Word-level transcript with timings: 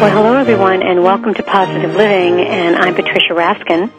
Well, 0.00 0.10
hello 0.10 0.36
everyone, 0.36 0.82
and 0.82 1.02
welcome 1.02 1.34
to 1.34 1.42
Positive 1.42 1.94
Living, 1.94 2.40
and 2.40 2.76
I'm 2.76 2.94
Patricia 2.94 3.34
Raskin. 3.34 3.92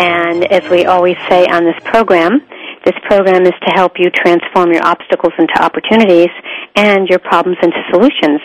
And 0.00 0.50
as 0.50 0.68
we 0.70 0.86
always 0.86 1.16
say 1.28 1.46
on 1.46 1.64
this 1.64 1.76
program, 1.84 2.40
this 2.88 2.96
program 3.04 3.42
is 3.42 3.52
to 3.68 3.70
help 3.74 3.92
you 3.98 4.08
transform 4.08 4.72
your 4.72 4.82
obstacles 4.82 5.34
into 5.38 5.52
opportunities 5.60 6.32
and 6.74 7.06
your 7.08 7.18
problems 7.18 7.58
into 7.62 7.76
solutions. 7.92 8.40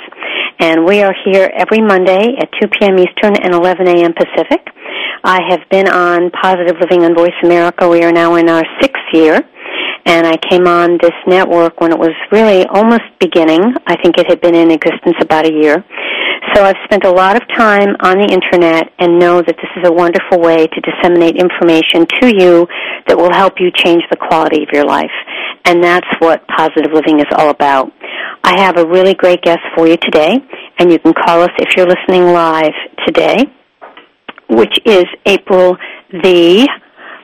And 0.59 0.85
we 0.85 1.01
are 1.01 1.15
here 1.23 1.49
every 1.55 1.79
Monday 1.79 2.35
at 2.37 2.49
2 2.59 2.67
p.m. 2.67 2.99
Eastern 2.99 3.39
and 3.39 3.53
11 3.53 3.87
a.m. 3.87 4.11
Pacific. 4.11 4.67
I 5.23 5.39
have 5.47 5.61
been 5.71 5.87
on 5.87 6.29
Positive 6.31 6.75
Living 6.81 7.05
on 7.05 7.15
Voice 7.15 7.39
America. 7.41 7.87
We 7.87 8.03
are 8.03 8.11
now 8.11 8.35
in 8.35 8.49
our 8.49 8.63
sixth 8.81 9.07
year. 9.13 9.39
And 10.05 10.27
I 10.27 10.35
came 10.35 10.67
on 10.67 10.99
this 11.01 11.15
network 11.25 11.79
when 11.79 11.93
it 11.93 11.97
was 11.97 12.11
really 12.29 12.65
almost 12.65 13.07
beginning. 13.21 13.61
I 13.87 13.95
think 14.03 14.17
it 14.17 14.27
had 14.27 14.41
been 14.41 14.55
in 14.55 14.71
existence 14.71 15.15
about 15.21 15.45
a 15.45 15.53
year. 15.53 15.85
So 16.53 16.63
I've 16.63 16.77
spent 16.85 17.05
a 17.05 17.11
lot 17.11 17.35
of 17.35 17.41
time 17.57 17.95
on 18.01 18.17
the 18.17 18.29
internet 18.29 18.91
and 18.99 19.19
know 19.19 19.41
that 19.41 19.55
this 19.57 19.71
is 19.77 19.87
a 19.87 19.91
wonderful 19.91 20.39
way 20.39 20.67
to 20.67 20.81
disseminate 20.81 21.35
information 21.35 22.05
to 22.21 22.27
you 22.35 22.67
that 23.07 23.17
will 23.17 23.33
help 23.33 23.55
you 23.59 23.71
change 23.71 24.03
the 24.11 24.17
quality 24.17 24.63
of 24.63 24.69
your 24.71 24.85
life. 24.85 25.11
And 25.65 25.83
that's 25.83 26.07
what 26.19 26.45
positive 26.47 26.91
living 26.93 27.19
is 27.19 27.27
all 27.37 27.49
about. 27.49 27.91
I 28.43 28.59
have 28.59 28.77
a 28.77 28.85
really 28.85 29.13
great 29.15 29.41
guest 29.41 29.61
for 29.75 29.87
you 29.87 29.97
today, 29.97 30.37
and 30.77 30.91
you 30.91 30.99
can 30.99 31.13
call 31.13 31.41
us 31.41 31.51
if 31.59 31.75
you're 31.75 31.87
listening 31.87 32.33
live 32.33 32.73
today, 33.05 33.45
which 34.49 34.77
is 34.85 35.05
April 35.25 35.77
the 36.11 36.67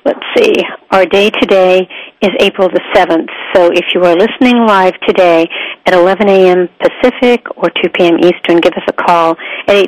let's 0.06 0.24
see, 0.36 0.54
our 0.92 1.06
day 1.06 1.30
today 1.30 1.88
is 2.22 2.30
April 2.40 2.70
the 2.70 2.82
7th. 2.96 3.30
So 3.54 3.70
if 3.72 3.86
you 3.94 4.02
are 4.04 4.16
listening 4.16 4.66
live 4.66 4.94
today 5.08 5.48
at 5.86 5.94
11 5.94 6.28
a.m. 6.30 6.70
Pacific 6.80 7.46
or 7.58 7.70
2 7.70 7.90
p.m. 7.96 8.18
Eastern, 8.20 8.62
give 8.62 8.74
us 8.74 8.84
a 8.88 8.94
call 8.94 9.36
at 9.68 9.88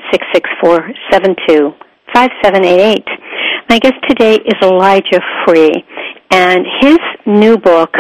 866-472-5788. 0.64 3.08
My 3.70 3.80
guest 3.80 3.96
today 4.08 4.36
is 4.36 4.56
Elijah 4.62 5.22
Free, 5.46 5.72
and 6.32 6.66
his 6.82 7.00
new 7.26 7.58
book 7.58 7.96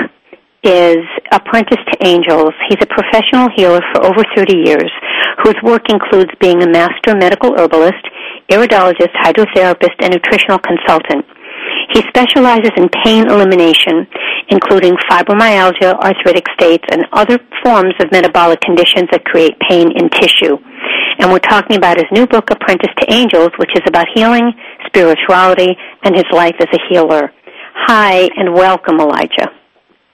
is 0.63 0.97
Apprentice 1.31 1.79
to 1.91 2.05
Angels. 2.05 2.53
He's 2.69 2.77
a 2.81 2.87
professional 2.87 3.49
healer 3.55 3.81
for 3.93 4.05
over 4.05 4.23
30 4.35 4.57
years 4.65 4.91
whose 5.43 5.55
work 5.63 5.89
includes 5.89 6.31
being 6.39 6.61
a 6.61 6.69
master 6.69 7.15
medical 7.15 7.57
herbalist, 7.57 8.05
iridologist, 8.49 9.09
hydrotherapist, 9.23 9.95
and 10.01 10.13
nutritional 10.13 10.59
consultant. 10.59 11.25
He 11.93 12.01
specializes 12.07 12.71
in 12.77 12.87
pain 13.03 13.29
elimination, 13.29 14.07
including 14.49 14.95
fibromyalgia, 15.09 15.99
arthritic 15.99 16.45
states, 16.59 16.85
and 16.91 17.05
other 17.11 17.37
forms 17.63 17.93
of 17.99 18.11
metabolic 18.11 18.61
conditions 18.61 19.09
that 19.11 19.25
create 19.25 19.59
pain 19.67 19.91
in 19.91 20.09
tissue. 20.09 20.57
And 21.19 21.31
we're 21.31 21.39
talking 21.39 21.77
about 21.77 21.97
his 21.97 22.07
new 22.11 22.25
book, 22.25 22.49
Apprentice 22.49 22.93
to 22.99 23.13
Angels, 23.13 23.51
which 23.57 23.71
is 23.75 23.83
about 23.87 24.07
healing, 24.13 24.53
spirituality, 24.87 25.75
and 26.03 26.15
his 26.15 26.25
life 26.31 26.55
as 26.59 26.67
a 26.73 26.79
healer. 26.89 27.31
Hi, 27.87 28.29
and 28.37 28.53
welcome, 28.53 28.99
Elijah. 28.99 29.51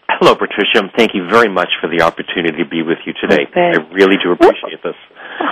Hello, 0.09 0.33
Patricia. 0.33 0.89
Thank 0.97 1.13
you 1.13 1.29
very 1.29 1.49
much 1.49 1.69
for 1.79 1.87
the 1.87 2.01
opportunity 2.01 2.63
to 2.63 2.69
be 2.69 2.81
with 2.81 2.97
you 3.05 3.13
today. 3.21 3.45
Okay. 3.51 3.71
I 3.77 3.93
really 3.93 4.15
do 4.23 4.31
appreciate 4.31 4.81
this. 4.83 4.95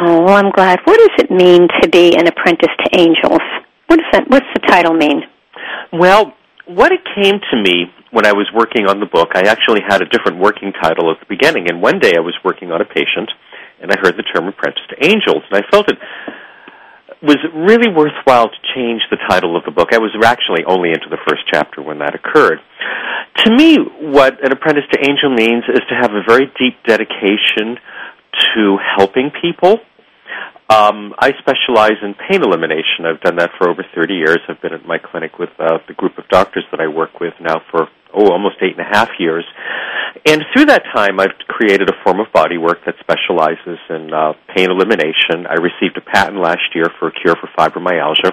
Oh, 0.02 0.24
well, 0.24 0.38
I'm 0.38 0.52
glad. 0.52 0.80
What 0.86 0.98
does 0.98 1.26
it 1.26 1.30
mean 1.30 1.68
to 1.82 1.90
be 1.90 2.18
an 2.18 2.26
apprentice 2.26 2.74
to 2.84 3.00
angels? 3.00 3.46
What 3.88 3.98
does 3.98 4.10
that? 4.14 4.28
What's 4.28 4.48
the 4.56 4.62
title 4.68 4.94
mean? 4.94 5.22
Well, 5.94 6.34
what 6.66 6.92
it 6.92 7.02
came 7.16 7.40
to 7.52 7.58
me 7.62 7.92
when 8.12 8.26
I 8.26 8.34
was 8.34 8.50
working 8.54 8.88
on 8.88 9.00
the 9.00 9.06
book, 9.06 9.30
I 9.36 9.48
actually 9.48 9.82
had 9.88 10.02
a 10.02 10.10
different 10.10 10.40
working 10.40 10.72
title 10.82 11.12
at 11.12 11.20
the 11.20 11.28
beginning. 11.30 11.70
And 11.70 11.82
one 11.82 12.00
day 12.00 12.14
I 12.18 12.22
was 12.22 12.36
working 12.44 12.72
on 12.72 12.82
a 12.82 12.86
patient, 12.86 13.30
and 13.82 13.92
I 13.92 13.96
heard 14.02 14.18
the 14.18 14.24
term 14.24 14.48
apprentice 14.48 14.84
to 14.90 14.96
angels, 15.04 15.44
and 15.52 15.60
I 15.60 15.64
felt 15.70 15.90
it 15.90 16.00
was 17.22 17.38
really 17.54 17.90
worthwhile 17.90 18.50
to 18.50 18.60
change 18.76 19.02
the 19.10 19.18
title 19.30 19.56
of 19.56 19.64
the 19.66 19.72
book. 19.72 19.94
I 19.94 19.98
was 19.98 20.12
actually 20.24 20.64
only 20.66 20.90
into 20.90 21.10
the 21.10 21.18
first 21.28 21.44
chapter 21.52 21.82
when 21.82 22.00
that 22.00 22.16
occurred. 22.16 22.60
To 23.46 23.52
me, 23.52 23.78
what 24.00 24.44
an 24.44 24.52
apprentice 24.52 24.86
to 24.94 25.00
angel 25.04 25.30
means 25.30 25.64
is 25.70 25.82
to 25.90 25.96
have 25.96 26.12
a 26.12 26.24
very 26.28 26.48
deep 26.58 26.80
dedication 26.86 27.78
to 28.56 28.78
helping 28.98 29.32
people 29.42 29.80
um, 30.70 31.14
I 31.20 31.32
specialize 31.40 31.98
in 32.02 32.16
pain 32.28 32.42
elimination. 32.42 33.06
I've 33.06 33.22
done 33.22 33.36
that 33.38 33.52
for 33.58 33.70
over 33.70 33.86
30 33.96 34.14
years. 34.16 34.40
I've 34.50 34.62
been 34.62 34.74
at 34.74 34.86
my 34.86 34.98
clinic 34.98 35.38
with 35.38 35.50
uh, 35.60 35.78
the 35.88 35.94
group 35.94 36.18
of 36.18 36.28
doctors 36.30 36.66
that 36.72 36.80
I 36.80 36.88
work 36.88 37.20
with 37.20 37.34
now 37.40 37.62
for 37.72 37.88
oh 38.14 38.32
almost 38.32 38.56
eight 38.62 38.78
and 38.78 38.82
a 38.82 38.90
half 38.90 39.10
years. 39.20 39.46
And 40.26 40.42
through 40.54 40.66
that 40.68 40.84
time, 40.96 41.20
I've 41.20 41.38
created 41.48 41.90
a 41.90 41.94
form 42.04 42.20
of 42.20 42.32
body 42.34 42.58
work 42.58 42.80
that 42.86 42.96
specializes 43.00 43.78
in 43.90 44.14
uh, 44.14 44.34
pain 44.56 44.72
elimination. 44.72 45.46
I 45.46 45.60
received 45.62 45.98
a 45.98 46.02
patent 46.02 46.42
last 46.42 46.74
year 46.74 46.86
for 47.00 47.10
a 47.10 47.12
cure 47.12 47.36
for 47.36 47.48
fibromyalgia. 47.58 48.32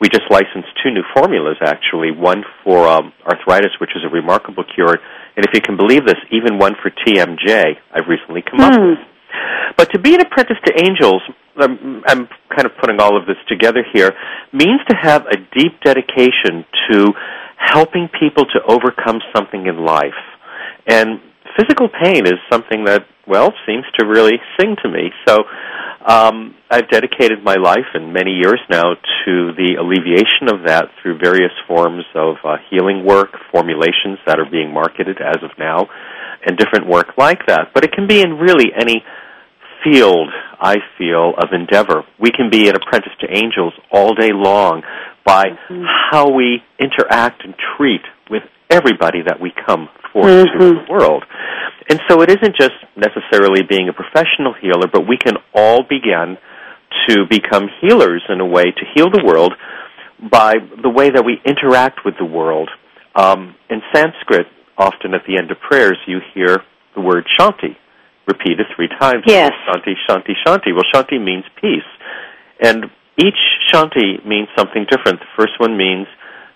We 0.00 0.08
just 0.08 0.24
licensed 0.30 0.72
two 0.82 0.90
new 0.90 1.04
formulas, 1.14 1.58
actually. 1.62 2.10
One 2.10 2.42
for 2.64 2.88
um, 2.88 3.12
arthritis, 3.28 3.76
which 3.80 3.90
is 3.94 4.02
a 4.02 4.08
remarkable 4.08 4.64
cure, 4.74 4.96
and 5.36 5.44
if 5.44 5.52
you 5.54 5.60
can 5.60 5.76
believe 5.76 6.06
this, 6.06 6.16
even 6.32 6.58
one 6.58 6.72
for 6.82 6.90
TMJ. 6.90 7.76
I've 7.92 8.08
recently 8.08 8.42
come 8.42 8.60
up 8.60 8.74
Hmm. 8.74 8.88
with. 8.90 8.98
But 9.76 9.90
to 9.92 9.98
be 9.98 10.14
an 10.14 10.20
apprentice 10.20 10.58
to 10.66 10.72
angels, 10.82 11.22
I'm, 11.56 12.02
I'm 12.06 12.28
kind 12.54 12.66
of 12.66 12.72
putting 12.80 13.00
all 13.00 13.16
of 13.16 13.26
this 13.26 13.36
together 13.48 13.84
here, 13.92 14.12
means 14.52 14.80
to 14.88 14.96
have 14.96 15.26
a 15.26 15.36
deep 15.36 15.80
dedication 15.84 16.64
to 16.90 17.12
helping 17.56 18.08
people 18.18 18.44
to 18.46 18.60
overcome 18.66 19.20
something 19.34 19.66
in 19.66 19.84
life. 19.84 20.20
And 20.86 21.20
physical 21.56 21.88
pain 21.88 22.26
is 22.26 22.38
something 22.50 22.84
that, 22.84 23.02
well, 23.26 23.52
seems 23.66 23.84
to 23.98 24.06
really 24.06 24.38
sing 24.58 24.76
to 24.82 24.88
me. 24.88 25.10
So 25.26 25.44
um, 26.06 26.54
I've 26.70 26.88
dedicated 26.88 27.44
my 27.44 27.56
life 27.56 27.86
and 27.94 28.12
many 28.12 28.32
years 28.32 28.60
now 28.70 28.94
to 28.94 29.52
the 29.52 29.76
alleviation 29.78 30.48
of 30.48 30.66
that 30.66 30.88
through 31.02 31.18
various 31.18 31.52
forms 31.68 32.04
of 32.14 32.36
uh, 32.44 32.56
healing 32.70 33.04
work, 33.04 33.36
formulations 33.52 34.18
that 34.26 34.40
are 34.40 34.48
being 34.50 34.72
marketed 34.72 35.18
as 35.20 35.36
of 35.42 35.50
now, 35.58 35.88
and 36.46 36.56
different 36.56 36.88
work 36.88 37.16
like 37.18 37.46
that. 37.46 37.72
But 37.74 37.84
it 37.84 37.92
can 37.92 38.06
be 38.06 38.20
in 38.20 38.38
really 38.38 38.70
any 38.78 39.04
field, 39.84 40.28
I 40.60 40.76
feel, 40.98 41.34
of 41.38 41.48
endeavor. 41.52 42.04
We 42.18 42.30
can 42.30 42.50
be 42.50 42.68
an 42.68 42.76
apprentice 42.76 43.12
to 43.20 43.26
angels 43.30 43.72
all 43.90 44.14
day 44.14 44.30
long 44.32 44.82
by 45.24 45.44
how 46.10 46.30
we 46.30 46.62
interact 46.78 47.44
and 47.44 47.54
treat 47.76 48.02
with 48.30 48.42
everybody 48.70 49.22
that 49.26 49.40
we 49.40 49.52
come 49.66 49.88
forth 50.12 50.46
to 50.46 50.58
the 50.58 50.86
world. 50.90 51.24
And 51.88 52.00
so 52.08 52.22
it 52.22 52.30
isn't 52.30 52.56
just 52.56 52.74
necessarily 52.96 53.62
being 53.62 53.88
a 53.88 53.92
professional 53.92 54.54
healer, 54.60 54.86
but 54.92 55.08
we 55.08 55.18
can 55.18 55.34
all 55.54 55.82
begin 55.82 56.38
to 57.08 57.26
become 57.28 57.68
healers 57.80 58.22
in 58.28 58.40
a 58.40 58.46
way 58.46 58.64
to 58.64 58.84
heal 58.94 59.10
the 59.10 59.22
world 59.24 59.54
by 60.30 60.54
the 60.82 60.88
way 60.88 61.10
that 61.10 61.24
we 61.24 61.40
interact 61.44 62.00
with 62.04 62.14
the 62.18 62.24
world. 62.24 62.70
Um, 63.14 63.54
in 63.68 63.80
Sanskrit, 63.92 64.46
often 64.78 65.14
at 65.14 65.22
the 65.26 65.36
end 65.38 65.50
of 65.50 65.58
prayers, 65.60 65.98
you 66.06 66.20
hear 66.34 66.58
the 66.94 67.00
word 67.00 67.26
shanti 67.38 67.76
repeated 68.26 68.66
three 68.76 68.88
times. 68.88 69.24
Yes. 69.26 69.52
Shanti, 69.68 69.94
shanti, 70.08 70.34
shanti. 70.46 70.74
Well, 70.74 70.84
shanti 70.94 71.22
means 71.22 71.44
peace. 71.60 71.88
And 72.62 72.84
each 73.16 73.40
shanti 73.72 74.24
means 74.24 74.48
something 74.56 74.86
different. 74.88 75.20
The 75.20 75.32
first 75.36 75.58
one 75.58 75.76
means, 75.76 76.06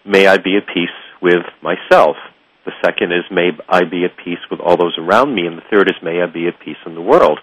may 0.04 0.26
I 0.26 0.38
be 0.38 0.56
at 0.56 0.66
peace 0.72 0.94
with 1.20 1.44
myself. 1.62 2.16
The 2.64 2.72
second 2.84 3.12
is, 3.12 3.24
may 3.30 3.50
I 3.68 3.84
be 3.84 4.04
at 4.04 4.16
peace 4.16 4.38
with 4.50 4.60
all 4.60 4.76
those 4.76 4.96
around 4.98 5.34
me. 5.34 5.46
And 5.46 5.58
the 5.58 5.66
third 5.70 5.88
is, 5.90 5.96
may 6.02 6.22
I 6.22 6.26
be 6.26 6.46
at 6.46 6.60
peace 6.60 6.80
in 6.86 6.94
the 6.94 7.02
world. 7.02 7.40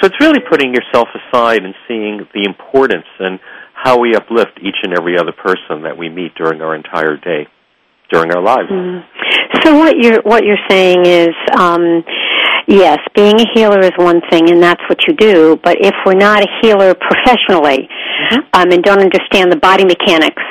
So 0.00 0.06
it's 0.06 0.20
really 0.20 0.40
putting 0.48 0.74
yourself 0.74 1.08
aside 1.14 1.64
and 1.64 1.74
seeing 1.88 2.26
the 2.34 2.44
importance 2.46 3.06
and 3.18 3.38
how 3.74 3.98
we 3.98 4.14
uplift 4.14 4.58
each 4.62 4.76
and 4.82 4.92
every 4.96 5.18
other 5.18 5.32
person 5.32 5.82
that 5.82 5.96
we 5.98 6.08
meet 6.08 6.34
during 6.34 6.60
our 6.62 6.74
entire 6.74 7.16
day, 7.16 7.48
during 8.10 8.32
our 8.32 8.42
lives. 8.42 8.70
Mm-hmm. 8.70 9.02
So 9.64 9.76
what 9.76 9.96
you're 9.96 10.22
what 10.22 10.44
you're 10.44 10.64
saying 10.68 11.06
is, 11.06 11.34
um, 11.56 12.02
yes, 12.66 12.98
being 13.14 13.38
a 13.40 13.46
healer 13.54 13.80
is 13.80 13.92
one 13.96 14.20
thing, 14.30 14.50
and 14.50 14.62
that's 14.62 14.82
what 14.88 14.98
you 15.06 15.14
do. 15.14 15.58
But 15.62 15.76
if 15.80 15.94
we're 16.04 16.14
not 16.14 16.42
a 16.42 16.48
healer 16.62 16.94
professionally, 16.94 17.88
um, 18.52 18.70
and 18.70 18.82
don't 18.82 19.00
understand 19.00 19.52
the 19.52 19.56
body 19.56 19.84
mechanics, 19.84 20.42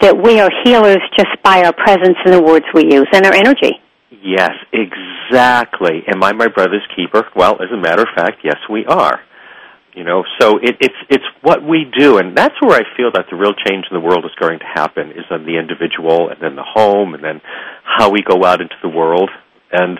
that 0.00 0.16
we 0.16 0.40
are 0.40 0.50
healers 0.64 1.00
just 1.16 1.30
by 1.42 1.64
our 1.64 1.72
presence 1.72 2.16
and 2.24 2.34
the 2.34 2.42
words 2.42 2.66
we 2.74 2.84
use 2.92 3.08
and 3.12 3.26
our 3.26 3.34
energy. 3.34 3.80
Yes, 4.22 4.52
exactly. 4.72 6.02
Am 6.06 6.22
I 6.22 6.32
my 6.32 6.46
brother's 6.46 6.86
keeper? 6.94 7.26
Well, 7.34 7.54
as 7.62 7.70
a 7.72 7.76
matter 7.76 8.02
of 8.02 8.08
fact, 8.14 8.38
yes, 8.44 8.58
we 8.70 8.84
are. 8.86 9.20
You 9.94 10.04
know, 10.04 10.24
so 10.40 10.56
it, 10.56 10.76
it's 10.80 10.94
it's 11.10 11.24
what 11.42 11.62
we 11.62 11.84
do, 11.98 12.16
and 12.16 12.34
that's 12.34 12.54
where 12.62 12.80
I 12.80 12.96
feel 12.96 13.10
that 13.12 13.26
the 13.30 13.36
real 13.36 13.52
change 13.52 13.84
in 13.90 13.94
the 13.94 14.00
world 14.00 14.24
is 14.24 14.30
going 14.40 14.58
to 14.60 14.64
happen 14.64 15.10
is 15.10 15.26
on 15.30 15.44
the 15.44 15.58
individual, 15.58 16.30
and 16.30 16.40
then 16.40 16.56
the 16.56 16.64
home, 16.64 17.12
and 17.12 17.22
then 17.22 17.42
how 17.96 18.10
we 18.10 18.22
go 18.22 18.44
out 18.44 18.60
into 18.60 18.76
the 18.82 18.88
world. 18.88 19.30
And 19.72 19.98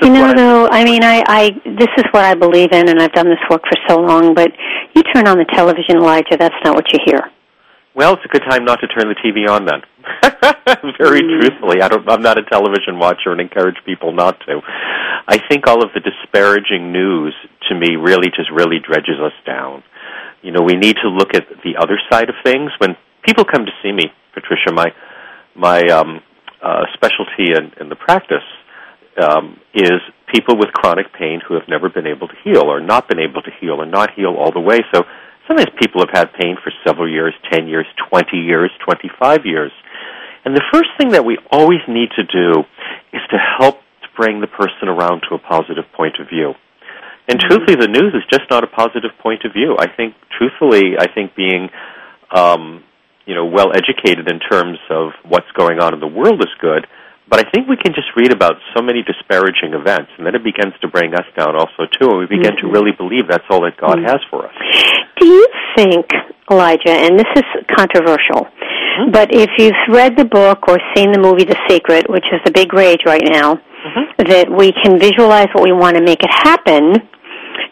you 0.00 0.10
know, 0.10 0.32
though, 0.34 0.68
I 0.68 0.84
mean, 0.84 1.04
I, 1.04 1.22
I 1.26 1.50
this 1.64 1.92
is 1.98 2.04
what 2.12 2.24
I 2.24 2.34
believe 2.34 2.72
in, 2.72 2.88
and 2.88 3.00
I've 3.00 3.12
done 3.12 3.28
this 3.28 3.42
work 3.50 3.62
for 3.62 3.76
so 3.88 4.00
long. 4.00 4.34
But 4.34 4.50
you 4.94 5.02
turn 5.14 5.28
on 5.28 5.36
the 5.36 5.44
television, 5.44 5.96
Elijah, 5.96 6.36
that's 6.38 6.54
not 6.64 6.74
what 6.74 6.86
you 6.92 7.00
hear. 7.04 7.20
Well, 7.94 8.14
it's 8.14 8.24
a 8.24 8.28
good 8.28 8.42
time 8.48 8.64
not 8.64 8.80
to 8.80 8.88
turn 8.88 9.06
the 9.06 9.14
TV 9.14 9.48
on 9.48 9.66
then. 9.66 9.82
Very 10.98 11.22
mm. 11.22 11.40
truthfully, 11.40 11.80
I 11.80 11.88
don't. 11.88 12.08
I'm 12.08 12.22
not 12.22 12.38
a 12.38 12.44
television 12.44 12.98
watcher 12.98 13.30
and 13.30 13.40
encourage 13.40 13.76
people 13.84 14.12
not 14.12 14.40
to. 14.46 14.60
I 15.28 15.38
think 15.48 15.66
all 15.66 15.82
of 15.84 15.90
the 15.94 16.00
disparaging 16.00 16.92
news 16.92 17.34
to 17.68 17.74
me 17.74 17.96
really 17.96 18.28
just 18.28 18.50
really 18.50 18.78
dredges 18.80 19.20
us 19.22 19.32
down. 19.46 19.82
You 20.42 20.52
know, 20.52 20.60
we 20.62 20.74
need 20.74 20.96
to 21.02 21.08
look 21.08 21.34
at 21.34 21.44
the 21.62 21.76
other 21.78 21.98
side 22.10 22.28
of 22.28 22.34
things. 22.44 22.70
When 22.78 22.96
people 23.24 23.44
come 23.44 23.64
to 23.64 23.72
see 23.82 23.92
me, 23.92 24.12
Patricia, 24.34 24.72
my 24.72 24.92
my 25.54 25.80
um, 25.88 26.20
uh, 26.64 26.84
specialty 26.94 27.52
in, 27.52 27.72
in 27.80 27.88
the 27.88 27.96
practice 27.96 28.46
um, 29.20 29.60
is 29.74 30.00
people 30.32 30.56
with 30.56 30.72
chronic 30.72 31.12
pain 31.12 31.40
who 31.46 31.54
have 31.54 31.68
never 31.68 31.88
been 31.88 32.06
able 32.06 32.26
to 32.26 32.34
heal 32.42 32.64
or 32.64 32.80
not 32.80 33.06
been 33.06 33.20
able 33.20 33.42
to 33.42 33.50
heal 33.60 33.80
or 33.80 33.86
not 33.86 34.10
heal 34.16 34.34
all 34.34 34.50
the 34.50 34.60
way. 34.60 34.80
So 34.92 35.04
sometimes 35.46 35.70
people 35.80 36.00
have 36.00 36.10
had 36.10 36.32
pain 36.32 36.56
for 36.62 36.72
several 36.86 37.10
years, 37.10 37.34
10 37.52 37.68
years, 37.68 37.86
20 38.10 38.36
years, 38.36 38.70
25 38.84 39.44
years. 39.44 39.72
And 40.44 40.56
the 40.56 40.64
first 40.72 40.88
thing 40.98 41.10
that 41.10 41.24
we 41.24 41.38
always 41.50 41.80
need 41.88 42.10
to 42.16 42.24
do 42.24 42.64
is 43.12 43.20
to 43.30 43.38
help 43.60 43.76
to 44.02 44.08
bring 44.16 44.40
the 44.40 44.46
person 44.46 44.88
around 44.88 45.22
to 45.28 45.34
a 45.34 45.38
positive 45.38 45.84
point 45.96 46.16
of 46.20 46.28
view. 46.28 46.54
And 47.28 47.38
mm-hmm. 47.38 47.48
truthfully, 47.48 47.76
the 47.76 47.88
news 47.88 48.12
is 48.14 48.22
just 48.30 48.50
not 48.50 48.64
a 48.64 48.66
positive 48.66 49.12
point 49.22 49.44
of 49.44 49.52
view. 49.52 49.76
I 49.78 49.86
think, 49.88 50.14
truthfully, 50.36 50.96
I 50.98 51.06
think 51.12 51.34
being, 51.34 51.70
um, 52.34 52.84
you 53.26 53.34
know, 53.34 53.44
well 53.44 53.72
educated 53.74 54.30
in 54.30 54.38
terms 54.38 54.78
of 54.90 55.12
what's 55.24 55.50
going 55.56 55.80
on 55.80 55.94
in 55.94 56.00
the 56.00 56.06
world 56.06 56.40
is 56.40 56.52
good. 56.60 56.86
But 57.28 57.40
I 57.40 57.50
think 57.50 57.68
we 57.68 57.76
can 57.76 57.94
just 57.94 58.08
read 58.16 58.32
about 58.32 58.60
so 58.76 58.82
many 58.82 59.02
disparaging 59.02 59.72
events, 59.72 60.12
and 60.18 60.26
then 60.26 60.34
it 60.34 60.44
begins 60.44 60.74
to 60.82 60.88
bring 60.88 61.14
us 61.14 61.24
down 61.36 61.56
also 61.56 61.88
too, 61.98 62.10
and 62.10 62.18
we 62.18 62.26
begin 62.26 62.52
mm-hmm. 62.52 62.68
to 62.68 62.72
really 62.72 62.92
believe 62.92 63.28
that's 63.28 63.48
all 63.48 63.62
that 63.64 63.80
God 63.80 63.96
mm-hmm. 63.96 64.12
has 64.12 64.20
for 64.28 64.44
us. 64.44 64.54
Do 65.18 65.26
you 65.26 65.48
think, 65.74 66.04
Elijah, 66.50 66.92
and 66.92 67.18
this 67.18 67.32
is 67.34 67.44
controversial, 67.74 68.44
mm-hmm. 68.44 69.10
but 69.10 69.32
if 69.32 69.48
you've 69.56 69.72
read 69.88 70.18
the 70.18 70.26
book 70.26 70.68
or 70.68 70.76
seen 70.94 71.12
the 71.12 71.18
movie 71.18 71.44
The 71.44 71.56
Secret, 71.66 72.10
which 72.10 72.26
is 72.30 72.40
a 72.44 72.52
big 72.52 72.74
rage 72.74 73.00
right 73.06 73.24
now, 73.24 73.54
mm-hmm. 73.56 74.28
that 74.28 74.52
we 74.52 74.72
can 74.84 75.00
visualize 75.00 75.48
what 75.54 75.64
we 75.64 75.72
want 75.72 75.96
to 75.96 76.04
make 76.04 76.22
it 76.22 76.30
happen, 76.30 77.08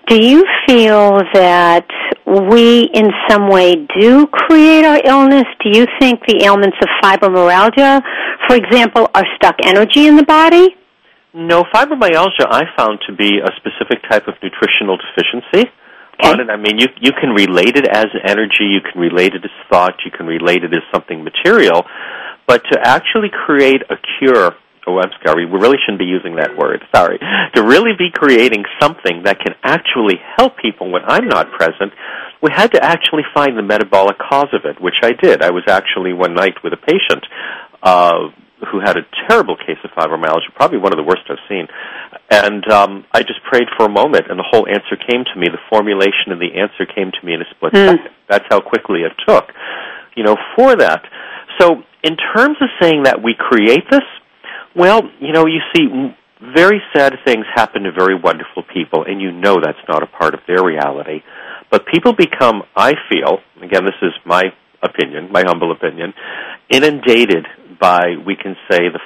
do 0.07 0.23
you 0.23 0.45
feel 0.67 1.21
that 1.35 1.87
we 2.27 2.91
in 2.95 3.11
some 3.29 3.49
way 3.49 3.87
do 3.99 4.27
create 4.27 4.85
our 4.85 5.01
illness? 5.05 5.45
Do 5.63 5.71
you 5.79 5.87
think 6.01 6.21
the 6.27 6.45
ailments 6.45 6.77
of 6.83 6.89
fibromyalgia, 7.03 8.03
for 8.47 8.57
example, 8.57 9.09
are 9.15 9.25
stuck 9.37 9.57
energy 9.65 10.07
in 10.07 10.17
the 10.17 10.25
body? 10.25 10.77
No, 11.35 11.65
fibromyalgia 11.75 12.47
I 12.51 12.65
found 12.77 13.01
to 13.07 13.15
be 13.15 13.39
a 13.39 13.51
specific 13.57 14.03
type 14.11 14.29
of 14.29 14.35
nutritional 14.43 14.99
deficiency. 14.99 15.71
Okay. 16.21 16.31
On 16.31 16.41
it. 16.41 16.51
I 16.51 16.57
mean, 16.57 16.79
you 16.79 16.89
you 17.01 17.13
can 17.13 17.31
relate 17.31 17.77
it 17.77 17.89
as 17.89 18.07
energy, 18.27 18.69
you 18.69 18.81
can 18.81 19.01
relate 19.01 19.35
it 19.35 19.45
as 19.45 19.51
thought, 19.71 19.95
you 20.05 20.11
can 20.11 20.27
relate 20.27 20.63
it 20.63 20.73
as 20.75 20.83
something 20.93 21.25
material, 21.25 21.85
but 22.47 22.63
to 22.71 22.79
actually 22.83 23.31
create 23.31 23.83
a 23.89 23.97
cure 24.19 24.55
oh, 24.87 24.99
I'm 24.99 25.11
sorry, 25.25 25.47
we 25.47 25.59
really 25.59 25.79
shouldn't 25.85 26.01
be 26.01 26.11
using 26.11 26.37
that 26.37 26.57
word, 26.57 26.83
sorry, 26.95 27.19
to 27.55 27.63
really 27.63 27.93
be 27.97 28.11
creating 28.13 28.65
something 28.81 29.23
that 29.25 29.39
can 29.39 29.55
actually 29.63 30.19
help 30.37 30.59
people 30.59 30.91
when 30.91 31.03
I'm 31.07 31.29
not 31.29 31.53
present, 31.53 31.93
we 32.43 32.51
had 32.53 32.73
to 32.73 32.83
actually 32.83 33.23
find 33.33 33.57
the 33.57 33.63
metabolic 33.63 34.19
cause 34.19 34.51
of 34.53 34.65
it, 34.65 34.81
which 34.83 34.99
I 35.03 35.13
did. 35.13 35.43
I 35.43 35.51
was 35.51 35.63
actually 35.69 36.13
one 36.13 36.35
night 36.35 36.55
with 36.65 36.73
a 36.73 36.77
patient 36.77 37.25
uh, 37.83 38.35
who 38.71 38.81
had 38.81 38.97
a 38.97 39.07
terrible 39.29 39.57
case 39.57 39.79
of 39.85 39.91
fibromyalgia, 39.91 40.55
probably 40.55 40.79
one 40.79 40.93
of 40.93 40.97
the 40.97 41.03
worst 41.03 41.23
I've 41.31 41.43
seen. 41.49 41.67
And 42.31 42.67
um, 42.71 43.05
I 43.13 43.23
just 43.23 43.43
prayed 43.49 43.69
for 43.77 43.87
a 43.87 43.89
moment, 43.89 44.27
and 44.29 44.39
the 44.39 44.47
whole 44.51 44.67
answer 44.67 44.97
came 44.97 45.25
to 45.25 45.39
me. 45.39 45.47
The 45.51 45.63
formulation 45.71 46.31
of 46.31 46.39
the 46.39 46.59
answer 46.59 46.87
came 46.87 47.11
to 47.11 47.27
me 47.27 47.35
in 47.35 47.43
a 47.43 47.49
split 47.55 47.73
mm. 47.73 47.87
second. 47.87 48.11
That's 48.29 48.45
how 48.51 48.61
quickly 48.61 49.01
it 49.01 49.13
took, 49.27 49.51
you 50.17 50.25
know, 50.25 50.37
for 50.57 50.77
that. 50.77 51.03
So, 51.61 51.83
in 52.03 52.17
terms 52.35 52.57
of 52.61 52.69
saying 52.81 53.05
that 53.05 53.23
we 53.23 53.35
create 53.39 53.85
this, 53.91 54.07
well, 54.75 55.03
you 55.21 55.33
know, 55.33 55.47
you 55.47 55.61
see, 55.75 56.15
very 56.55 56.81
sad 56.95 57.15
things 57.25 57.45
happen 57.55 57.83
to 57.85 57.93
very 57.93 58.19
wonderful 58.19 58.63
people, 58.73 59.05
and 59.07 59.21
you 59.21 59.31
know 59.33 59.59
that's 59.63 59.79
not 59.89 60.03
a 60.03 60.07
part 60.07 60.35
of 60.35 60.41
their 60.47 60.65
reality. 60.65 61.23
But 61.71 61.87
people 61.87 62.13
become, 62.13 62.63
I 62.77 62.95
feel, 63.09 63.39
again, 63.63 63.85
this 63.85 64.01
is 64.03 64.13
my 64.27 64.43
opinion, 64.83 65.31
my 65.31 65.43
humble 65.47 65.73
opinion, 65.73 66.13
inundated 66.69 67.47
by, 67.81 68.17
we 68.27 68.37
can 68.37 68.57
say, 68.71 68.89
the, 68.93 69.01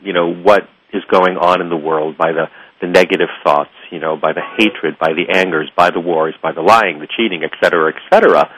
you 0.00 0.12
know, 0.12 0.32
what 0.32 0.62
is 0.92 1.02
going 1.10 1.36
on 1.36 1.60
in 1.60 1.70
the 1.70 1.76
world 1.76 2.18
by 2.18 2.32
the, 2.32 2.46
the 2.80 2.86
negative 2.86 3.28
thoughts, 3.42 3.70
you 3.90 3.98
know, 3.98 4.16
by 4.16 4.32
the 4.32 4.42
hatred, 4.58 4.98
by 4.98 5.12
the 5.14 5.34
angers, 5.34 5.70
by 5.76 5.90
the 5.90 6.00
wars, 6.00 6.34
by 6.42 6.52
the 6.52 6.60
lying, 6.60 7.00
the 7.00 7.08
cheating, 7.16 7.42
et 7.42 7.52
cetera, 7.62 7.92
et 7.94 8.00
cetera. 8.12 8.50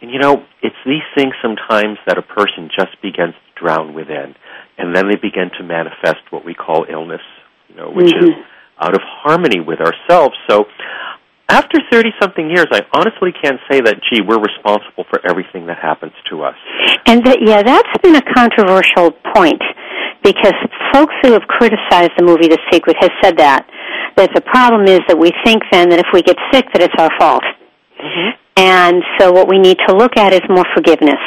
And 0.00 0.10
you 0.10 0.18
know, 0.18 0.44
it's 0.62 0.76
these 0.84 1.06
things 1.16 1.34
sometimes 1.42 1.98
that 2.06 2.18
a 2.18 2.22
person 2.22 2.70
just 2.76 3.00
begins 3.02 3.34
to 3.34 3.60
drown 3.60 3.94
within 3.94 4.34
and 4.78 4.94
then 4.94 5.08
they 5.08 5.16
begin 5.16 5.50
to 5.58 5.64
manifest 5.64 6.20
what 6.30 6.44
we 6.44 6.54
call 6.54 6.86
illness, 6.88 7.22
you 7.68 7.76
know, 7.76 7.90
which 7.90 8.12
mm-hmm. 8.12 8.26
is 8.26 8.46
out 8.80 8.94
of 8.94 9.00
harmony 9.04 9.60
with 9.60 9.80
ourselves. 9.80 10.34
So 10.48 10.66
after 11.48 11.78
30 11.90 12.10
something 12.20 12.48
years, 12.48 12.66
I 12.72 12.80
honestly 12.94 13.30
can't 13.32 13.60
say 13.70 13.80
that, 13.80 14.00
gee, 14.10 14.20
we're 14.26 14.40
responsible 14.40 15.04
for 15.10 15.20
everything 15.28 15.66
that 15.66 15.78
happens 15.78 16.12
to 16.30 16.42
us. 16.42 16.56
And 17.06 17.24
that, 17.26 17.38
yeah, 17.44 17.62
that's 17.62 17.92
been 18.02 18.16
a 18.16 18.24
controversial 18.34 19.12
point 19.34 19.62
because 20.24 20.54
folks 20.92 21.14
who 21.22 21.32
have 21.32 21.42
criticized 21.42 22.12
the 22.16 22.24
movie 22.24 22.48
The 22.48 22.58
Secret 22.72 22.96
has 23.00 23.10
said 23.22 23.36
that. 23.38 23.68
That 24.16 24.30
the 24.34 24.40
problem 24.40 24.88
is 24.88 25.00
that 25.08 25.18
we 25.18 25.32
think 25.44 25.62
then 25.72 25.88
that 25.90 25.98
if 25.98 26.06
we 26.12 26.22
get 26.22 26.36
sick 26.52 26.66
that 26.72 26.82
it's 26.82 26.94
our 26.98 27.10
fault. 27.18 27.44
Mm-hmm. 28.00 28.36
And 28.56 29.02
so 29.18 29.32
what 29.32 29.48
we 29.48 29.58
need 29.58 29.78
to 29.88 29.96
look 29.96 30.16
at 30.16 30.32
is 30.32 30.42
more 30.48 30.64
forgiveness. 30.74 31.20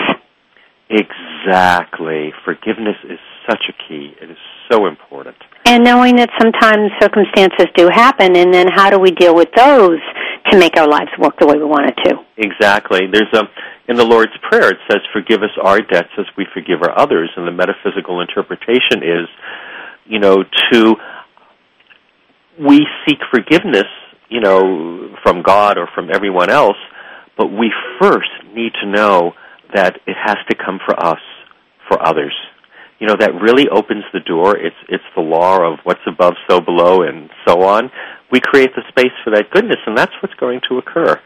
Exactly. 0.89 2.33
Forgiveness 2.45 2.97
is 3.09 3.19
such 3.49 3.63
a 3.69 3.73
key. 3.87 4.13
It 4.21 4.29
is 4.29 4.37
so 4.71 4.87
important. 4.87 5.35
And 5.65 5.83
knowing 5.83 6.15
that 6.17 6.29
sometimes 6.39 6.91
circumstances 7.01 7.67
do 7.75 7.89
happen, 7.91 8.35
and 8.35 8.53
then 8.53 8.67
how 8.67 8.89
do 8.89 8.99
we 8.99 9.11
deal 9.11 9.35
with 9.35 9.49
those 9.55 9.99
to 10.51 10.57
make 10.57 10.77
our 10.77 10.87
lives 10.87 11.09
work 11.17 11.39
the 11.39 11.47
way 11.47 11.57
we 11.57 11.65
want 11.65 11.89
it 11.89 11.97
to? 12.05 12.17
Exactly. 12.37 13.07
There's 13.11 13.33
a 13.33 13.43
in 13.87 13.97
the 13.97 14.05
Lord's 14.05 14.33
Prayer 14.49 14.71
it 14.71 14.77
says, 14.89 15.01
"Forgive 15.13 15.43
us 15.43 15.51
our 15.61 15.79
debts 15.79 16.09
as 16.17 16.25
we 16.37 16.45
forgive 16.53 16.81
our 16.81 16.97
others," 16.97 17.29
and 17.35 17.47
the 17.47 17.51
metaphysical 17.51 18.21
interpretation 18.21 19.03
is, 19.03 19.27
you 20.05 20.19
know, 20.19 20.43
to 20.71 20.95
we 22.59 22.87
seek 23.05 23.19
forgiveness, 23.31 23.87
you 24.29 24.39
know, 24.39 25.15
from 25.23 25.41
God 25.41 25.77
or 25.77 25.87
from 25.93 26.09
everyone 26.13 26.49
else, 26.49 26.77
but 27.37 27.47
we 27.47 27.71
first 27.99 28.29
need 28.53 28.71
to 28.81 28.87
know 28.87 29.33
that 29.73 29.99
it 30.07 30.15
has 30.15 30.37
to 30.49 30.55
come 30.55 30.79
for 30.85 30.97
us, 31.03 31.19
for 31.87 32.01
others 32.05 32.33
you 32.99 33.07
know 33.07 33.15
that 33.19 33.33
really 33.41 33.67
opens 33.69 34.03
the 34.13 34.21
door. 34.21 34.57
It's 34.57 34.75
it's 34.87 35.03
the 35.15 35.21
law 35.21 35.59
of 35.61 35.79
what's 35.83 36.05
above 36.07 36.33
so 36.49 36.61
below 36.61 37.01
and 37.01 37.29
so 37.47 37.63
on. 37.63 37.91
We 38.31 38.39
create 38.39 38.71
the 38.75 38.83
space 38.89 39.13
for 39.23 39.31
that 39.31 39.51
goodness 39.51 39.77
and 39.85 39.97
that's 39.97 40.13
what's 40.21 40.35
going 40.35 40.61
to 40.69 40.77
occur. 40.77 41.19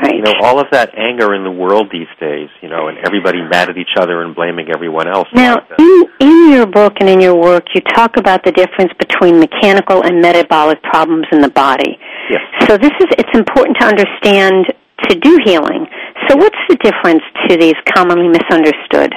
Right. 0.00 0.14
you 0.14 0.22
know 0.22 0.34
all 0.44 0.60
of 0.60 0.68
that 0.70 0.94
anger 0.96 1.34
in 1.34 1.42
the 1.42 1.50
world 1.50 1.88
these 1.90 2.06
days 2.20 2.48
you 2.62 2.68
know 2.68 2.86
and 2.86 2.98
everybody 2.98 3.42
mad 3.42 3.68
at 3.68 3.76
each 3.76 3.98
other 3.98 4.22
and 4.22 4.34
blaming 4.34 4.70
everyone 4.70 5.08
else. 5.08 5.26
Now 5.34 5.58
in 5.76 6.04
in 6.20 6.52
your 6.52 6.66
book 6.66 6.94
and 7.00 7.08
in 7.08 7.20
your 7.20 7.34
work 7.34 7.64
you 7.74 7.80
talk 7.80 8.16
about 8.16 8.44
the 8.44 8.52
difference 8.52 8.92
between 8.98 9.40
mechanical 9.40 10.04
and 10.04 10.22
metabolic 10.22 10.80
problems 10.84 11.26
in 11.32 11.40
the 11.40 11.50
body. 11.50 11.98
Yes. 12.30 12.42
so 12.68 12.78
this 12.78 12.92
is 13.00 13.06
it's 13.18 13.36
important 13.36 13.76
to 13.80 13.86
understand 13.86 14.66
to 15.08 15.18
do 15.18 15.38
healing. 15.44 15.86
So 16.28 16.36
what's 16.36 16.58
the 16.68 16.76
difference 16.76 17.22
to 17.48 17.56
these 17.56 17.76
commonly 17.94 18.28
misunderstood 18.28 19.14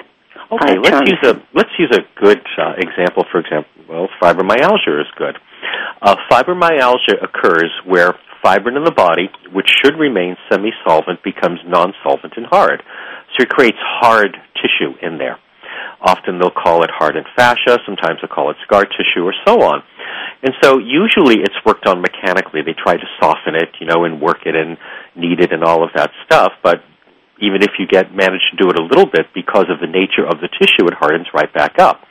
Okay, 0.51 0.75
let's 0.83 1.09
use 1.09 1.23
a 1.23 1.33
let's 1.53 1.71
use 1.79 1.95
a 1.95 2.03
good 2.19 2.41
uh, 2.57 2.73
example. 2.77 3.23
For 3.31 3.39
example, 3.39 3.71
well, 3.87 4.09
fibromyalgia 4.21 4.99
is 4.99 5.07
good. 5.17 5.37
Uh, 6.01 6.15
fibromyalgia 6.29 7.23
occurs 7.23 7.71
where 7.85 8.15
fibrin 8.43 8.75
in 8.75 8.83
the 8.83 8.91
body, 8.91 9.29
which 9.53 9.69
should 9.81 9.95
remain 9.97 10.35
semi-solvent, 10.51 11.23
becomes 11.23 11.59
non-solvent 11.65 12.33
and 12.35 12.47
hard. 12.47 12.83
So 13.37 13.43
it 13.43 13.49
creates 13.49 13.77
hard 13.79 14.35
tissue 14.55 14.97
in 15.01 15.17
there. 15.17 15.39
Often 16.01 16.39
they'll 16.39 16.51
call 16.51 16.83
it 16.83 16.89
hardened 16.91 17.27
fascia. 17.35 17.77
Sometimes 17.85 18.19
they'll 18.21 18.33
call 18.33 18.49
it 18.49 18.57
scar 18.65 18.83
tissue, 18.83 19.23
or 19.23 19.33
so 19.45 19.61
on. 19.61 19.83
And 20.43 20.53
so 20.61 20.79
usually 20.79 21.39
it's 21.39 21.55
worked 21.65 21.85
on 21.85 22.01
mechanically. 22.01 22.61
They 22.65 22.73
try 22.73 22.97
to 22.97 23.07
soften 23.21 23.55
it, 23.55 23.69
you 23.79 23.85
know, 23.85 24.03
and 24.03 24.19
work 24.19 24.39
it 24.45 24.55
and 24.55 24.77
knead 25.15 25.39
it 25.39 25.53
and 25.53 25.63
all 25.63 25.83
of 25.83 25.91
that 25.95 26.09
stuff. 26.25 26.53
But 26.63 26.83
even 27.41 27.61
if 27.61 27.71
you 27.79 27.87
get 27.87 28.13
manage 28.13 28.41
to 28.51 28.57
do 28.57 28.69
it 28.69 28.79
a 28.79 28.83
little 28.83 29.09
bit 29.09 29.33
because 29.33 29.65
of 29.69 29.81
the 29.81 29.87
nature 29.87 30.25
of 30.25 30.39
the 30.39 30.49
tissue, 30.59 30.87
it 30.87 30.93
hardens 30.93 31.27
right 31.33 31.51
back 31.53 31.79
up. 31.79 32.01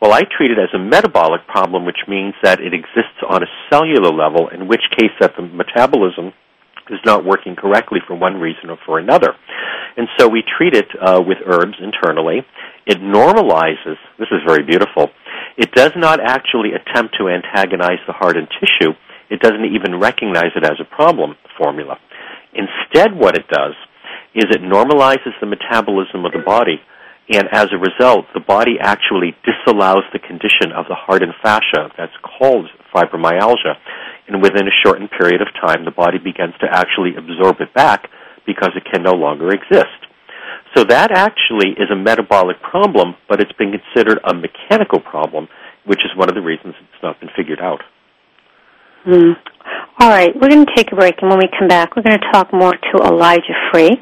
Well, 0.00 0.12
I 0.12 0.22
treat 0.22 0.50
it 0.50 0.58
as 0.58 0.74
a 0.74 0.78
metabolic 0.78 1.46
problem, 1.46 1.84
which 1.84 2.02
means 2.08 2.34
that 2.42 2.60
it 2.60 2.74
exists 2.74 3.22
on 3.28 3.42
a 3.42 3.46
cellular 3.70 4.10
level, 4.10 4.48
in 4.48 4.66
which 4.66 4.82
case 4.98 5.14
that 5.20 5.34
the 5.36 5.42
metabolism 5.42 6.32
is 6.90 6.98
not 7.04 7.24
working 7.24 7.54
correctly 7.54 8.00
for 8.06 8.16
one 8.16 8.34
reason 8.40 8.70
or 8.70 8.78
for 8.84 8.98
another. 8.98 9.34
And 9.96 10.08
so 10.18 10.26
we 10.26 10.42
treat 10.58 10.74
it 10.74 10.88
uh, 11.00 11.22
with 11.24 11.38
herbs 11.46 11.78
internally. 11.80 12.42
It 12.86 12.98
normalizes, 12.98 13.96
this 14.18 14.26
is 14.32 14.42
very 14.44 14.64
beautiful, 14.64 15.10
it 15.56 15.70
does 15.72 15.92
not 15.94 16.18
actually 16.20 16.70
attempt 16.72 17.14
to 17.20 17.28
antagonize 17.28 18.02
the 18.06 18.12
hardened 18.12 18.48
tissue. 18.58 18.92
It 19.30 19.40
doesn't 19.40 19.64
even 19.64 20.00
recognize 20.00 20.50
it 20.56 20.64
as 20.64 20.80
a 20.80 20.84
problem, 20.84 21.36
formula. 21.56 21.98
Instead, 22.52 23.14
what 23.14 23.36
it 23.36 23.46
does 23.48 23.74
is 24.34 24.48
it 24.50 24.62
normalizes 24.62 25.36
the 25.40 25.46
metabolism 25.46 26.24
of 26.24 26.32
the 26.32 26.42
body, 26.44 26.80
and 27.30 27.48
as 27.52 27.68
a 27.72 27.78
result, 27.78 28.26
the 28.34 28.40
body 28.40 28.76
actually 28.80 29.36
disallows 29.44 30.04
the 30.12 30.18
condition 30.18 30.72
of 30.74 30.86
the 30.88 30.96
hardened 30.98 31.34
fascia 31.42 31.92
that's 31.96 32.16
called 32.20 32.68
fibromyalgia. 32.94 33.78
And 34.28 34.42
within 34.42 34.66
a 34.66 34.76
shortened 34.84 35.10
period 35.10 35.40
of 35.40 35.48
time, 35.60 35.84
the 35.84 35.90
body 35.90 36.18
begins 36.18 36.54
to 36.60 36.68
actually 36.70 37.14
absorb 37.16 37.60
it 37.60 37.74
back 37.74 38.08
because 38.46 38.70
it 38.74 38.84
can 38.90 39.02
no 39.02 39.12
longer 39.12 39.50
exist. 39.50 40.02
So 40.74 40.84
that 40.84 41.10
actually 41.12 41.70
is 41.76 41.90
a 41.92 41.96
metabolic 41.96 42.60
problem, 42.62 43.14
but 43.28 43.40
it's 43.40 43.52
been 43.52 43.72
considered 43.72 44.18
a 44.24 44.34
mechanical 44.34 45.00
problem, 45.00 45.48
which 45.84 46.00
is 46.04 46.10
one 46.16 46.28
of 46.28 46.34
the 46.34 46.40
reasons 46.40 46.74
it's 46.80 47.02
not 47.02 47.20
been 47.20 47.30
figured 47.36 47.60
out. 47.60 47.82
Mm. 49.06 49.34
All 50.00 50.08
right, 50.08 50.32
we're 50.34 50.48
going 50.48 50.64
to 50.64 50.74
take 50.74 50.90
a 50.90 50.96
break, 50.96 51.20
and 51.20 51.28
when 51.28 51.38
we 51.38 51.48
come 51.58 51.68
back, 51.68 51.94
we're 51.94 52.02
going 52.02 52.18
to 52.18 52.32
talk 52.32 52.50
more 52.50 52.72
to 52.72 52.94
Elijah 53.04 53.52
Free. 53.70 53.92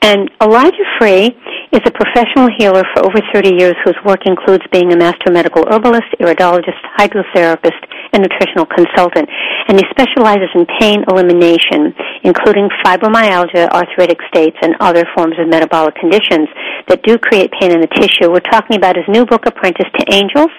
And 0.00 0.30
Elijah 0.40 0.86
Free 1.00 1.34
is 1.74 1.82
a 1.84 1.90
professional 1.90 2.48
healer 2.56 2.84
for 2.94 3.04
over 3.04 3.18
30 3.34 3.58
years 3.58 3.74
whose 3.84 3.98
work 4.06 4.20
includes 4.24 4.62
being 4.70 4.92
a 4.92 4.96
master 4.96 5.32
medical 5.32 5.66
herbalist, 5.68 6.06
iridologist, 6.20 6.78
hydrotherapist, 6.96 7.82
and 8.14 8.22
nutritional 8.22 8.66
consultant. 8.70 9.28
And 9.66 9.76
he 9.76 9.84
specializes 9.90 10.48
in 10.54 10.64
pain 10.78 11.02
elimination, 11.10 11.92
including 12.22 12.70
fibromyalgia, 12.86 13.68
arthritic 13.74 14.18
states, 14.32 14.56
and 14.62 14.76
other 14.78 15.04
forms 15.16 15.34
of 15.40 15.48
metabolic 15.48 15.96
conditions 15.96 16.48
that 16.86 17.02
do 17.02 17.18
create 17.18 17.50
pain 17.60 17.72
in 17.72 17.80
the 17.80 17.90
tissue. 17.98 18.30
We're 18.30 18.46
talking 18.46 18.76
about 18.76 18.94
his 18.94 19.04
new 19.08 19.26
book, 19.26 19.44
Apprentice 19.44 19.90
to 19.98 20.14
Angels, 20.14 20.54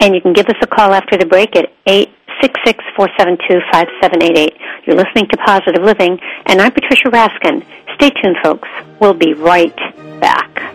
and 0.00 0.14
you 0.14 0.22
can 0.22 0.32
give 0.32 0.46
us 0.46 0.56
a 0.62 0.66
call 0.66 0.94
after 0.94 1.18
the 1.18 1.26
break 1.26 1.54
at 1.56 1.70
8 1.86 2.08
866-472-5788. 2.42 4.58
You're 4.86 4.96
listening 4.96 5.26
to 5.30 5.36
Positive 5.44 5.82
Living, 5.82 6.18
and 6.46 6.60
I'm 6.60 6.72
Patricia 6.72 7.10
Raskin. 7.10 7.64
Stay 7.94 8.10
tuned, 8.10 8.36
folks. 8.42 8.68
We'll 9.00 9.14
be 9.14 9.34
right 9.34 9.76
back. 10.20 10.74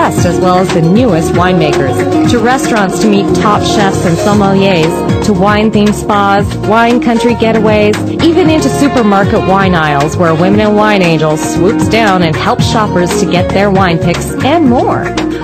as 0.00 0.40
well 0.40 0.58
as 0.58 0.72
the 0.72 0.80
newest 0.80 1.32
winemakers, 1.32 2.30
to 2.30 2.38
restaurants 2.38 3.00
to 3.00 3.08
meet 3.08 3.26
top 3.36 3.60
chefs 3.60 4.06
and 4.06 4.16
sommeliers, 4.16 5.24
to 5.26 5.32
wine-themed 5.34 5.92
spas, 5.92 6.56
wine 6.66 7.02
country 7.02 7.34
getaways, 7.34 7.96
even 8.24 8.48
into 8.48 8.70
supermarket 8.70 9.46
wine 9.46 9.74
aisles 9.74 10.16
where 10.16 10.34
Women 10.34 10.60
in 10.60 10.74
Wine 10.74 11.02
Angels 11.02 11.40
swoops 11.54 11.86
down 11.88 12.22
and 12.22 12.34
helps 12.34 12.64
shoppers 12.70 13.20
to 13.20 13.30
get 13.30 13.50
their 13.50 13.70
wine 13.70 13.98
picks 13.98 14.30
and 14.42 14.64
more. 14.66 15.02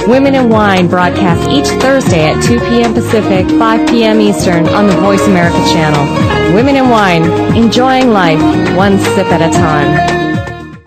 Women 0.08 0.34
in 0.34 0.48
Wine 0.48 0.88
broadcasts 0.88 1.46
each 1.48 1.66
Thursday 1.82 2.30
at 2.30 2.42
2 2.42 2.58
p.m. 2.60 2.94
Pacific, 2.94 3.46
5 3.46 3.88
p.m. 3.90 4.20
Eastern 4.20 4.66
on 4.68 4.86
the 4.86 4.96
Voice 4.96 5.26
America 5.26 5.58
channel. 5.72 6.54
Women 6.54 6.76
in 6.76 6.88
Wine, 6.88 7.24
enjoying 7.54 8.10
life 8.10 8.40
one 8.74 8.98
sip 8.98 9.26
at 9.26 9.42
a 9.42 9.52
time. 9.52 10.80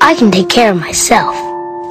I 0.00 0.14
can 0.14 0.32
take 0.32 0.48
care 0.48 0.72
of 0.72 0.80
myself. 0.80 1.51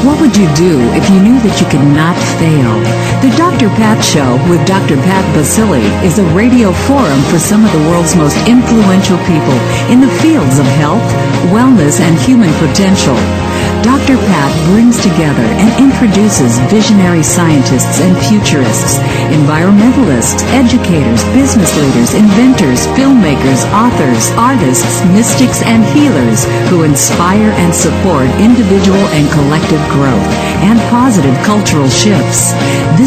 What 0.00 0.18
would 0.18 0.34
you 0.34 0.48
do 0.54 0.80
if 0.96 1.10
you 1.10 1.20
knew 1.20 1.36
that 1.44 1.60
you 1.60 1.68
could 1.68 1.84
not 1.92 2.16
fail? 2.40 2.72
The 3.20 3.28
Dr. 3.36 3.68
Pat 3.76 4.00
Show 4.00 4.40
with 4.48 4.64
Dr. 4.64 4.96
Pat 4.96 5.20
Baccili 5.36 5.84
is 6.00 6.18
a 6.18 6.24
radio 6.32 6.72
forum 6.88 7.20
for 7.28 7.38
some 7.38 7.68
of 7.68 7.72
the 7.72 7.84
world's 7.84 8.16
most 8.16 8.40
influential 8.48 9.20
people 9.28 9.58
in 9.92 10.00
the 10.00 10.08
fields 10.24 10.56
of 10.56 10.64
health, 10.80 11.04
wellness, 11.52 12.00
and 12.00 12.16
human 12.16 12.48
potential. 12.64 13.49
Dr. 13.82 14.16
Pat 14.28 14.52
brings 14.68 15.00
together 15.00 15.46
and 15.56 15.70
introduces 15.80 16.60
visionary 16.68 17.22
scientists 17.22 18.00
and 18.00 18.12
futurists, 18.28 19.00
environmentalists, 19.32 20.44
educators, 20.52 21.24
business 21.32 21.70
leaders, 21.80 22.12
inventors, 22.14 22.86
filmmakers, 22.98 23.64
authors, 23.72 24.30
artists, 24.36 25.00
mystics, 25.16 25.62
and 25.64 25.84
healers 25.96 26.44
who 26.68 26.84
inspire 26.84 27.50
and 27.62 27.72
support 27.74 28.28
individual 28.36 29.00
and 29.16 29.24
collective 29.32 29.82
growth 29.88 30.28
and 30.60 30.78
positive 30.92 31.34
cultural 31.42 31.88
shifts. 31.88 32.52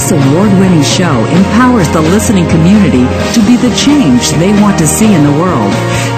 This 0.03 0.12
award-winning 0.12 0.83
show 0.83 1.24
empowers 1.31 1.88
the 1.93 2.01
listening 2.01 2.45
community 2.50 3.07
to 3.31 3.39
be 3.48 3.55
the 3.55 3.74
change 3.74 4.31
they 4.31 4.51
want 4.60 4.77
to 4.79 4.86
see 4.86 5.15
in 5.15 5.24
the 5.24 5.31
world. 5.39 5.72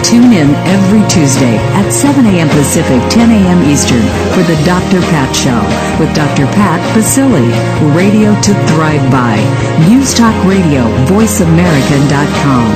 Tune 0.04 0.34
in 0.34 0.56
every 0.66 1.08
Tuesday 1.08 1.56
at 1.78 1.92
7 1.92 2.26
a.m. 2.26 2.50
Pacific, 2.50 3.00
10 3.12 3.30
a.m. 3.30 3.62
Eastern 3.70 4.02
for 4.34 4.42
the 4.42 4.56
Dr. 4.66 5.02
Pat 5.14 5.30
Show 5.36 5.62
with 6.00 6.12
Dr. 6.16 6.48
Pat 6.58 6.82
Baccili, 6.98 7.48
radio 7.96 8.34
to 8.42 8.56
thrive 8.74 9.06
by. 9.12 9.38
News 9.88 10.16
Talk 10.16 10.34
Radio, 10.46 10.82
voiceamerica.com. 11.06 12.72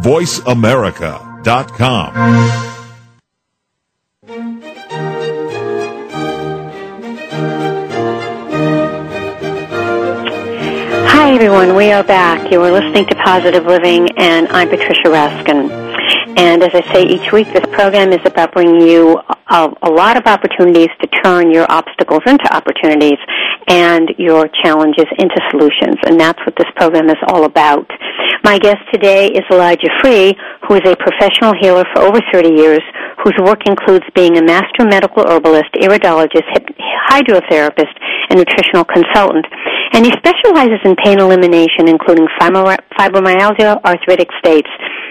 VoiceAmerica.com. 0.00 2.75
everyone. 11.46 11.76
We 11.76 11.92
are 11.92 12.02
back. 12.02 12.50
You 12.50 12.60
are 12.62 12.72
listening 12.72 13.06
to 13.06 13.14
Positive 13.22 13.66
Living, 13.66 14.08
and 14.18 14.48
I'm 14.48 14.68
Patricia 14.68 15.06
Raskin. 15.06 15.70
And 16.36 16.60
as 16.60 16.74
I 16.74 16.82
say 16.92 17.04
each 17.04 17.30
week, 17.30 17.46
this 17.52 17.64
program 17.70 18.12
is 18.12 18.18
about 18.24 18.50
bringing 18.52 18.80
you 18.80 19.20
a, 19.48 19.70
a, 19.82 19.88
lot 19.88 20.16
of 20.16 20.26
opportunities 20.26 20.88
to 21.00 21.06
turn 21.22 21.52
your 21.52 21.64
obstacles 21.70 22.22
into 22.26 22.52
opportunities 22.52 23.18
and 23.68 24.10
your 24.18 24.48
challenges 24.64 25.06
into 25.18 25.38
solutions. 25.50 25.94
And 26.04 26.18
that's 26.18 26.40
what 26.44 26.56
this 26.56 26.66
program 26.74 27.10
is 27.10 27.22
all 27.28 27.44
about. 27.44 27.86
My 28.42 28.58
guest 28.58 28.82
today 28.92 29.28
is 29.28 29.42
Elijah 29.48 29.90
Free, 30.02 30.34
who 30.66 30.74
is 30.74 30.82
a 30.84 30.96
professional 30.96 31.54
healer 31.60 31.84
for 31.94 32.02
over 32.02 32.18
30 32.32 32.58
years, 32.58 32.82
whose 33.22 33.38
work 33.38 33.60
includes 33.68 34.04
being 34.16 34.36
a 34.36 34.42
master 34.42 34.84
medical 34.84 35.22
herbalist, 35.22 35.70
iridologist, 35.80 36.42
hydrotherapist, 37.08 37.94
and 38.30 38.38
nutritional 38.40 38.84
consultant. 38.84 39.46
And 39.92 40.04
he 40.04 40.12
specializes 40.12 40.80
in 40.84 40.96
pain 40.96 41.20
elimination, 41.20 41.88
including 41.88 42.26
fibromyalgia, 42.40 43.82
arthritic 43.84 44.28
states, 44.38 44.68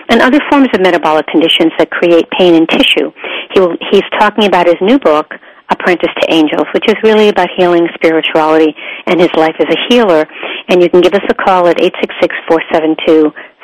and 0.10 0.22
other 0.22 0.40
forms 0.50 0.70
of 0.74 0.82
metabolic 0.82 1.26
conditions 1.28 1.72
that 1.78 1.90
create 1.90 2.30
pain 2.38 2.54
in 2.56 2.68
tissue. 2.68 3.12
He 3.54 3.60
will, 3.60 3.76
he's 3.92 4.04
talking 4.20 4.46
about 4.46 4.68
his 4.68 4.76
new 4.82 5.00
book, 5.00 5.34
Apprentice 5.70 6.14
to 6.22 6.34
Angels, 6.34 6.68
which 6.74 6.88
is 6.88 6.96
really 7.04 7.30
about 7.30 7.50
healing 7.58 7.88
spirituality 7.96 8.76
and 9.08 9.20
his 9.20 9.30
life 9.36 9.56
as 9.60 9.68
a 9.68 9.78
healer. 9.90 10.28
And 10.68 10.82
you 10.82 10.90
can 10.90 11.02
give 11.02 11.14
us 11.14 11.24
a 11.30 11.34
call 11.34 11.68
at 11.68 11.78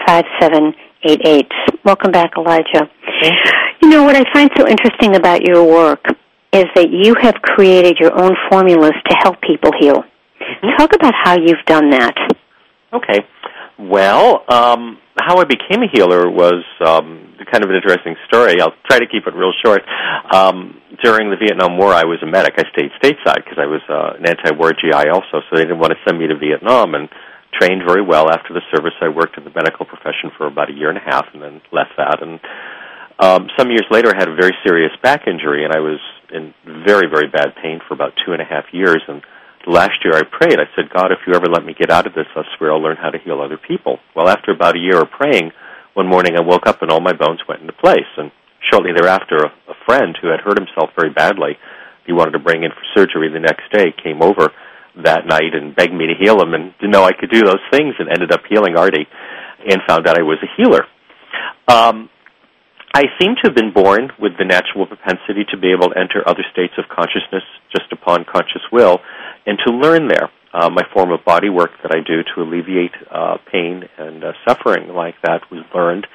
866-472-5788. 0.07 1.51
Welcome 1.85 2.11
back, 2.11 2.31
Elijah. 2.37 2.89
You. 3.21 3.31
you 3.83 3.89
know, 3.89 4.03
what 4.03 4.15
I 4.15 4.23
find 4.33 4.49
so 4.57 4.67
interesting 4.67 5.15
about 5.15 5.41
your 5.43 5.63
work 5.63 6.03
is 6.53 6.65
that 6.75 6.89
you 6.91 7.15
have 7.21 7.35
created 7.41 7.97
your 7.99 8.19
own 8.19 8.35
formulas 8.49 8.93
to 9.07 9.15
help 9.21 9.39
people 9.41 9.71
heal. 9.79 10.03
Talk 10.77 10.93
about 10.95 11.13
how 11.23 11.37
you've 11.37 11.65
done 11.65 11.89
that. 11.91 12.15
Okay. 12.93 13.19
Well, 13.79 14.43
um, 14.47 14.97
how 15.17 15.37
I 15.37 15.45
became 15.45 15.81
a 15.81 15.89
healer 15.91 16.29
was 16.29 16.63
um, 16.85 17.35
kind 17.51 17.63
of 17.63 17.69
an 17.69 17.75
interesting 17.75 18.15
story. 18.27 18.61
I'll 18.61 18.75
try 18.87 18.99
to 18.99 19.07
keep 19.07 19.27
it 19.27 19.35
real 19.35 19.53
short. 19.63 19.81
Um, 20.33 20.79
during 21.03 21.29
the 21.29 21.37
Vietnam 21.37 21.77
War, 21.77 21.93
I 21.93 22.05
was 22.05 22.19
a 22.23 22.27
medic. 22.27 22.55
I 22.57 22.63
stayed 22.71 22.91
stateside 23.01 23.43
because 23.43 23.59
I 23.59 23.65
was 23.65 23.81
uh, 23.89 24.19
an 24.19 24.25
anti-war 24.27 24.71
GI 24.73 25.09
also, 25.09 25.43
so 25.43 25.51
they 25.53 25.63
didn't 25.63 25.79
want 25.79 25.91
to 25.91 25.99
send 26.07 26.19
me 26.19 26.27
to 26.27 26.37
Vietnam 26.37 26.95
and 26.95 27.09
trained 27.59 27.83
very 27.85 28.01
well 28.01 28.29
after 28.31 28.53
the 28.53 28.61
service. 28.73 28.93
I 29.01 29.09
worked 29.09 29.37
in 29.37 29.43
the 29.43 29.51
medical 29.51 29.85
profession 29.85 30.31
for 30.37 30.47
about 30.47 30.69
a 30.69 30.73
year 30.73 30.89
and 30.89 30.97
a 30.97 31.03
half 31.03 31.25
and 31.33 31.41
then 31.41 31.61
left 31.71 31.91
that. 31.97 32.23
And 32.23 32.39
um, 33.19 33.49
some 33.57 33.69
years 33.69 33.85
later, 33.91 34.09
I 34.09 34.17
had 34.17 34.29
a 34.29 34.35
very 34.35 34.55
serious 34.65 34.91
back 35.03 35.27
injury, 35.27 35.65
and 35.65 35.73
I 35.73 35.79
was 35.79 35.99
in 36.31 36.53
very, 36.85 37.07
very 37.11 37.27
bad 37.27 37.53
pain 37.61 37.79
for 37.87 37.93
about 37.93 38.13
two 38.25 38.31
and 38.31 38.41
a 38.41 38.45
half 38.45 38.65
years. 38.71 39.01
And 39.07 39.21
last 39.67 40.03
year 40.03 40.15
I 40.15 40.23
prayed. 40.23 40.59
I 40.59 40.69
said, 40.75 40.89
God, 40.93 41.11
if 41.11 41.19
you 41.27 41.33
ever 41.33 41.47
let 41.47 41.65
me 41.65 41.75
get 41.77 41.91
out 41.91 42.07
of 42.07 42.13
this, 42.13 42.27
I 42.35 42.43
swear 42.57 42.71
I'll 42.71 42.81
learn 42.81 42.97
how 42.97 43.09
to 43.09 43.19
heal 43.19 43.41
other 43.41 43.57
people. 43.57 43.99
Well, 44.15 44.29
after 44.29 44.51
about 44.51 44.75
a 44.75 44.79
year 44.79 45.01
of 45.01 45.11
praying, 45.11 45.51
one 45.93 46.07
morning 46.07 46.35
I 46.37 46.41
woke 46.41 46.67
up 46.67 46.81
and 46.81 46.91
all 46.91 47.01
my 47.01 47.13
bones 47.13 47.41
went 47.47 47.61
into 47.61 47.73
place. 47.73 48.09
And 48.17 48.31
shortly 48.71 48.91
thereafter, 48.95 49.37
a, 49.37 49.71
a 49.71 49.75
friend 49.85 50.17
who 50.21 50.29
had 50.29 50.41
hurt 50.41 50.57
himself 50.57 50.91
very 50.95 51.13
badly, 51.13 51.57
he 52.05 52.13
wanted 52.13 52.31
to 52.31 52.39
bring 52.39 52.63
in 52.63 52.71
for 52.71 52.83
surgery 52.95 53.29
the 53.29 53.39
next 53.39 53.71
day, 53.71 53.93
came 54.03 54.21
over 54.21 54.51
that 55.03 55.25
night 55.25 55.53
and 55.53 55.75
begged 55.75 55.93
me 55.93 56.07
to 56.07 56.19
heal 56.19 56.41
him 56.41 56.53
and 56.53 56.73
didn't 56.79 56.91
know 56.91 57.03
I 57.03 57.13
could 57.13 57.31
do 57.31 57.43
those 57.43 57.63
things 57.71 57.95
and 57.99 58.09
ended 58.09 58.31
up 58.31 58.41
healing 58.49 58.75
Artie 58.75 59.07
and 59.67 59.79
found 59.87 60.07
out 60.07 60.19
I 60.19 60.23
was 60.23 60.39
a 60.43 60.51
healer. 60.57 60.83
Um, 61.67 62.09
I 62.93 63.03
seem 63.21 63.35
to 63.39 63.47
have 63.47 63.55
been 63.55 63.71
born 63.71 64.11
with 64.19 64.33
the 64.37 64.43
natural 64.43 64.85
propensity 64.85 65.47
to 65.51 65.57
be 65.57 65.71
able 65.71 65.95
to 65.95 65.97
enter 65.97 66.27
other 66.27 66.43
states 66.51 66.73
of 66.77 66.91
consciousness 66.91 67.43
just 67.71 67.87
upon 67.91 68.25
conscious 68.25 68.61
will 68.71 68.99
and 69.45 69.57
to 69.65 69.73
learn 69.73 70.07
there. 70.07 70.29
Uh, 70.53 70.69
my 70.69 70.83
form 70.93 71.11
of 71.11 71.23
body 71.23 71.49
work 71.49 71.71
that 71.81 71.95
I 71.95 71.99
do 72.05 72.23
to 72.35 72.41
alleviate 72.41 72.91
uh, 73.09 73.37
pain 73.49 73.83
and 73.97 74.23
uh, 74.23 74.33
suffering 74.45 74.89
like 74.89 75.15
that 75.23 75.49
was 75.49 75.63
learned. 75.73 76.05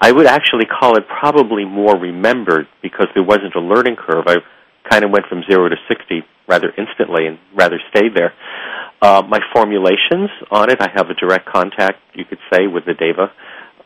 I 0.00 0.10
would 0.10 0.26
actually 0.26 0.64
call 0.64 0.96
it 0.96 1.04
probably 1.06 1.64
more 1.64 1.96
remembered 1.96 2.66
because 2.82 3.08
there 3.14 3.22
wasn't 3.22 3.54
a 3.54 3.60
learning 3.60 3.96
curve. 3.96 4.24
I 4.26 4.36
kind 4.88 5.04
of 5.04 5.10
went 5.10 5.26
from 5.26 5.42
zero 5.50 5.68
to 5.68 5.76
60 5.88 6.22
rather 6.48 6.72
instantly 6.76 7.26
and 7.26 7.38
rather 7.54 7.78
stayed 7.90 8.14
there. 8.14 8.32
Uh, 9.02 9.22
my 9.28 9.40
formulations 9.52 10.30
on 10.50 10.70
it, 10.70 10.80
I 10.80 10.88
have 10.94 11.10
a 11.10 11.14
direct 11.14 11.46
contact, 11.46 11.98
you 12.14 12.24
could 12.24 12.38
say, 12.52 12.66
with 12.66 12.84
the 12.86 12.94
Deva, 12.94 13.32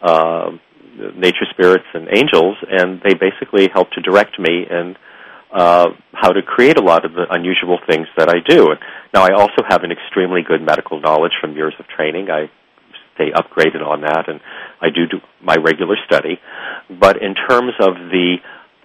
uh, 0.01 0.51
nature 1.17 1.47
spirits 1.51 1.87
and 1.95 2.09
angels, 2.09 2.57
and 2.71 3.01
they 3.03 3.15
basically 3.15 3.69
help 3.73 3.91
to 3.93 4.01
direct 4.01 4.39
me 4.39 4.67
and 4.71 4.97
uh, 5.53 5.89
how 6.13 6.33
to 6.33 6.43
create 6.43 6.79
a 6.79 6.83
lot 6.83 7.05
of 7.05 7.13
the 7.13 7.25
unusual 7.31 7.79
things 7.89 8.07
that 8.17 8.29
I 8.29 8.41
do. 8.47 8.69
Now, 9.15 9.25
I 9.25 9.33
also 9.33 9.63
have 9.69 9.83
an 9.83 9.93
extremely 9.93 10.43
good 10.47 10.61
medical 10.63 11.01
knowledge 11.01 11.33
from 11.41 11.55
years 11.57 11.75
of 11.79 11.87
training. 11.89 12.31
I 12.31 12.51
stay 13.15 13.31
upgraded 13.33 13.85
on 13.85 14.03
that, 14.03 14.29
and 14.29 14.41
I 14.81 14.91
do 14.91 15.07
do 15.07 15.19
my 15.43 15.57
regular 15.57 15.97
study. 16.07 16.39
But 16.89 17.23
in 17.23 17.35
terms 17.35 17.73
of 17.81 17.95
the, 17.95 18.37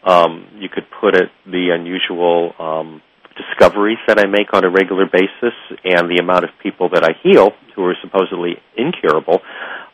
um, 0.03 0.47
you 0.55 0.69
could 0.69 0.85
put 1.01 1.15
it, 1.15 1.29
the 1.45 1.69
unusual 1.73 2.53
um, 2.59 3.01
discoveries 3.35 3.99
that 4.07 4.19
I 4.19 4.25
make 4.25 4.53
on 4.53 4.63
a 4.63 4.69
regular 4.69 5.05
basis, 5.05 5.53
and 5.83 6.09
the 6.09 6.19
amount 6.21 6.45
of 6.45 6.51
people 6.61 6.89
that 6.93 7.03
I 7.03 7.11
heal 7.21 7.51
who 7.75 7.83
are 7.85 7.95
supposedly 8.01 8.55
incurable 8.77 9.41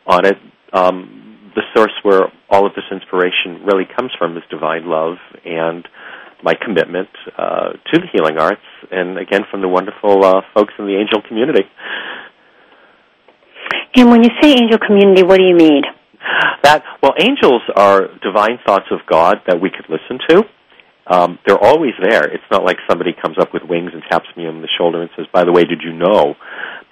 on 0.06 0.26
it. 0.26 0.36
Um, 0.72 1.50
the 1.54 1.62
source 1.74 1.92
where 2.02 2.32
all 2.48 2.66
of 2.66 2.74
this 2.74 2.84
inspiration 2.92 3.64
really 3.64 3.84
comes 3.84 4.12
from 4.18 4.36
is 4.36 4.42
divine 4.50 4.86
love 4.86 5.16
and 5.44 5.86
my 6.42 6.54
commitment 6.54 7.08
uh, 7.36 7.72
to 7.92 8.00
the 8.00 8.06
healing 8.12 8.38
arts, 8.38 8.64
and 8.90 9.18
again 9.18 9.42
from 9.50 9.60
the 9.60 9.68
wonderful 9.68 10.24
uh, 10.24 10.40
folks 10.54 10.72
in 10.78 10.86
the 10.86 10.96
angel 10.96 11.22
community. 11.26 11.64
And 13.94 14.10
when 14.10 14.22
you 14.22 14.30
say 14.40 14.52
angel 14.52 14.78
community, 14.78 15.22
what 15.22 15.38
do 15.38 15.44
you 15.44 15.56
mean? 15.56 15.82
That 16.62 16.84
well, 17.02 17.14
angels 17.18 17.62
are 17.74 18.08
divine 18.22 18.58
thoughts 18.66 18.86
of 18.90 19.00
God 19.08 19.38
that 19.46 19.60
we 19.60 19.70
could 19.70 19.88
listen 19.88 20.18
to. 20.28 20.44
Um, 21.06 21.38
they're 21.44 21.58
always 21.58 21.92
there. 22.00 22.22
It's 22.22 22.44
not 22.52 22.62
like 22.62 22.76
somebody 22.88 23.10
comes 23.20 23.36
up 23.40 23.52
with 23.52 23.64
wings 23.64 23.90
and 23.92 24.02
taps 24.08 24.28
me 24.36 24.46
on 24.46 24.62
the 24.62 24.68
shoulder 24.78 25.00
and 25.00 25.10
says, 25.16 25.26
"By 25.32 25.44
the 25.44 25.50
way, 25.50 25.64
did 25.64 25.82
you 25.82 25.92
know?" 25.92 26.36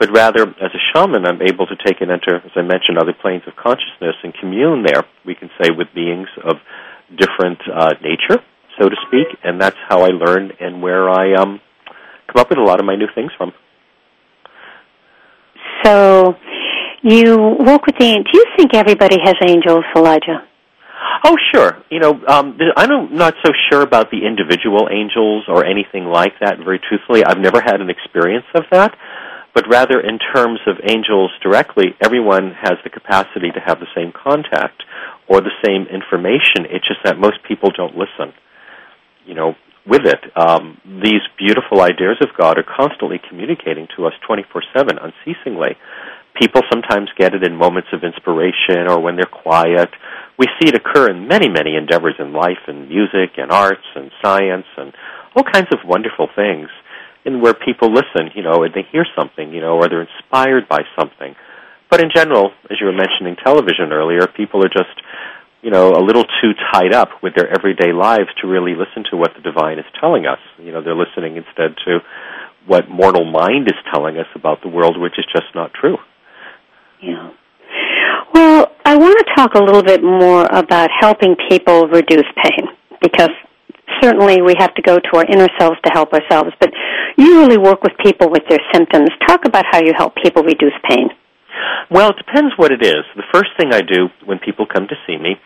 But 0.00 0.11
rather, 0.11 0.42
as 0.42 0.72
a 0.74 0.82
shaman, 0.92 1.24
I'm 1.26 1.42
able 1.42 1.66
to 1.66 1.76
take 1.87 2.00
and 2.00 2.11
enter, 2.11 2.37
as 2.37 2.50
I 2.56 2.62
mentioned, 2.62 2.98
other 2.98 3.12
planes 3.12 3.42
of 3.46 3.54
consciousness 3.54 4.16
and 4.24 4.34
commune 4.34 4.82
there. 4.82 5.04
We 5.24 5.34
can 5.34 5.50
say 5.61 5.70
with 5.70 5.88
beings 5.94 6.28
of 6.42 6.56
different 7.14 7.61
uh, 7.72 7.94
nature, 8.02 8.42
so 8.79 8.88
to 8.88 8.97
speak, 9.07 9.27
and 9.45 9.61
that's 9.61 9.77
how 9.88 10.03
I 10.03 10.09
learn 10.09 10.53
and 10.61 10.83
where 10.83 11.09
I 11.09 11.35
um, 11.35 11.61
come 12.27 12.41
up 12.41 12.51
with 12.51 12.59
a 12.59 12.62
lot 12.62 12.81
of 12.81 12.87
my 12.87 12.97
new 12.97 13.09
things 13.14 13.31
from. 13.37 13.53
So, 15.85 16.35
you 17.03 17.37
work 17.59 17.87
with 17.87 17.97
the. 17.99 18.25
Do 18.25 18.38
you 18.38 18.45
think 18.57 18.75
everybody 18.75 19.17
has 19.23 19.35
angels, 19.47 19.85
Elijah? 19.97 20.45
Oh, 21.25 21.37
sure. 21.55 21.79
You 21.91 22.01
know, 22.01 22.21
um, 22.27 22.59
I'm 22.77 23.14
not 23.14 23.35
so 23.45 23.53
sure 23.71 23.83
about 23.83 24.11
the 24.11 24.27
individual 24.27 24.88
angels 24.91 25.45
or 25.49 25.64
anything 25.64 26.05
like 26.05 26.35
that. 26.41 26.59
Very 26.59 26.81
truthfully, 26.81 27.25
I've 27.25 27.38
never 27.38 27.61
had 27.61 27.81
an 27.81 27.91
experience 27.91 28.47
of 28.55 28.64
that. 28.73 28.97
But 29.55 29.64
rather, 29.69 30.01
in 30.01 30.19
terms 30.19 30.61
of 30.67 30.77
angels 30.88 31.31
directly, 31.43 31.95
everyone 32.03 32.53
has 32.61 32.79
the 32.85 32.91
capacity 32.91 33.51
to 33.51 33.61
have 33.64 33.81
the 33.81 33.87
same 33.97 34.12
contact 34.12 34.83
or 35.29 35.41
the 35.41 35.51
same 35.64 35.87
information. 35.93 36.67
It's 36.71 36.87
just 36.87 37.01
that 37.05 37.19
most 37.19 37.38
people 37.47 37.71
don't 37.77 37.97
listen 37.97 38.35
you 39.29 39.35
know, 39.35 39.55
with 39.87 40.05
it. 40.05 40.21
Um, 40.37 40.79
these 40.85 41.23
beautiful 41.38 41.81
ideas 41.81 42.17
of 42.21 42.29
God 42.37 42.59
are 42.59 42.64
constantly 42.64 43.21
communicating 43.29 43.87
to 43.97 44.07
us 44.07 44.12
24 44.27 44.62
7, 44.77 44.99
unceasingly. 44.99 45.77
People 46.41 46.62
sometimes 46.71 47.09
get 47.19 47.35
it 47.35 47.43
in 47.43 47.57
moments 47.57 47.88
of 47.93 48.05
inspiration 48.05 48.87
or 48.88 49.01
when 49.01 49.17
they're 49.17 49.25
quiet. 49.27 49.91
We 50.38 50.47
see 50.61 50.69
it 50.69 50.75
occur 50.75 51.11
in 51.11 51.27
many, 51.27 51.49
many 51.49 51.75
endeavors 51.75 52.14
in 52.19 52.33
life, 52.33 52.62
in 52.69 52.88
music 52.88 53.38
and 53.38 53.51
arts 53.51 53.87
and 53.97 54.11
science 54.23 54.67
and 54.77 54.93
all 55.35 55.43
kinds 55.43 55.69
of 55.73 55.81
wonderful 55.85 56.29
things. 56.37 56.69
And 57.25 57.43
where 57.43 57.55
people 57.55 57.93
listen, 57.93 58.31
you 58.35 58.43
know, 58.43 58.62
and 58.62 58.73
they 58.73 58.87
hear 58.93 59.05
something, 59.19 59.53
you 59.53 59.61
know, 59.61 59.77
or 59.77 59.88
they're 59.88 60.07
inspired 60.07 60.69
by 60.69 60.81
something. 60.97 61.35
But 61.91 62.01
in 62.01 62.11
general, 62.14 62.53
as 62.71 62.79
you 62.81 62.87
were 62.87 62.93
mentioning 62.93 63.37
television 63.43 63.93
earlier, 63.93 64.27
people 64.29 64.64
are 64.64 64.71
just 64.71 64.95
you 65.62 65.71
know, 65.71 65.92
a 65.92 66.03
little 66.03 66.25
too 66.40 66.53
tied 66.73 66.94
up 66.94 67.09
with 67.23 67.35
their 67.35 67.49
everyday 67.49 67.92
lives 67.92 68.29
to 68.40 68.47
really 68.49 68.75
listen 68.75 69.05
to 69.11 69.16
what 69.16 69.33
the 69.35 69.42
divine 69.42 69.79
is 69.79 69.85
telling 70.01 70.27
us. 70.27 70.38
You 70.59 70.73
know, 70.73 70.83
they're 70.83 70.97
listening 70.97 71.37
instead 71.37 71.77
to 71.87 71.99
what 72.66 72.88
mortal 72.88 73.25
mind 73.25 73.66
is 73.66 73.79
telling 73.92 74.18
us 74.18 74.27
about 74.35 74.62
the 74.62 74.68
world, 74.68 74.99
which 75.01 75.18
is 75.18 75.25
just 75.35 75.55
not 75.55 75.73
true. 75.75 75.97
Yeah. 77.03 77.31
Well, 78.33 78.73
I 78.85 78.97
want 78.97 79.18
to 79.18 79.35
talk 79.35 79.55
a 79.55 79.62
little 79.62 79.83
bit 79.83 80.03
more 80.03 80.47
about 80.47 80.90
helping 81.01 81.35
people 81.49 81.88
reduce 81.88 82.27
pain 82.44 82.68
because 83.01 83.31
certainly 84.03 84.42
we 84.42 84.55
have 84.59 84.75
to 84.75 84.83
go 84.83 84.99
to 84.99 85.11
our 85.16 85.25
inner 85.25 85.49
selves 85.59 85.77
to 85.85 85.90
help 85.92 86.12
ourselves, 86.12 86.51
but 86.61 86.71
you 87.16 87.40
really 87.40 87.59
work 87.59 87.83
with 87.83 87.92
people 88.05 88.31
with 88.31 88.42
their 88.49 88.61
symptoms. 88.73 89.09
Talk 89.27 89.44
about 89.44 89.64
how 89.71 89.81
you 89.83 89.92
help 89.97 90.14
people 90.23 90.42
reduce 90.42 90.75
pain. 90.88 91.09
Well, 91.90 92.11
it 92.11 92.16
depends 92.16 92.53
what 92.57 92.71
it 92.71 92.83
is. 92.83 93.03
The 93.16 93.27
first 93.33 93.51
thing 93.59 93.73
I 93.73 93.81
do 93.81 94.09
when 94.25 94.38
people 94.38 94.66
come 94.66 94.87
to 94.88 94.94
see 95.07 95.16
me, 95.16 95.37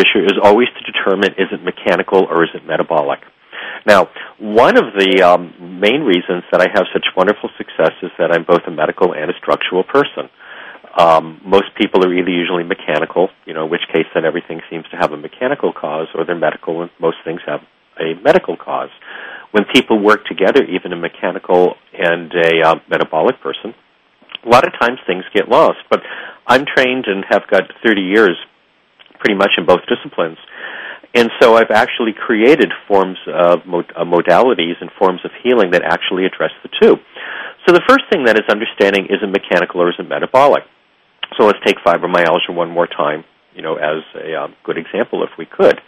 Patricia, 0.00 0.24
is 0.24 0.38
always 0.42 0.68
to 0.68 0.92
determine 0.92 1.32
is 1.36 1.48
it 1.52 1.62
mechanical 1.62 2.26
or 2.30 2.44
is 2.44 2.50
it 2.54 2.66
metabolic. 2.66 3.20
Now, 3.86 4.08
one 4.38 4.76
of 4.76 4.92
the 4.96 5.22
um, 5.22 5.80
main 5.80 6.02
reasons 6.02 6.44
that 6.52 6.60
I 6.60 6.68
have 6.72 6.86
such 6.92 7.04
wonderful 7.16 7.50
success 7.56 7.92
is 8.02 8.10
that 8.18 8.32
I'm 8.32 8.44
both 8.44 8.62
a 8.66 8.70
medical 8.70 9.12
and 9.14 9.30
a 9.30 9.34
structural 9.38 9.84
person. 9.84 10.28
Um, 10.96 11.40
most 11.44 11.68
people 11.78 12.04
are 12.04 12.12
either 12.12 12.30
usually 12.30 12.64
mechanical, 12.64 13.28
you 13.46 13.54
know, 13.54 13.64
in 13.64 13.70
which 13.70 13.84
case 13.92 14.06
then 14.14 14.24
everything 14.24 14.60
seems 14.70 14.84
to 14.90 14.96
have 14.96 15.12
a 15.12 15.16
mechanical 15.16 15.72
cause, 15.72 16.08
or 16.14 16.24
they're 16.24 16.36
medical, 16.36 16.82
and 16.82 16.90
most 16.98 17.18
things 17.24 17.40
have 17.46 17.60
a 17.98 18.14
medical 18.22 18.56
cause. 18.56 18.90
When 19.52 19.64
people 19.72 20.02
work 20.02 20.26
together, 20.26 20.64
even 20.64 20.92
a 20.92 20.96
mechanical 20.96 21.74
and 21.92 22.32
a 22.32 22.68
uh, 22.68 22.74
metabolic 22.88 23.40
person, 23.40 23.74
a 24.44 24.48
lot 24.48 24.66
of 24.66 24.72
times 24.80 24.98
things 25.06 25.24
get 25.34 25.48
lost. 25.48 25.78
But 25.90 26.00
I'm 26.46 26.64
trained 26.64 27.04
and 27.06 27.24
have 27.28 27.42
got 27.50 27.64
30 27.84 28.00
years 28.00 28.36
pretty 29.20 29.36
much 29.36 29.52
in 29.56 29.64
both 29.66 29.80
disciplines. 29.86 30.38
And 31.14 31.28
so 31.40 31.56
I've 31.56 31.70
actually 31.74 32.14
created 32.14 32.72
forms 32.86 33.18
of 33.26 33.66
mod- 33.66 33.92
uh, 33.96 34.04
modalities 34.04 34.78
and 34.80 34.90
forms 34.98 35.20
of 35.24 35.30
healing 35.42 35.72
that 35.72 35.82
actually 35.82 36.24
address 36.24 36.52
the 36.62 36.70
two. 36.80 36.96
So 37.66 37.74
the 37.74 37.82
first 37.88 38.04
thing 38.10 38.24
that 38.24 38.38
is 38.38 38.46
understanding 38.48 39.06
is 39.10 39.18
it 39.22 39.26
mechanical 39.26 39.82
or 39.82 39.90
is 39.90 39.98
it 39.98 40.08
metabolic? 40.08 40.62
So 41.38 41.46
let's 41.46 41.58
take 41.66 41.76
fibromyalgia 41.84 42.54
one 42.54 42.70
more 42.70 42.86
time, 42.86 43.24
you 43.54 43.62
know, 43.62 43.76
as 43.76 44.02
a 44.16 44.34
um, 44.44 44.54
good 44.64 44.78
example 44.78 45.22
if 45.22 45.30
we 45.36 45.46
could. 45.46 45.80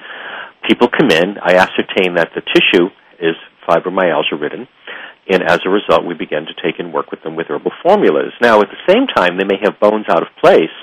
People 0.69 0.89
come 0.89 1.11
in, 1.11 1.39
I 1.43 1.55
ascertain 1.55 2.15
that 2.15 2.31
the 2.35 2.43
tissue 2.43 2.91
is 3.19 3.35
fibromyalgia 3.69 4.41
ridden, 4.41 4.67
and 5.29 5.43
as 5.43 5.61
a 5.65 5.71
result 5.71 6.05
we 6.07 6.15
begin 6.15 6.47
to 6.47 6.55
take 6.63 6.79
and 6.79 6.93
work 6.93 7.11
with 7.11 7.23
them 7.23 7.37
with 7.37 7.47
herbal 7.49 7.73
formulas. 7.83 8.33
Now 8.41 8.61
at 8.61 8.69
the 8.71 8.93
same 8.93 9.07
time 9.07 9.39
they 9.39 9.47
may 9.47 9.59
have 9.63 9.81
bones 9.81 10.07
out 10.11 10.23
of 10.23 10.29
place, 10.43 10.75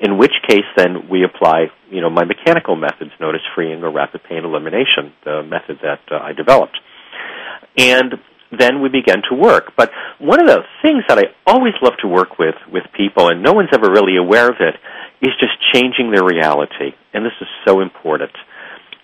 in 0.00 0.18
which 0.18 0.32
case 0.48 0.64
then 0.76 1.08
we 1.10 1.24
apply, 1.24 1.66
you 1.90 2.00
know, 2.00 2.10
my 2.10 2.24
mechanical 2.24 2.76
methods 2.76 3.10
notice 3.20 3.42
freeing 3.54 3.82
or 3.82 3.92
rapid 3.92 4.22
pain 4.28 4.44
elimination, 4.44 5.12
the 5.24 5.42
method 5.42 5.78
that 5.82 6.00
uh, 6.10 6.18
I 6.22 6.32
developed. 6.32 6.78
And 7.76 8.14
then 8.50 8.80
we 8.80 8.88
begin 8.88 9.22
to 9.30 9.34
work. 9.34 9.72
But 9.76 9.90
one 10.18 10.40
of 10.40 10.46
the 10.46 10.62
things 10.82 11.04
that 11.08 11.18
I 11.18 11.24
always 11.46 11.74
love 11.82 11.94
to 12.02 12.08
work 12.08 12.38
with 12.38 12.54
with 12.72 12.84
people, 12.96 13.28
and 13.28 13.42
no 13.42 13.52
one's 13.52 13.70
ever 13.72 13.90
really 13.90 14.16
aware 14.16 14.48
of 14.48 14.56
it, 14.60 14.74
is 15.22 15.32
just 15.40 15.54
changing 15.72 16.10
their 16.12 16.24
reality. 16.24 16.94
And 17.12 17.24
this 17.24 17.32
is 17.40 17.48
so 17.66 17.80
important. 17.80 18.32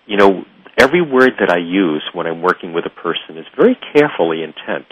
You 0.07 0.17
know, 0.17 0.45
every 0.79 1.03
word 1.03 1.33
that 1.41 1.51
I 1.51 1.59
use 1.59 2.03
when 2.13 2.27
I'm 2.27 2.43
working 2.43 2.73
with 2.73 2.85
a 2.87 2.91
person 2.91 3.39
is 3.39 3.47
very 3.57 3.79
carefully 3.95 4.43
intent. 4.43 4.87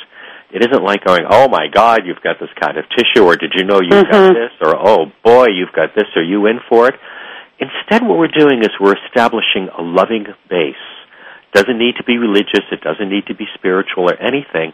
It 0.52 0.62
isn't 0.62 0.82
like 0.82 1.04
going, 1.04 1.24
"Oh 1.28 1.48
my 1.48 1.68
God, 1.72 2.00
you've 2.04 2.22
got 2.22 2.40
this 2.40 2.50
kind 2.60 2.76
of 2.76 2.84
tissue," 2.90 3.24
or 3.24 3.36
"Did 3.36 3.52
you 3.54 3.64
know 3.64 3.80
you've 3.80 4.04
mm-hmm. 4.04 4.10
got 4.10 4.34
this?" 4.34 4.54
or 4.62 4.74
"Oh 4.76 5.06
boy, 5.24 5.48
you've 5.54 5.72
got 5.74 5.94
this." 5.94 6.06
Are 6.16 6.22
you 6.22 6.46
in 6.46 6.60
for 6.68 6.88
it? 6.88 6.94
Instead, 7.60 8.02
what 8.06 8.18
we're 8.18 8.28
doing 8.28 8.60
is 8.62 8.68
we're 8.80 8.96
establishing 9.06 9.68
a 9.76 9.82
loving 9.82 10.26
base 10.48 10.74
doesn't 11.52 11.78
need 11.78 11.96
to 11.96 12.04
be 12.04 12.18
religious. 12.18 12.64
It 12.70 12.80
doesn't 12.80 13.08
need 13.08 13.26
to 13.26 13.34
be 13.34 13.46
spiritual 13.54 14.10
or 14.10 14.16
anything. 14.20 14.72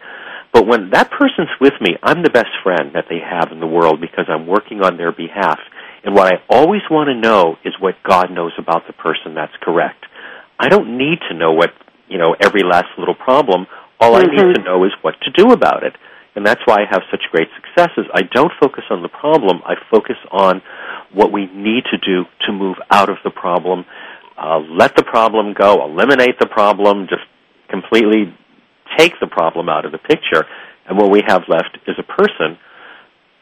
But 0.53 0.67
when 0.67 0.91
that 0.91 1.11
person's 1.11 1.53
with 1.61 1.73
me, 1.81 1.97
I'm 2.03 2.23
the 2.23 2.31
best 2.31 2.53
friend 2.63 2.93
that 2.95 3.07
they 3.09 3.19
have 3.19 3.53
in 3.53 3.61
the 3.61 3.67
world 3.67 4.01
because 4.01 4.27
I'm 4.29 4.47
working 4.47 4.83
on 4.83 4.97
their 4.97 5.13
behalf. 5.13 5.59
And 6.05 6.15
what 6.15 6.33
I 6.33 6.39
always 6.49 6.83
want 6.91 7.09
to 7.09 7.15
know 7.15 7.57
is 7.65 7.75
what 7.81 7.95
God 8.07 8.31
knows 8.31 8.53
about 8.59 8.87
the 8.87 8.93
person 8.93 9.35
that's 9.35 9.53
correct. 9.61 10.05
I 10.59 10.69
don't 10.69 10.97
need 10.97 11.19
to 11.29 11.37
know 11.37 11.53
what, 11.53 11.71
you 12.09 12.19
know, 12.19 12.37
every 12.41 12.63
last 12.63 12.89
little 12.97 13.15
problem. 13.15 13.67
All 14.01 14.13
mm-hmm. 14.13 14.31
I 14.31 14.35
need 14.35 14.41
mm-hmm. 14.41 14.63
to 14.63 14.65
know 14.65 14.85
is 14.85 14.93
what 15.03 15.15
to 15.23 15.31
do 15.31 15.53
about 15.53 15.83
it. 15.83 15.95
And 16.35 16.45
that's 16.45 16.61
why 16.67 16.83
I 16.83 16.85
have 16.91 17.03
such 17.11 17.23
great 17.33 17.49
successes. 17.57 18.05
I 18.13 18.23
don't 18.23 18.53
focus 18.61 18.85
on 18.91 19.03
the 19.03 19.09
problem. 19.09 19.63
I 19.65 19.75
focus 19.91 20.17
on 20.31 20.61
what 21.13 21.33
we 21.33 21.47
need 21.47 21.85
to 21.91 21.97
do 21.97 22.25
to 22.47 22.53
move 22.53 22.77
out 22.91 23.09
of 23.09 23.17
the 23.25 23.31
problem 23.31 23.87
uh, 24.37 24.59
let 24.59 24.95
the 24.97 25.03
problem 25.03 25.55
go, 25.55 25.85
eliminate 25.85 26.39
the 26.39 26.47
problem, 26.47 27.07
just 27.09 27.23
completely 27.69 28.35
take 28.99 29.13
the 29.21 29.27
problem 29.27 29.69
out 29.69 29.85
of 29.85 29.93
the 29.93 29.99
picture, 29.99 30.45
and 30.87 30.99
what 30.99 31.11
we 31.11 31.23
have 31.27 31.43
left 31.49 31.79
is 31.87 31.97
a 31.99 32.03
person, 32.03 32.59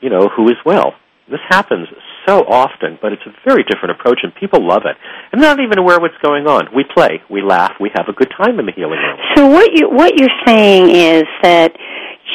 you 0.01 0.09
know, 0.09 0.29
who 0.29 0.49
is 0.49 0.57
well. 0.65 0.95
This 1.29 1.41
happens 1.49 1.89
so 2.27 2.45
often, 2.45 2.99
but 3.01 3.13
it's 3.13 3.23
a 3.27 3.33
very 3.47 3.65
different 3.65 3.99
approach, 3.99 4.21
and 4.23 4.35
people 4.35 4.67
love 4.67 4.83
it. 4.85 4.97
And 5.33 5.43
they're 5.43 5.57
not 5.57 5.63
even 5.63 5.79
aware 5.79 5.99
what's 5.99 6.19
going 6.23 6.47
on. 6.47 6.69
We 6.75 6.85
play, 6.85 7.23
we 7.31 7.41
laugh, 7.41 7.73
we 7.81 7.91
have 7.95 8.09
a 8.09 8.13
good 8.13 8.31
time 8.37 8.59
in 8.59 8.67
the 8.67 8.73
healing 8.73 8.99
room. 8.99 9.19
So 9.35 9.49
what 9.49 9.73
you 9.73 9.89
what 9.89 10.19
you're 10.19 10.37
saying 10.47 10.91
is 10.91 11.25
that 11.43 11.73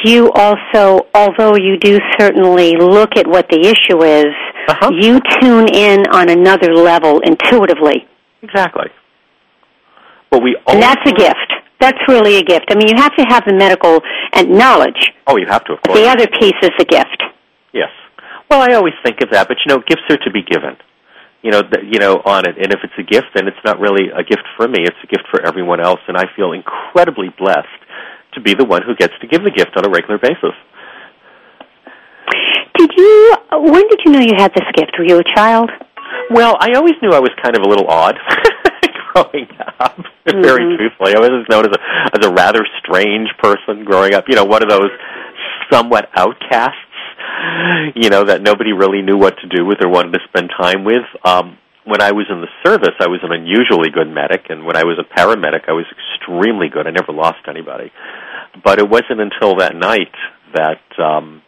you 0.04 0.30
also, 0.32 1.06
although 1.14 1.56
you 1.56 1.78
do 1.78 1.98
certainly 2.18 2.76
look 2.76 3.16
at 3.16 3.26
what 3.26 3.46
the 3.48 3.60
issue 3.60 4.02
is, 4.02 4.34
uh-huh. 4.68 4.90
you 4.98 5.20
tune 5.40 5.68
in 5.68 6.06
on 6.12 6.28
another 6.28 6.74
level 6.74 7.20
intuitively. 7.20 8.08
Exactly. 8.42 8.88
But 10.30 10.42
we 10.42 10.56
and 10.66 10.82
that's 10.82 11.02
a 11.06 11.12
gift. 11.12 11.52
That's 11.80 11.98
really 12.08 12.36
a 12.36 12.42
gift. 12.42 12.66
I 12.70 12.74
mean, 12.74 12.88
you 12.88 12.96
have 12.96 13.14
to 13.16 13.24
have 13.28 13.44
the 13.46 13.54
medical 13.54 14.00
and 14.34 14.50
knowledge. 14.50 15.12
Oh, 15.26 15.36
you 15.36 15.46
have 15.46 15.64
to, 15.64 15.72
of 15.72 15.82
course. 15.82 15.98
The 15.98 16.06
other 16.06 16.26
piece 16.26 16.58
is 16.62 16.70
a 16.78 16.84
gift. 16.84 17.22
Yes. 17.72 17.88
Well, 18.50 18.60
I 18.60 18.74
always 18.74 18.94
think 19.04 19.22
of 19.22 19.30
that, 19.30 19.46
but 19.46 19.58
you 19.64 19.70
know, 19.70 19.78
gifts 19.78 20.02
are 20.10 20.18
to 20.18 20.30
be 20.30 20.42
given. 20.42 20.76
You 21.42 21.52
know, 21.52 21.62
th- 21.62 21.86
you 21.86 22.00
know, 22.00 22.20
on 22.26 22.44
it. 22.44 22.58
And 22.58 22.74
if 22.74 22.80
it's 22.82 22.98
a 22.98 23.06
gift, 23.06 23.28
then 23.34 23.46
it's 23.46 23.62
not 23.64 23.78
really 23.78 24.10
a 24.10 24.24
gift 24.24 24.42
for 24.56 24.66
me. 24.66 24.82
It's 24.82 24.98
a 25.02 25.06
gift 25.06 25.24
for 25.30 25.40
everyone 25.40 25.80
else, 25.80 26.00
and 26.08 26.16
I 26.16 26.24
feel 26.34 26.52
incredibly 26.52 27.30
blessed 27.38 27.80
to 28.34 28.40
be 28.40 28.54
the 28.54 28.64
one 28.64 28.82
who 28.82 28.94
gets 28.94 29.14
to 29.22 29.26
give 29.26 29.42
the 29.42 29.50
gift 29.50 29.70
on 29.76 29.86
a 29.86 29.88
regular 29.88 30.18
basis. 30.18 30.52
Did 32.76 32.90
you? 32.96 33.36
When 33.52 33.86
did 33.88 34.00
you 34.04 34.12
know 34.12 34.20
you 34.20 34.34
had 34.36 34.52
this 34.52 34.66
gift? 34.74 34.92
Were 34.98 35.04
you 35.06 35.18
a 35.18 35.36
child? 35.36 35.70
Well, 36.30 36.56
I 36.58 36.74
always 36.74 36.94
knew 37.02 37.10
I 37.10 37.20
was 37.20 37.30
kind 37.42 37.56
of 37.56 37.62
a 37.62 37.68
little 37.68 37.86
odd 37.86 38.16
growing 39.14 39.46
up. 39.78 39.96
Mm-hmm. 40.26 40.42
Very 40.42 40.76
truthfully, 40.76 41.14
I 41.14 41.20
was 41.20 41.46
known 41.48 41.66
as 41.66 41.72
a 41.72 42.18
as 42.18 42.26
a 42.26 42.32
rather 42.32 42.66
strange 42.82 43.28
person 43.38 43.84
growing 43.84 44.14
up. 44.14 44.24
You 44.28 44.36
know, 44.36 44.44
one 44.44 44.62
of 44.62 44.68
those 44.68 44.90
somewhat 45.70 46.08
outcasts. 46.16 46.89
You 47.96 48.10
know 48.10 48.24
that 48.24 48.42
nobody 48.42 48.72
really 48.72 49.02
knew 49.02 49.16
what 49.16 49.36
to 49.38 49.48
do 49.48 49.64
with 49.64 49.78
or 49.82 49.88
wanted 49.88 50.12
to 50.12 50.20
spend 50.28 50.50
time 50.56 50.84
with. 50.84 51.04
Um, 51.24 51.58
when 51.84 52.02
I 52.02 52.12
was 52.12 52.26
in 52.30 52.40
the 52.40 52.52
service, 52.64 52.94
I 53.00 53.08
was 53.08 53.20
an 53.22 53.32
unusually 53.32 53.90
good 53.90 54.08
medic, 54.08 54.46
and 54.48 54.64
when 54.64 54.76
I 54.76 54.84
was 54.84 54.98
a 55.00 55.06
paramedic, 55.06 55.68
I 55.68 55.72
was 55.72 55.86
extremely 55.90 56.68
good. 56.68 56.86
I 56.86 56.90
never 56.90 57.12
lost 57.12 57.48
anybody. 57.48 57.90
But 58.62 58.78
it 58.78 58.88
wasn't 58.88 59.20
until 59.20 59.56
that 59.56 59.74
night 59.74 60.14
that 60.54 60.82
um, 60.98 61.42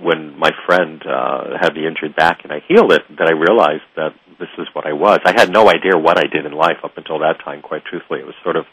when 0.00 0.38
my 0.38 0.50
friend 0.66 1.02
uh, 1.06 1.56
had 1.60 1.74
the 1.74 1.86
injured 1.86 2.16
back 2.16 2.40
and 2.42 2.52
I 2.52 2.60
healed 2.66 2.92
it 2.92 3.02
that 3.18 3.28
I 3.28 3.32
realized 3.32 3.86
that 3.96 4.12
this 4.38 4.48
is 4.58 4.66
what 4.72 4.86
I 4.86 4.92
was. 4.92 5.20
I 5.24 5.32
had 5.36 5.50
no 5.50 5.68
idea 5.68 5.96
what 5.96 6.18
I 6.18 6.26
did 6.26 6.44
in 6.44 6.52
life 6.52 6.78
up 6.84 6.96
until 6.96 7.20
that 7.20 7.40
time, 7.44 7.62
quite 7.62 7.84
truthfully. 7.84 8.20
It 8.20 8.26
was 8.26 8.34
sort 8.42 8.56
of, 8.56 8.64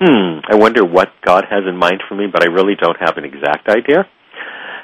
hmm, 0.00 0.40
I 0.48 0.56
wonder 0.56 0.84
what 0.84 1.12
God 1.24 1.44
has 1.50 1.64
in 1.68 1.76
mind 1.76 2.02
for 2.08 2.14
me, 2.14 2.26
but 2.32 2.42
I 2.42 2.46
really 2.46 2.74
don't 2.80 2.96
have 3.00 3.16
an 3.18 3.24
exact 3.24 3.68
idea. 3.68 4.06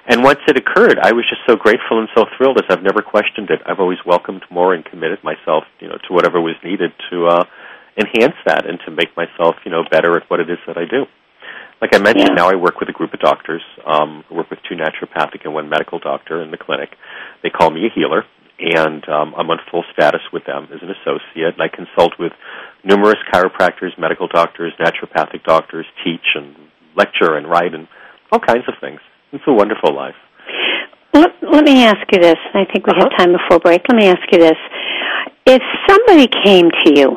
And 0.07 0.25
once 0.25 0.41
it 0.49 0.57
occurred, 0.57 0.99
I 0.99 1.12
was 1.12 1.25
just 1.31 1.43
so 1.47 1.55
grateful 1.55 2.01
and 2.01 2.09
so 2.15 2.27
thrilled 2.37 2.59
as 2.59 2.65
I've 2.69 2.83
never 2.83 3.03
questioned 3.03 3.51
it. 3.51 3.61
I've 3.67 3.79
always 3.79 3.99
welcomed 4.05 4.43
more 4.51 4.75
and 4.75 4.85
committed 4.85 5.23
myself, 5.23 5.65
you 5.79 5.88
know, 5.88 5.97
to 6.09 6.12
whatever 6.12 6.41
was 6.41 6.57
needed 6.65 6.91
to 7.11 7.27
uh, 7.27 7.45
enhance 7.97 8.35
that 8.47 8.67
and 8.67 8.81
to 8.85 8.91
make 8.91 9.17
myself, 9.17 9.57
you 9.65 9.71
know, 9.71 9.85
better 9.91 10.17
at 10.17 10.29
what 10.29 10.41
it 10.41 10.51
is 10.51 10.59
that 10.67 10.77
I 10.77 10.87
do. 10.91 11.07
Like 11.81 11.95
I 11.95 11.99
mentioned, 11.99 12.35
yeah. 12.35 12.47
now 12.47 12.51
I 12.51 12.57
work 12.57 12.81
with 12.81 12.88
a 12.88 12.93
group 12.93 13.12
of 13.15 13.21
doctors. 13.21 13.62
Um, 13.87 14.25
I 14.31 14.35
work 14.35 14.51
with 14.51 14.61
two 14.69 14.75
naturopathic 14.75 15.45
and 15.45 15.55
one 15.55 15.69
medical 15.69 15.99
doctor 15.99 16.43
in 16.43 16.51
the 16.51 16.57
clinic. 16.57 16.91
They 17.43 17.51
call 17.51 17.71
me 17.71 17.87
a 17.87 17.91
healer, 17.95 18.25
and 18.59 19.03
um, 19.09 19.35
I'm 19.37 19.51
on 19.51 19.59
full 19.71 19.85
status 19.93 20.23
with 20.33 20.45
them 20.47 20.69
as 20.73 20.79
an 20.83 20.91
associate. 20.91 21.59
And 21.59 21.62
I 21.62 21.69
consult 21.69 22.15
with 22.19 22.33
numerous 22.85 23.19
chiropractors, 23.33 23.99
medical 23.99 24.29
doctors, 24.29 24.73
naturopathic 24.79 25.43
doctors, 25.45 25.87
teach 26.05 26.35
and 26.35 26.55
lecture 26.97 27.35
and 27.35 27.49
write 27.49 27.75
and 27.75 27.88
all 28.31 28.38
kinds 28.38 28.65
of 28.69 28.75
things. 28.81 29.01
It's 29.33 29.45
a 29.47 29.53
wonderful 29.53 29.95
life. 29.95 30.14
Let, 31.14 31.31
let 31.42 31.64
me 31.64 31.85
ask 31.85 32.01
you 32.12 32.21
this. 32.21 32.37
I 32.55 32.64
think 32.73 32.87
we 32.87 32.92
uh-huh. 32.92 33.09
have 33.11 33.18
time 33.18 33.33
before 33.33 33.59
break. 33.61 33.83
Let 33.88 33.97
me 33.97 34.07
ask 34.07 34.23
you 34.31 34.38
this. 34.38 34.57
If 35.47 35.62
somebody 35.88 36.29
came 36.45 36.71
to 36.85 36.92
you, 36.95 37.16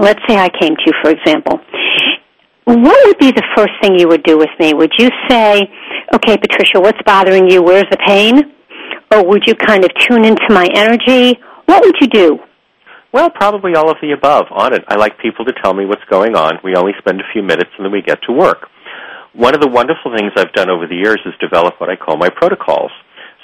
let's 0.00 0.20
say 0.28 0.36
I 0.36 0.48
came 0.48 0.74
to 0.76 0.82
you, 0.86 0.92
for 1.02 1.10
example, 1.10 1.60
what 2.64 2.98
would 3.06 3.18
be 3.18 3.30
the 3.32 3.42
first 3.56 3.72
thing 3.80 3.98
you 3.98 4.08
would 4.08 4.22
do 4.22 4.38
with 4.38 4.50
me? 4.60 4.74
Would 4.74 4.92
you 4.98 5.10
say, 5.28 5.68
okay, 6.14 6.36
Patricia, 6.36 6.80
what's 6.80 7.00
bothering 7.04 7.50
you? 7.50 7.62
Where's 7.62 7.88
the 7.90 7.98
pain? 8.06 8.52
Or 9.12 9.26
would 9.26 9.44
you 9.46 9.54
kind 9.54 9.84
of 9.84 9.90
tune 9.94 10.24
into 10.24 10.46
my 10.50 10.68
energy? 10.74 11.38
What 11.66 11.84
would 11.84 11.96
you 12.00 12.08
do? 12.08 12.38
Well, 13.12 13.30
probably 13.30 13.74
all 13.74 13.90
of 13.90 13.98
the 14.00 14.12
above. 14.12 14.46
On 14.50 14.72
it, 14.72 14.84
I 14.88 14.96
like 14.96 15.18
people 15.18 15.44
to 15.44 15.52
tell 15.62 15.74
me 15.74 15.84
what's 15.84 16.04
going 16.10 16.34
on. 16.34 16.58
We 16.64 16.74
only 16.76 16.92
spend 16.98 17.20
a 17.20 17.24
few 17.32 17.42
minutes 17.42 17.70
and 17.76 17.84
then 17.84 17.92
we 17.92 18.00
get 18.00 18.22
to 18.26 18.32
work. 18.32 18.68
One 19.32 19.54
of 19.54 19.62
the 19.62 19.68
wonderful 19.68 20.12
things 20.12 20.32
I've 20.36 20.52
done 20.52 20.68
over 20.68 20.86
the 20.86 21.00
years 21.00 21.20
is 21.24 21.32
develop 21.40 21.80
what 21.80 21.88
I 21.88 21.96
call 21.96 22.18
my 22.18 22.28
protocols. 22.28 22.92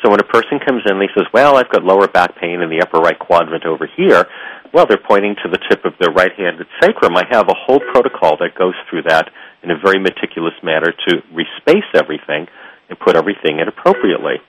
So 0.05 0.11
when 0.11 0.21
a 0.21 0.29
person 0.29 0.61
comes 0.61 0.85
in 0.85 1.01
and 1.01 1.03
he 1.03 1.09
says, 1.17 1.25
well, 1.33 1.57
I've 1.57 1.73
got 1.73 1.83
lower 1.83 2.07
back 2.07 2.37
pain 2.37 2.61
in 2.61 2.69
the 2.69 2.85
upper 2.85 3.01
right 3.01 3.19
quadrant 3.19 3.65
over 3.65 3.89
here, 3.97 4.29
well, 4.73 4.85
they're 4.85 5.01
pointing 5.01 5.35
to 5.43 5.49
the 5.49 5.59
tip 5.71 5.87
of 5.87 5.95
their 5.99 6.13
right-handed 6.13 6.67
sacrum. 6.79 7.17
I 7.17 7.25
have 7.31 7.49
a 7.49 7.57
whole 7.57 7.81
protocol 7.81 8.37
that 8.37 8.53
goes 8.53 8.75
through 8.91 9.09
that 9.09 9.33
in 9.63 9.71
a 9.71 9.81
very 9.81 9.99
meticulous 9.99 10.53
manner 10.63 10.93
to 10.93 11.25
respace 11.33 11.89
everything 11.95 12.47
and 12.91 13.01
put 13.01 13.17
everything 13.17 13.59
in 13.59 13.67
appropriately. 13.67 14.45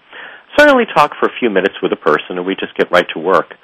So 0.57 0.67
I 0.67 0.71
only 0.71 0.91
talk 0.93 1.15
for 1.19 1.27
a 1.31 1.39
few 1.39 1.49
minutes 1.49 1.75
with 1.81 1.93
a 1.93 2.01
person 2.03 2.35
and 2.35 2.45
we 2.45 2.55
just 2.59 2.75
get 2.75 2.91
right 2.91 3.07
to 3.15 3.19
work. 3.19 3.55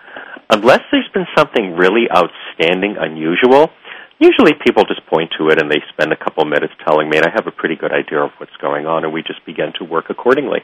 Unless 0.49 0.81
there's 0.91 1.09
been 1.13 1.27
something 1.35 1.75
really 1.75 2.07
outstanding, 2.07 2.95
unusual, 2.97 3.69
usually 4.19 4.53
people 4.65 4.83
just 4.85 5.05
point 5.07 5.31
to 5.37 5.49
it 5.49 5.61
and 5.61 5.69
they 5.69 5.81
spend 5.93 6.11
a 6.11 6.17
couple 6.17 6.45
minutes 6.45 6.73
telling 6.87 7.09
me, 7.09 7.17
and 7.17 7.25
I 7.25 7.31
have 7.33 7.47
a 7.47 7.51
pretty 7.51 7.75
good 7.75 7.91
idea 7.91 8.19
of 8.19 8.31
what's 8.37 8.55
going 8.61 8.85
on, 8.85 9.03
and 9.03 9.13
we 9.13 9.21
just 9.21 9.45
begin 9.45 9.73
to 9.79 9.85
work 9.85 10.05
accordingly. 10.09 10.59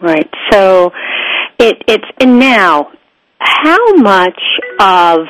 Right. 0.00 0.28
So 0.50 0.90
it, 1.58 1.76
it's 1.86 2.04
and 2.20 2.38
now 2.38 2.90
how 3.38 3.94
much 3.94 4.40
of 4.80 5.20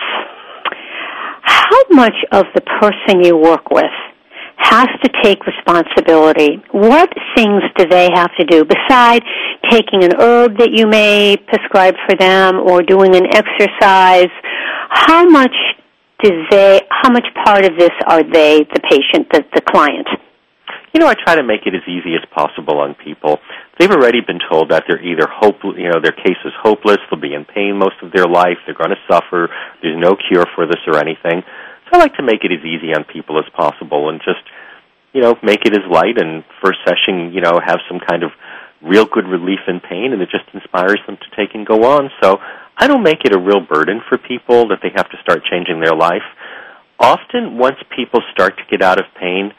how 1.42 1.82
much 1.90 2.14
of 2.32 2.46
the 2.54 2.62
person 2.80 3.22
you 3.22 3.36
work 3.36 3.70
with 3.70 3.84
has 4.56 4.88
to 5.02 5.10
take 5.22 5.38
responsibility? 5.44 6.62
What 6.70 7.10
things 7.34 7.62
do 7.76 7.86
they 7.86 8.08
have 8.14 8.30
to 8.38 8.44
do 8.44 8.64
besides 8.64 9.24
taking 9.70 10.04
an 10.04 10.12
herb 10.20 10.56
that 10.58 10.70
you 10.72 10.86
may 10.86 11.36
prescribe 11.36 11.94
for 12.08 12.16
them 12.16 12.60
or 12.60 12.82
doing 12.82 13.14
an 13.16 13.26
exercise? 13.34 14.30
How 14.88 15.28
much 15.28 15.54
do 16.22 16.30
they 16.50 16.82
how 16.90 17.10
much 17.10 17.26
part 17.44 17.64
of 17.64 17.76
this 17.78 17.92
are 18.06 18.22
they, 18.22 18.60
the 18.72 18.80
patient, 18.88 19.28
the, 19.32 19.44
the 19.54 19.60
client? 19.60 20.08
you 20.92 21.00
know, 21.00 21.08
I 21.08 21.14
try 21.14 21.36
to 21.36 21.42
make 21.42 21.64
it 21.64 21.74
as 21.74 21.82
easy 21.88 22.14
as 22.14 22.24
possible 22.36 22.78
on 22.78 22.94
people. 22.94 23.40
They've 23.78 23.90
already 23.90 24.20
been 24.20 24.40
told 24.50 24.70
that 24.70 24.84
they're 24.86 25.00
either 25.00 25.26
hope, 25.26 25.56
you 25.64 25.88
know, 25.88 26.00
their 26.02 26.12
case 26.12 26.36
is 26.44 26.52
hopeless, 26.60 26.98
they'll 27.10 27.20
be 27.20 27.32
in 27.32 27.46
pain 27.46 27.78
most 27.78 27.96
of 28.02 28.12
their 28.12 28.26
life, 28.26 28.60
they're 28.66 28.76
going 28.76 28.92
to 28.92 29.04
suffer, 29.08 29.48
there's 29.80 29.98
no 29.98 30.16
cure 30.16 30.44
for 30.54 30.66
this 30.66 30.80
or 30.86 31.00
anything. 31.00 31.42
So 31.88 31.96
I 31.96 31.98
like 31.98 32.14
to 32.16 32.22
make 32.22 32.44
it 32.44 32.52
as 32.52 32.60
easy 32.60 32.92
on 32.92 33.04
people 33.04 33.38
as 33.38 33.48
possible 33.56 34.10
and 34.10 34.20
just, 34.20 34.44
you 35.14 35.22
know, 35.22 35.36
make 35.42 35.64
it 35.64 35.72
as 35.72 35.84
light 35.90 36.20
and 36.20 36.44
first 36.62 36.80
session, 36.84 37.32
you 37.32 37.40
know, 37.40 37.58
have 37.64 37.80
some 37.88 37.98
kind 37.98 38.22
of 38.22 38.30
real 38.82 39.06
good 39.06 39.26
relief 39.26 39.60
in 39.68 39.80
pain 39.80 40.12
and 40.12 40.20
it 40.20 40.28
just 40.28 40.44
inspires 40.52 41.00
them 41.06 41.16
to 41.16 41.36
take 41.36 41.54
and 41.54 41.66
go 41.66 41.84
on. 41.84 42.10
So 42.22 42.36
I 42.82 42.88
don't 42.88 43.04
make 43.04 43.22
it 43.24 43.32
a 43.32 43.38
real 43.38 43.62
burden 43.62 44.02
for 44.08 44.18
people 44.18 44.66
that 44.74 44.82
they 44.82 44.90
have 44.96 45.08
to 45.08 45.16
start 45.22 45.46
changing 45.46 45.78
their 45.78 45.94
life. 45.94 46.26
Often, 46.98 47.56
once 47.56 47.78
people 47.94 48.18
start 48.34 48.58
to 48.58 48.64
get 48.68 48.82
out 48.82 48.98
of 48.98 49.06
pain, 49.14 49.54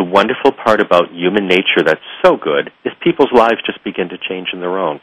the 0.00 0.02
wonderful 0.02 0.50
part 0.64 0.80
about 0.80 1.12
human 1.12 1.46
nature 1.46 1.84
that's 1.84 2.00
so 2.24 2.38
good 2.40 2.72
is 2.86 2.92
people's 3.04 3.28
lives 3.36 3.60
just 3.66 3.84
begin 3.84 4.08
to 4.08 4.16
change 4.16 4.48
in 4.54 4.60
their 4.60 4.78
own. 4.78 4.98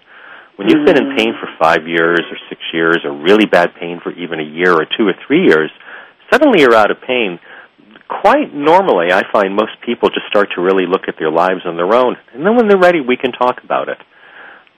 When 0.56 0.69
you've 0.69 0.88
been 0.88 0.97
in 0.97 1.13
mm-hmm. 1.13 1.21
pain 1.21 1.34
for 1.38 1.54
five 1.62 1.86
years 1.86 2.26
or 2.34 2.38
six 2.50 2.62
years, 2.74 3.06
or 3.06 3.13
really 3.13 3.45
bad 3.45 3.78
pain 3.80 4.02
for 4.02 4.12
even 4.13 4.39
a 4.39 4.43
year 4.58 4.74
or 4.74 4.89
two 4.97 5.06
or 5.06 5.13
three 5.28 5.45
years, 5.45 5.69
suddenly 6.34 6.62
you're 6.62 6.74
out 6.74 6.89
of 6.89 6.97
pain. 7.06 7.38
Quite 8.10 8.56
normally, 8.56 9.13
I 9.13 9.21
find 9.32 9.54
most 9.54 9.78
people 9.86 10.10
just 10.10 10.26
start 10.34 10.50
to 10.56 10.62
really 10.62 10.89
look 10.89 11.06
at 11.08 11.13
their 11.19 11.30
lives 11.30 11.62
on 11.65 11.78
their 11.78 11.93
own, 11.93 12.17
and 12.34 12.41
then 12.41 12.56
when 12.56 12.67
they're 12.67 12.82
ready, 12.82 13.02
we 13.02 13.17
can 13.17 13.32
talk 13.32 13.62
about 13.63 13.88
it. 13.88 14.02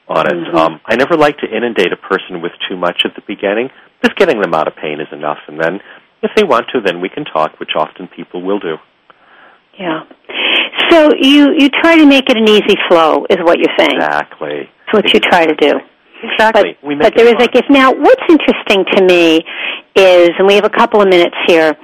On 0.08 0.28
it, 0.28 0.34
Mm-hmm. 0.34 0.58
um, 0.58 0.82
I 0.86 0.96
never 0.96 1.16
like 1.16 1.38
to 1.40 1.48
inundate 1.48 1.94
a 1.94 1.98
person 1.98 2.42
with 2.42 2.52
too 2.70 2.76
much 2.76 3.02
at 3.06 3.16
the 3.16 3.22
beginning. 3.26 3.70
Just 4.04 4.18
getting 4.18 4.42
them 4.42 4.54
out 4.54 4.68
of 4.68 4.76
pain 4.76 5.00
is 5.00 5.08
enough, 5.14 5.40
and 5.48 5.58
then 5.60 5.80
if 6.22 6.32
they 6.36 6.44
want 6.44 6.66
to, 6.74 6.82
then 6.82 7.00
we 7.00 7.08
can 7.10 7.24
talk, 7.26 7.58
which 7.60 7.72
often 7.78 8.08
people 8.08 8.42
will 8.42 8.60
do. 8.60 8.76
Yeah. 9.80 10.04
So 10.90 11.12
you 11.20 11.54
you 11.58 11.70
try 11.70 11.96
to 11.98 12.06
make 12.06 12.30
it 12.30 12.38
an 12.38 12.48
easy 12.48 12.76
flow, 12.90 13.26
is 13.30 13.38
what 13.42 13.58
you're 13.60 13.74
saying. 13.78 13.96
Exactly. 13.96 14.70
That's 14.86 14.94
what 14.94 15.14
you 15.14 15.20
try 15.20 15.46
to 15.46 15.56
do. 15.56 15.80
Exactly. 16.22 16.78
But, 16.82 16.88
we 16.88 16.96
make 16.96 17.04
but 17.04 17.14
there 17.16 17.28
is 17.28 17.34
a 17.34 17.38
fun. 17.38 17.50
gift. 17.54 17.70
Now, 17.70 17.92
what's 17.94 18.22
interesting 18.30 18.86
to 18.96 19.04
me 19.06 19.42
is, 19.96 20.30
and 20.38 20.48
we 20.48 20.56
have 20.56 20.66
a 20.66 20.70
couple 20.70 21.02
of 21.02 21.08
minutes 21.08 21.36
here, 21.48 21.76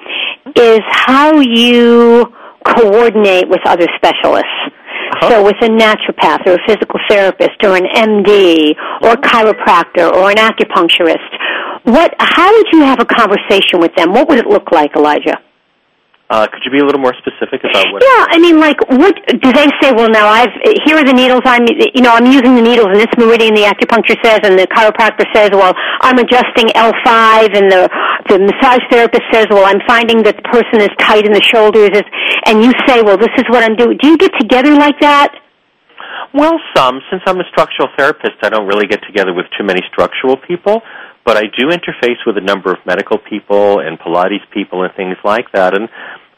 is 0.56 0.80
how 0.90 1.40
you 1.40 2.26
coordinate 2.66 3.50
with 3.50 3.62
other 3.66 3.88
specialists. 3.96 4.60
Uh-huh. 4.70 5.30
So 5.30 5.44
with 5.44 5.58
a 5.62 5.70
naturopath 5.70 6.46
or 6.46 6.54
a 6.54 6.64
physical 6.68 7.00
therapist 7.10 7.64
or 7.64 7.76
an 7.76 7.86
MD 7.96 8.76
or 9.02 9.14
a 9.14 9.18
chiropractor 9.18 10.12
or 10.12 10.30
an 10.30 10.38
acupuncturist, 10.38 11.18
what, 11.84 12.14
how 12.20 12.52
would 12.52 12.68
you 12.72 12.82
have 12.82 13.00
a 13.00 13.06
conversation 13.06 13.80
with 13.80 13.96
them? 13.96 14.14
What 14.14 14.30
would 14.30 14.38
it 14.38 14.48
look 14.48 14.72
like, 14.72 14.96
Elijah? 14.96 15.38
Uh, 16.30 16.46
could 16.46 16.62
you 16.64 16.70
be 16.70 16.78
a 16.78 16.86
little 16.86 17.02
more 17.02 17.14
specific 17.18 17.66
about 17.66 17.90
what? 17.90 18.06
Yeah, 18.06 18.30
I 18.30 18.38
mean, 18.38 18.62
like, 18.62 18.78
what 18.86 19.18
do 19.26 19.50
they 19.50 19.66
say? 19.82 19.90
Well, 19.90 20.14
now 20.14 20.30
I've 20.30 20.54
here 20.86 21.02
are 21.02 21.04
the 21.04 21.14
needles. 21.14 21.42
I'm, 21.44 21.66
you 21.66 22.06
know, 22.06 22.14
I'm 22.14 22.30
using 22.30 22.54
the 22.54 22.62
needles 22.62 22.94
in 22.94 23.02
this 23.02 23.10
meridian. 23.18 23.58
The 23.58 23.66
acupuncture 23.66 24.14
says, 24.22 24.46
and 24.46 24.54
the 24.54 24.70
chiropractor 24.70 25.26
says, 25.34 25.50
well, 25.50 25.74
I'm 26.06 26.22
adjusting 26.22 26.70
L5, 26.78 27.58
and 27.58 27.66
the 27.66 27.90
the 28.30 28.38
massage 28.46 28.86
therapist 28.94 29.26
says, 29.34 29.48
well, 29.50 29.66
I'm 29.66 29.82
finding 29.90 30.22
that 30.22 30.38
the 30.38 30.46
person 30.54 30.86
is 30.86 30.94
tight 31.02 31.26
in 31.26 31.34
the 31.34 31.42
shoulders. 31.42 31.98
And 32.46 32.62
you 32.62 32.78
say, 32.86 33.02
well, 33.02 33.18
this 33.18 33.34
is 33.38 33.46
what 33.50 33.64
I'm 33.64 33.76
doing. 33.76 33.98
Do 33.98 34.10
you 34.10 34.18
get 34.18 34.32
together 34.38 34.78
like 34.78 35.00
that? 35.02 35.34
Well, 36.34 36.60
some. 36.76 37.02
Since 37.10 37.24
I'm 37.26 37.40
a 37.40 37.48
structural 37.50 37.90
therapist, 37.98 38.38
I 38.44 38.50
don't 38.50 38.68
really 38.68 38.86
get 38.86 39.02
together 39.02 39.34
with 39.34 39.46
too 39.58 39.66
many 39.66 39.82
structural 39.92 40.38
people, 40.38 40.82
but 41.26 41.38
I 41.38 41.50
do 41.58 41.74
interface 41.74 42.22
with 42.26 42.38
a 42.38 42.42
number 42.42 42.72
of 42.72 42.78
medical 42.86 43.18
people 43.18 43.80
and 43.80 43.98
Pilates 43.98 44.46
people 44.54 44.84
and 44.84 44.94
things 44.94 45.18
like 45.24 45.52
that. 45.54 45.76
And 45.76 45.90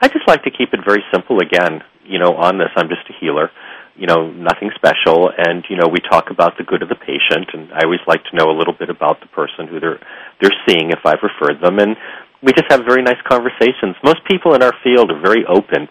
I 0.02 0.08
just 0.08 0.28
like 0.28 0.44
to 0.44 0.52
keep 0.52 0.74
it 0.74 0.80
very 0.86 1.04
simple. 1.14 1.40
Again, 1.40 1.82
you 2.04 2.20
know, 2.20 2.36
on 2.36 2.58
this, 2.58 2.70
I'm 2.76 2.90
just 2.90 3.08
a 3.10 3.14
healer. 3.20 3.52
You 3.96 4.08
know, 4.08 4.32
nothing 4.32 4.72
special, 4.76 5.30
and 5.38 5.64
you 5.70 5.78
know, 5.78 5.88
we 5.88 6.00
talk 6.00 6.32
about 6.32 6.58
the 6.58 6.64
good 6.64 6.82
of 6.82 6.90
the 6.90 6.96
patient, 6.96 7.54
and 7.54 7.72
I 7.74 7.84
always 7.84 8.00
like 8.08 8.24
to 8.32 8.36
know 8.36 8.50
a 8.50 8.58
little 8.58 8.74
bit 8.74 8.90
about 8.90 9.20
the 9.20 9.28
person 9.28 9.68
who 9.68 9.80
they're 9.80 10.00
they're 10.40 10.58
seeing 10.66 10.90
if 10.90 11.06
I've 11.06 11.22
referred 11.22 11.62
them, 11.62 11.78
and 11.78 11.96
we 12.42 12.54
just 12.54 12.72
have 12.72 12.82
very 12.88 13.04
nice 13.04 13.22
conversations. 13.28 13.96
Most 14.04 14.24
people 14.26 14.56
in 14.56 14.64
our 14.64 14.74
field 14.84 15.12
are 15.12 15.22
very 15.22 15.46
open, 15.46 15.88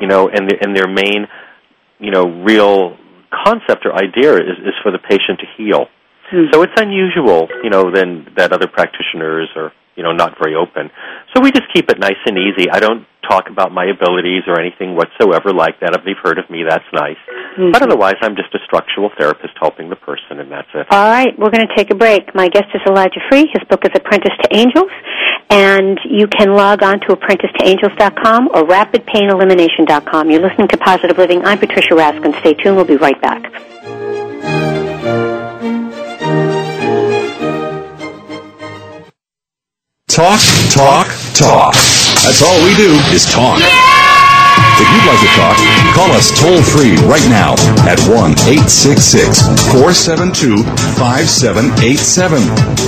you 0.00 0.06
know, 0.06 0.28
and 0.28 0.48
the, 0.48 0.56
and 0.60 0.76
their 0.76 0.86
main, 0.86 1.26
you 1.98 2.10
know, 2.10 2.42
real 2.44 2.96
concept 3.32 3.84
or 3.84 3.94
idea 3.94 4.34
is, 4.36 4.58
is 4.62 4.74
for 4.82 4.92
the 4.92 4.98
patient 4.98 5.40
to 5.40 5.46
heal. 5.56 5.86
Hmm. 6.30 6.46
So 6.52 6.62
it's 6.62 6.78
unusual, 6.80 7.48
you 7.62 7.70
know, 7.70 7.90
than 7.92 8.28
that 8.36 8.52
other 8.52 8.68
practitioners 8.68 9.48
are, 9.56 9.72
you 9.98 10.04
know, 10.04 10.12
not 10.12 10.38
very 10.38 10.54
open. 10.54 10.94
So 11.34 11.42
we 11.42 11.50
just 11.50 11.66
keep 11.74 11.90
it 11.90 11.98
nice 11.98 12.22
and 12.24 12.38
easy. 12.38 12.70
I 12.70 12.78
don't 12.78 13.04
talk 13.28 13.50
about 13.50 13.72
my 13.72 13.84
abilities 13.84 14.46
or 14.46 14.58
anything 14.58 14.94
whatsoever 14.94 15.52
like 15.52 15.80
that. 15.80 15.92
If 15.92 16.06
they've 16.06 16.22
heard 16.22 16.38
of 16.38 16.48
me, 16.48 16.62
that's 16.62 16.86
nice. 16.94 17.18
Mm-hmm. 17.26 17.72
But 17.72 17.82
otherwise, 17.82 18.14
I'm 18.22 18.36
just 18.36 18.54
a 18.54 18.58
structural 18.64 19.10
therapist 19.18 19.58
helping 19.60 19.90
the 19.90 19.96
person, 19.96 20.38
and 20.38 20.50
that's 20.50 20.68
it. 20.72 20.86
All 20.90 21.10
right, 21.10 21.36
we're 21.36 21.50
going 21.50 21.66
to 21.66 21.74
take 21.74 21.90
a 21.90 21.96
break. 21.96 22.32
My 22.32 22.48
guest 22.48 22.70
is 22.72 22.80
Elijah 22.86 23.20
Free. 23.28 23.50
His 23.52 23.66
book 23.68 23.84
is 23.84 23.90
Apprentice 23.92 24.38
to 24.42 24.56
Angels, 24.56 24.90
and 25.50 25.98
you 26.08 26.28
can 26.28 26.54
log 26.54 26.84
on 26.84 27.00
to 27.00 27.08
apprenticetoangels.com 27.08 28.48
or 28.54 28.62
rapidpainelimination.com. 28.64 30.30
You're 30.30 30.46
listening 30.46 30.68
to 30.68 30.78
Positive 30.78 31.18
Living. 31.18 31.44
I'm 31.44 31.58
Patricia 31.58 31.94
Raskin. 31.94 32.38
Stay 32.38 32.54
tuned. 32.54 32.76
We'll 32.76 32.86
be 32.86 32.96
right 32.96 33.20
back. 33.20 34.87
Talk, 40.18 40.42
talk, 40.74 41.06
talk. 41.32 41.72
That's 42.26 42.42
all 42.42 42.58
we 42.66 42.74
do 42.74 42.90
is 43.14 43.22
talk. 43.30 43.62
If 43.62 44.88
you'd 44.90 45.06
like 45.06 45.22
to 45.22 45.30
talk, 45.38 45.54
call 45.94 46.10
us 46.10 46.34
toll 46.40 46.58
free 46.60 46.96
right 47.06 47.22
now 47.30 47.52
at 47.86 48.00
1 48.02 48.18
866 48.50 49.46
472 49.70 50.64
5787. 50.98 52.42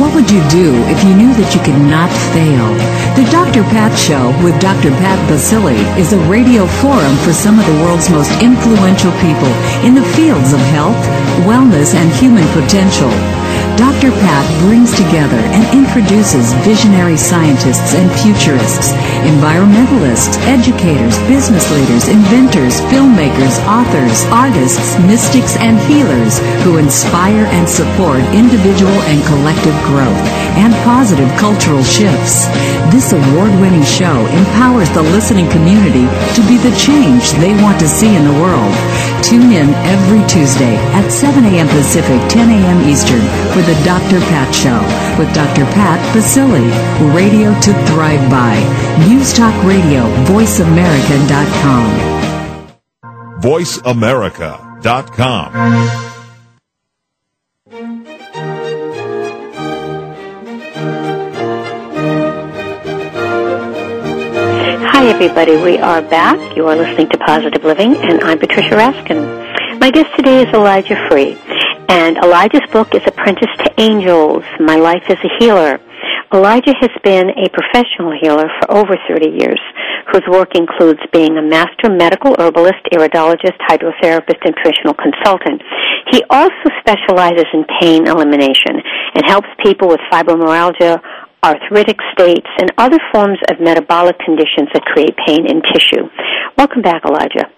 What 0.00 0.14
would 0.14 0.30
you 0.30 0.40
do 0.48 0.72
if 0.88 1.04
you 1.04 1.12
knew 1.12 1.34
that 1.34 1.52
you 1.52 1.60
could 1.60 1.76
not 1.90 2.08
fail? 2.32 2.64
The 3.20 3.28
Dr. 3.28 3.60
Pat 3.68 3.92
Show 3.98 4.32
with 4.40 4.56
Dr. 4.60 4.88
Pat 4.96 5.20
Baccili 5.28 5.76
is 5.98 6.14
a 6.14 6.24
radio 6.24 6.64
forum 6.80 7.16
for 7.20 7.34
some 7.34 7.58
of 7.58 7.66
the 7.66 7.76
world's 7.84 8.08
most 8.08 8.32
influential 8.40 9.12
people 9.20 9.52
in 9.84 9.92
the 9.92 10.06
fields 10.16 10.54
of 10.54 10.60
health, 10.72 10.96
wellness, 11.44 11.92
and 11.92 12.08
human 12.16 12.48
potential. 12.56 13.12
Dr. 13.80 14.12
Pat 14.20 14.44
brings 14.60 14.92
together 14.92 15.40
and 15.56 15.64
introduces 15.72 16.52
visionary 16.68 17.16
scientists 17.16 17.96
and 17.96 18.12
futurists, 18.20 18.92
environmentalists, 19.24 20.36
educators, 20.44 21.16
business 21.24 21.64
leaders, 21.72 22.04
inventors, 22.12 22.76
filmmakers, 22.92 23.56
authors, 23.64 24.28
artists, 24.28 25.00
mystics, 25.08 25.56
and 25.56 25.80
healers 25.88 26.44
who 26.60 26.76
inspire 26.76 27.48
and 27.56 27.64
support 27.64 28.20
individual 28.36 28.92
and 29.08 29.24
collective 29.24 29.76
growth 29.88 30.20
and 30.60 30.76
positive 30.84 31.32
cultural 31.40 31.80
shifts. 31.80 32.52
This 32.92 33.16
award-winning 33.16 33.88
show 33.88 34.12
empowers 34.36 34.92
the 34.92 35.08
listening 35.08 35.48
community 35.48 36.04
to 36.36 36.44
be 36.44 36.60
the 36.60 36.76
change 36.76 37.32
they 37.40 37.56
want 37.64 37.80
to 37.80 37.88
see 37.88 38.12
in 38.12 38.28
the 38.28 38.36
world. 38.44 38.76
Tune 39.30 39.52
in 39.52 39.68
every 39.86 40.26
Tuesday 40.26 40.74
at 40.98 41.08
7 41.08 41.44
a.m. 41.44 41.68
Pacific, 41.68 42.20
10 42.28 42.50
a.m. 42.50 42.80
Eastern 42.90 43.20
for 43.54 43.62
the 43.62 43.74
Dr. 43.84 44.18
Pat 44.26 44.52
Show 44.52 44.80
with 45.16 45.32
Dr. 45.32 45.64
Pat 45.66 46.00
Baccili. 46.12 46.68
Radio 47.14 47.54
to 47.60 47.72
thrive 47.86 48.28
by. 48.28 48.58
News 49.08 49.32
Talk 49.32 49.54
Radio, 49.62 50.02
VoiceAmerica.com. 50.24 51.86
VoiceAmerica.com. 53.40 56.19
everybody. 65.20 65.62
We 65.62 65.76
are 65.76 66.00
back. 66.00 66.56
You 66.56 66.66
are 66.68 66.74
listening 66.74 67.10
to 67.10 67.18
Positive 67.18 67.62
Living, 67.62 67.94
and 67.94 68.22
I'm 68.22 68.38
Patricia 68.38 68.74
Raskin. 68.74 69.78
My 69.78 69.90
guest 69.90 70.08
today 70.16 70.40
is 70.40 70.48
Elijah 70.54 70.96
Free, 71.10 71.36
and 71.90 72.16
Elijah's 72.16 72.64
book 72.72 72.94
is 72.94 73.02
Apprentice 73.06 73.52
to 73.58 73.70
Angels 73.76 74.44
My 74.60 74.76
Life 74.76 75.02
as 75.10 75.18
a 75.22 75.28
Healer. 75.38 75.78
Elijah 76.32 76.72
has 76.80 76.88
been 77.04 77.28
a 77.36 77.50
professional 77.52 78.16
healer 78.18 78.48
for 78.60 78.70
over 78.72 78.96
30 79.08 79.28
years, 79.28 79.60
whose 80.10 80.24
work 80.30 80.56
includes 80.56 81.00
being 81.12 81.36
a 81.36 81.42
master 81.42 81.90
medical 81.90 82.34
herbalist, 82.38 82.80
iridologist, 82.90 83.60
hydrotherapist, 83.68 84.40
and 84.40 84.56
nutritional 84.56 84.94
consultant. 84.94 85.60
He 86.10 86.24
also 86.30 86.64
specializes 86.80 87.44
in 87.52 87.66
pain 87.78 88.08
elimination 88.08 88.80
and 89.14 89.26
helps 89.26 89.48
people 89.62 89.88
with 89.88 90.00
fibromyalgia, 90.10 91.02
arthritic 91.42 91.98
states, 92.12 92.46
and 92.60 92.70
other 92.78 92.98
forms 93.12 93.38
of 93.50 93.60
metabolic 93.60 94.16
conditions 94.18 94.68
that 94.74 94.84
create 94.84 95.16
pain 95.26 95.46
in 95.48 95.62
tissue. 95.72 96.08
Welcome 96.56 96.82
back, 96.82 97.02
Elijah. 97.04 97.50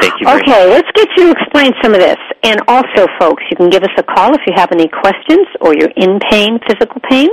Thank 0.00 0.14
you. 0.20 0.28
Okay, 0.28 0.68
let's 0.68 0.88
get 0.94 1.08
you 1.16 1.24
to 1.26 1.32
explain 1.32 1.72
some 1.82 1.94
of 1.94 2.00
this. 2.00 2.18
And 2.42 2.60
also, 2.68 3.06
folks, 3.18 3.42
you 3.50 3.56
can 3.56 3.70
give 3.70 3.82
us 3.82 3.90
a 3.98 4.02
call 4.02 4.34
if 4.34 4.40
you 4.46 4.52
have 4.56 4.70
any 4.72 4.88
questions 4.88 5.46
or 5.60 5.74
you're 5.74 5.92
in 5.96 6.18
pain, 6.30 6.58
physical 6.66 7.00
pain. 7.08 7.28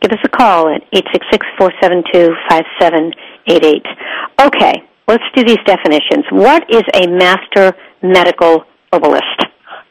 Give 0.00 0.12
us 0.12 0.18
a 0.24 0.28
call 0.28 0.72
at 0.72 0.82
866-472-5788. 1.60 3.84
Okay, 4.40 4.74
let's 5.08 5.24
do 5.34 5.42
these 5.44 5.58
definitions. 5.66 6.24
What 6.30 6.70
is 6.70 6.84
a 6.94 7.08
master 7.08 7.74
medical 8.02 8.64
herbalist? 8.92 9.42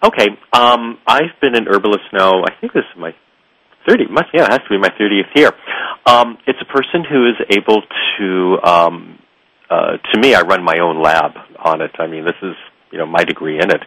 Okay, 0.04 0.28
um, 0.54 0.98
I've 1.06 1.38
been 1.42 1.56
an 1.56 1.68
herbalist 1.68 2.06
now. 2.14 2.44
I 2.44 2.52
think 2.62 2.72
this 2.74 2.84
is 2.84 2.98
my 2.98 3.14
30. 3.88 4.08
Must 4.12 4.28
yeah, 4.34 4.46
it 4.46 4.52
has 4.52 4.62
to 4.62 4.70
be 4.70 4.78
my 4.78 4.90
30th 4.90 5.34
year. 5.36 5.52
Um, 6.06 6.38
it's 6.46 6.60
a 6.62 6.66
person 6.66 7.04
who 7.10 7.30
is 7.30 7.36
able 7.50 7.82
to. 8.18 8.58
Um, 8.64 9.20
uh, 9.70 9.98
to 10.14 10.20
me, 10.20 10.34
I 10.34 10.42
run 10.42 10.64
my 10.64 10.80
own 10.80 11.02
lab 11.02 11.32
on 11.64 11.82
it. 11.82 11.92
I 12.00 12.08
mean, 12.08 12.26
this 12.26 12.38
is 12.42 12.56
you 12.92 12.98
know 12.98 13.06
my 13.06 13.24
degree 13.24 13.60
in 13.60 13.70
it, 13.70 13.82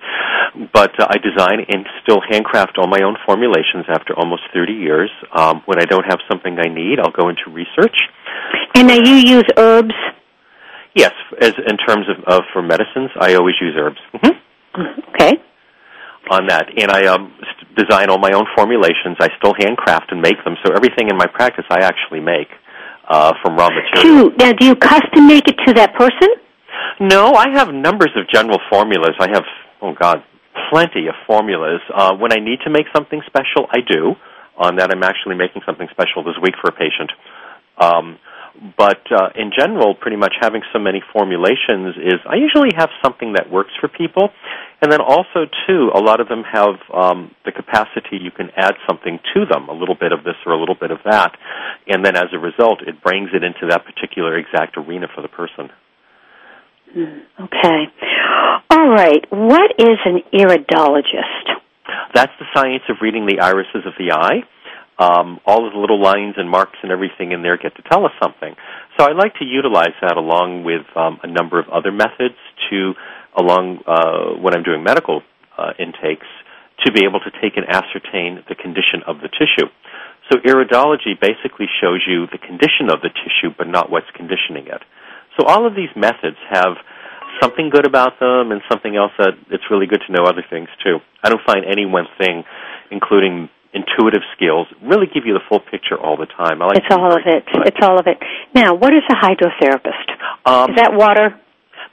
but 0.72 0.92
uh, 1.00 1.06
I 1.08 1.16
design 1.18 1.64
and 1.68 1.86
still 2.02 2.20
handcraft 2.28 2.78
all 2.78 2.88
my 2.88 3.00
own 3.04 3.16
formulations 3.24 3.86
after 3.88 4.14
almost 4.16 4.42
30 4.52 4.72
years. 4.72 5.10
Um, 5.34 5.62
when 5.66 5.80
I 5.80 5.84
don't 5.84 6.04
have 6.04 6.18
something 6.30 6.58
I 6.58 6.68
need, 6.68 6.98
I'll 7.00 7.12
go 7.12 7.28
into 7.28 7.48
research. 7.48 7.96
And 8.74 8.88
now 8.88 8.96
you 8.96 9.14
use 9.14 9.44
herbs. 9.56 9.94
Yes, 10.94 11.12
as 11.40 11.52
in 11.66 11.76
terms 11.76 12.06
of, 12.08 12.24
of 12.26 12.42
for 12.52 12.62
medicines, 12.62 13.10
I 13.18 13.34
always 13.34 13.54
use 13.60 13.74
herbs. 13.78 13.98
Mm-hmm. 14.14 15.10
Okay. 15.14 15.42
On 16.28 16.46
that, 16.46 16.68
and 16.76 16.92
I 16.92 17.06
um, 17.06 17.32
design 17.74 18.10
all 18.10 18.18
my 18.18 18.30
own 18.34 18.44
formulations. 18.54 19.16
I 19.18 19.28
still 19.38 19.54
handcraft 19.56 20.12
and 20.12 20.20
make 20.20 20.36
them. 20.44 20.54
So 20.64 20.72
everything 20.72 21.08
in 21.08 21.16
my 21.16 21.26
practice, 21.26 21.64
I 21.70 21.80
actually 21.80 22.20
make 22.20 22.46
uh, 23.08 23.32
from 23.42 23.56
raw 23.56 23.68
material. 23.70 24.30
Do, 24.30 24.36
now, 24.36 24.52
do 24.52 24.66
you 24.66 24.76
custom 24.76 25.26
make 25.26 25.48
it 25.48 25.56
to 25.66 25.74
that 25.74 25.94
person? 25.94 26.28
No, 27.00 27.34
I 27.34 27.50
have 27.54 27.74
numbers 27.74 28.10
of 28.14 28.28
general 28.28 28.58
formulas. 28.70 29.16
I 29.18 29.28
have, 29.32 29.44
oh 29.82 29.94
God, 29.98 30.22
plenty 30.70 31.08
of 31.08 31.14
formulas. 31.26 31.80
Uh, 31.92 32.14
when 32.14 32.32
I 32.32 32.36
need 32.38 32.60
to 32.64 32.70
make 32.70 32.86
something 32.94 33.20
special, 33.26 33.66
I 33.72 33.80
do. 33.80 34.14
On 34.56 34.76
that, 34.76 34.92
I'm 34.92 35.02
actually 35.02 35.36
making 35.36 35.62
something 35.64 35.88
special 35.90 36.22
this 36.22 36.36
week 36.42 36.54
for 36.60 36.68
a 36.68 36.72
patient. 36.72 37.10
Um, 37.80 38.18
but 38.76 39.00
uh, 39.10 39.30
in 39.34 39.52
general, 39.56 39.94
pretty 39.94 40.16
much 40.16 40.34
having 40.40 40.62
so 40.72 40.78
many 40.78 41.02
formulations 41.12 41.96
is 41.96 42.18
I 42.28 42.36
usually 42.36 42.70
have 42.76 42.90
something 43.02 43.34
that 43.34 43.50
works 43.50 43.70
for 43.80 43.88
people, 43.88 44.30
and 44.82 44.90
then 44.90 45.00
also 45.00 45.46
too, 45.66 45.90
a 45.94 46.00
lot 46.00 46.20
of 46.20 46.28
them 46.28 46.42
have 46.42 46.76
um, 46.92 47.34
the 47.44 47.52
capacity 47.52 48.18
you 48.20 48.30
can 48.30 48.50
add 48.56 48.74
something 48.88 49.18
to 49.34 49.46
them, 49.50 49.68
a 49.68 49.72
little 49.72 49.96
bit 49.98 50.12
of 50.12 50.24
this 50.24 50.36
or 50.46 50.52
a 50.52 50.60
little 50.60 50.76
bit 50.78 50.90
of 50.90 50.98
that, 51.04 51.36
and 51.86 52.04
then 52.04 52.16
as 52.16 52.32
a 52.32 52.38
result, 52.38 52.82
it 52.86 53.02
brings 53.02 53.30
it 53.32 53.42
into 53.42 53.68
that 53.68 53.84
particular 53.84 54.36
exact 54.36 54.76
arena 54.76 55.06
for 55.14 55.22
the 55.22 55.28
person. 55.28 55.70
Okay. 56.90 57.80
All 58.70 58.88
right. 58.88 59.24
What 59.30 59.70
is 59.78 59.98
an 60.04 60.22
iridologist? 60.32 61.60
That's 62.14 62.32
the 62.38 62.46
science 62.54 62.82
of 62.88 62.96
reading 63.00 63.26
the 63.26 63.40
irises 63.40 63.86
of 63.86 63.92
the 63.98 64.12
eye. 64.12 64.42
Um, 65.00 65.40
all 65.46 65.66
of 65.66 65.72
the 65.72 65.80
little 65.80 66.00
lines 66.00 66.34
and 66.36 66.44
marks 66.50 66.76
and 66.82 66.92
everything 66.92 67.32
in 67.32 67.40
there 67.40 67.56
get 67.56 67.74
to 67.76 67.82
tell 67.88 68.04
us 68.04 68.12
something. 68.22 68.54
So 68.98 69.08
I 69.08 69.12
like 69.12 69.32
to 69.40 69.46
utilize 69.46 69.96
that 70.02 70.18
along 70.18 70.64
with 70.64 70.84
um, 70.94 71.18
a 71.22 71.26
number 71.26 71.58
of 71.58 71.70
other 71.72 71.90
methods 71.90 72.36
to, 72.68 72.92
along 73.34 73.80
uh, 73.86 74.36
when 74.36 74.52
I'm 74.54 74.62
doing 74.62 74.84
medical 74.84 75.22
uh, 75.56 75.72
intakes, 75.78 76.28
to 76.84 76.92
be 76.92 77.04
able 77.08 77.20
to 77.20 77.32
take 77.40 77.56
and 77.56 77.64
ascertain 77.64 78.44
the 78.48 78.54
condition 78.54 79.00
of 79.06 79.24
the 79.24 79.28
tissue. 79.28 79.68
So 80.30 80.38
iridology 80.38 81.18
basically 81.18 81.66
shows 81.80 82.04
you 82.06 82.26
the 82.30 82.38
condition 82.38 82.92
of 82.92 83.00
the 83.00 83.08
tissue, 83.08 83.54
but 83.56 83.68
not 83.68 83.90
what's 83.90 84.10
conditioning 84.14 84.68
it. 84.68 84.82
So 85.38 85.46
all 85.46 85.66
of 85.66 85.74
these 85.74 85.90
methods 85.96 86.36
have 86.50 86.76
something 87.40 87.70
good 87.70 87.86
about 87.86 88.20
them 88.20 88.52
and 88.52 88.60
something 88.70 88.96
else 88.96 89.12
that 89.18 89.32
it's 89.50 89.64
really 89.70 89.86
good 89.86 90.02
to 90.06 90.12
know 90.12 90.24
other 90.24 90.44
things 90.48 90.68
too. 90.84 90.98
I 91.22 91.30
don't 91.30 91.40
find 91.46 91.64
any 91.64 91.86
one 91.86 92.06
thing, 92.18 92.44
including 92.90 93.48
intuitive 93.72 94.22
skills, 94.34 94.66
really 94.82 95.06
give 95.06 95.24
you 95.26 95.34
the 95.34 95.44
full 95.48 95.60
picture 95.60 95.98
all 95.98 96.16
the 96.16 96.26
time. 96.26 96.62
I 96.62 96.66
like 96.66 96.78
it's 96.78 96.90
all 96.90 97.12
of 97.12 97.22
it. 97.24 97.44
It's 97.66 97.82
all 97.82 97.98
of 97.98 98.06
it. 98.06 98.18
Now, 98.54 98.74
what 98.74 98.92
is 98.92 99.02
a 99.08 99.14
hydrotherapist? 99.14 100.08
Um, 100.44 100.70
is 100.70 100.76
that 100.76 100.92
water? 100.92 101.38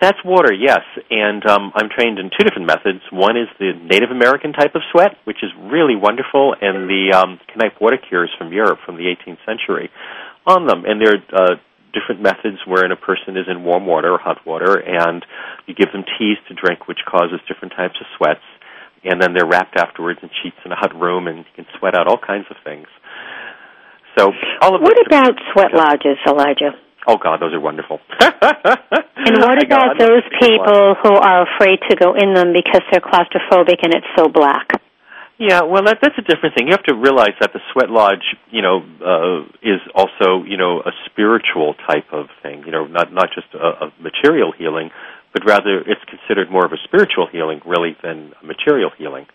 That's 0.02 0.18
water, 0.24 0.54
yes. 0.54 0.82
And 1.10 1.46
um, 1.46 1.72
I'm 1.74 1.90
trained 1.90 2.20
in 2.20 2.30
two 2.30 2.46
different 2.46 2.68
methods. 2.68 3.02
One 3.12 3.38
is 3.38 3.48
the 3.60 3.74
Native 3.74 4.12
American 4.12 4.54
type 4.54 4.76
of 4.76 4.82
sweat, 4.92 5.18
which 5.26 5.42
is 5.42 5.50
really 5.58 5.96
wonderful, 5.96 6.54
and 6.62 6.90
the 6.90 7.18
um, 7.18 7.40
Kneipp 7.56 7.82
water 7.82 7.98
cures 7.98 8.30
from 8.38 8.54
Europe 8.54 8.80
from 8.86 8.98
the 8.98 9.10
18th 9.10 9.42
century 9.46 9.90
on 10.46 10.68
them. 10.68 10.86
And 10.86 11.02
there 11.02 11.14
are 11.14 11.22
uh, 11.34 11.56
different 11.94 12.22
methods 12.22 12.62
wherein 12.66 12.92
a 12.92 12.96
person 12.96 13.38
is 13.38 13.50
in 13.50 13.64
warm 13.64 13.86
water 13.86 14.14
or 14.14 14.20
hot 14.20 14.46
water, 14.46 14.78
and 14.78 15.26
you 15.66 15.74
give 15.74 15.92
them 15.92 16.06
teas 16.18 16.38
to 16.48 16.54
drink, 16.54 16.88
which 16.88 17.02
causes 17.10 17.42
different 17.48 17.74
types 17.74 17.98
of 18.00 18.06
sweats 18.18 18.46
and 19.08 19.22
then 19.22 19.34
they're 19.34 19.48
wrapped 19.48 19.78
afterwards 19.78 20.20
in 20.22 20.30
sheets 20.44 20.58
in 20.66 20.72
a 20.72 20.76
hot 20.76 20.96
room, 20.96 21.28
and 21.28 21.40
you 21.40 21.46
can 21.56 21.66
sweat 21.80 21.96
out 21.96 22.08
all 22.08 22.20
kinds 22.20 22.46
of 22.50 22.58
things. 22.64 22.88
So 24.18 24.32
all 24.62 24.76
of 24.76 24.82
what 24.82 24.98
about 25.06 25.36
sweat 25.54 25.74
lodges, 25.74 26.18
Elijah? 26.26 26.74
Oh 27.08 27.18
God, 27.18 27.40
those 27.40 27.54
are 27.54 27.60
wonderful. 27.60 28.00
and 28.20 29.38
what 29.40 29.64
about 29.64 29.98
those 29.98 30.24
people 30.42 30.96
who 31.04 31.14
are 31.14 31.48
afraid 31.56 31.80
to 31.90 31.96
go 31.96 32.16
in 32.16 32.34
them 32.34 32.52
because 32.52 32.82
they're 32.92 33.00
claustrophobic 33.00 33.80
and 33.84 33.94
it's 33.94 34.08
so 34.18 34.28
black? 34.28 34.82
Yeah, 35.40 35.62
well, 35.62 35.84
that, 35.84 36.00
that's 36.02 36.18
a 36.18 36.24
different 36.24 36.56
thing. 36.58 36.66
You 36.68 36.74
have 36.74 36.84
to 36.86 36.96
realize 36.96 37.38
that 37.40 37.54
the 37.54 37.60
sweat 37.72 37.92
lodge, 37.92 38.26
you 38.50 38.64
know, 38.64 38.82
uh, 39.06 39.46
is 39.62 39.80
also, 39.94 40.44
you 40.44 40.58
know, 40.58 40.82
a 40.82 40.92
spiritual 41.06 41.76
type 41.88 42.12
of 42.12 42.26
thing. 42.42 42.64
You 42.66 42.72
know, 42.72 42.88
not 42.88 43.14
not 43.14 43.30
just 43.36 43.48
a, 43.54 43.86
a 43.86 43.94
material 44.02 44.52
healing, 44.52 44.90
but 45.38 45.46
rather 45.46 45.80
it's 45.86 46.02
considered 46.10 46.50
more 46.50 46.66
of 46.66 46.72
a 46.74 46.82
spiritual 46.84 47.28
healing 47.32 47.62
really 47.66 47.96
than 48.02 48.34
a 48.42 48.46
material 48.46 48.90
healing. 48.98 49.28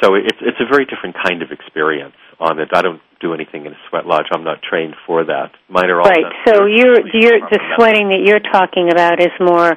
So 0.00 0.14
it's 0.14 0.38
it's 0.40 0.60
a 0.62 0.68
very 0.70 0.86
different 0.86 1.16
kind 1.18 1.42
of 1.42 1.50
experience 1.50 2.14
on 2.38 2.60
it. 2.60 2.68
I 2.72 2.82
don't 2.82 3.02
do 3.20 3.34
anything 3.34 3.66
in 3.66 3.72
a 3.72 3.80
sweat 3.90 4.06
lodge. 4.06 4.26
I'm 4.32 4.44
not 4.44 4.62
trained 4.62 4.94
for 5.06 5.24
that. 5.24 5.50
Mine 5.68 5.90
are 5.90 6.00
all 6.00 6.06
right. 6.06 6.30
So 6.46 6.66
you're 6.66 7.02
you're 7.10 7.40
the 7.50 7.58
sweating 7.74 8.10
that 8.14 8.22
you're 8.22 8.42
talking 8.42 8.92
about 8.92 9.18
is 9.18 9.34
more, 9.40 9.74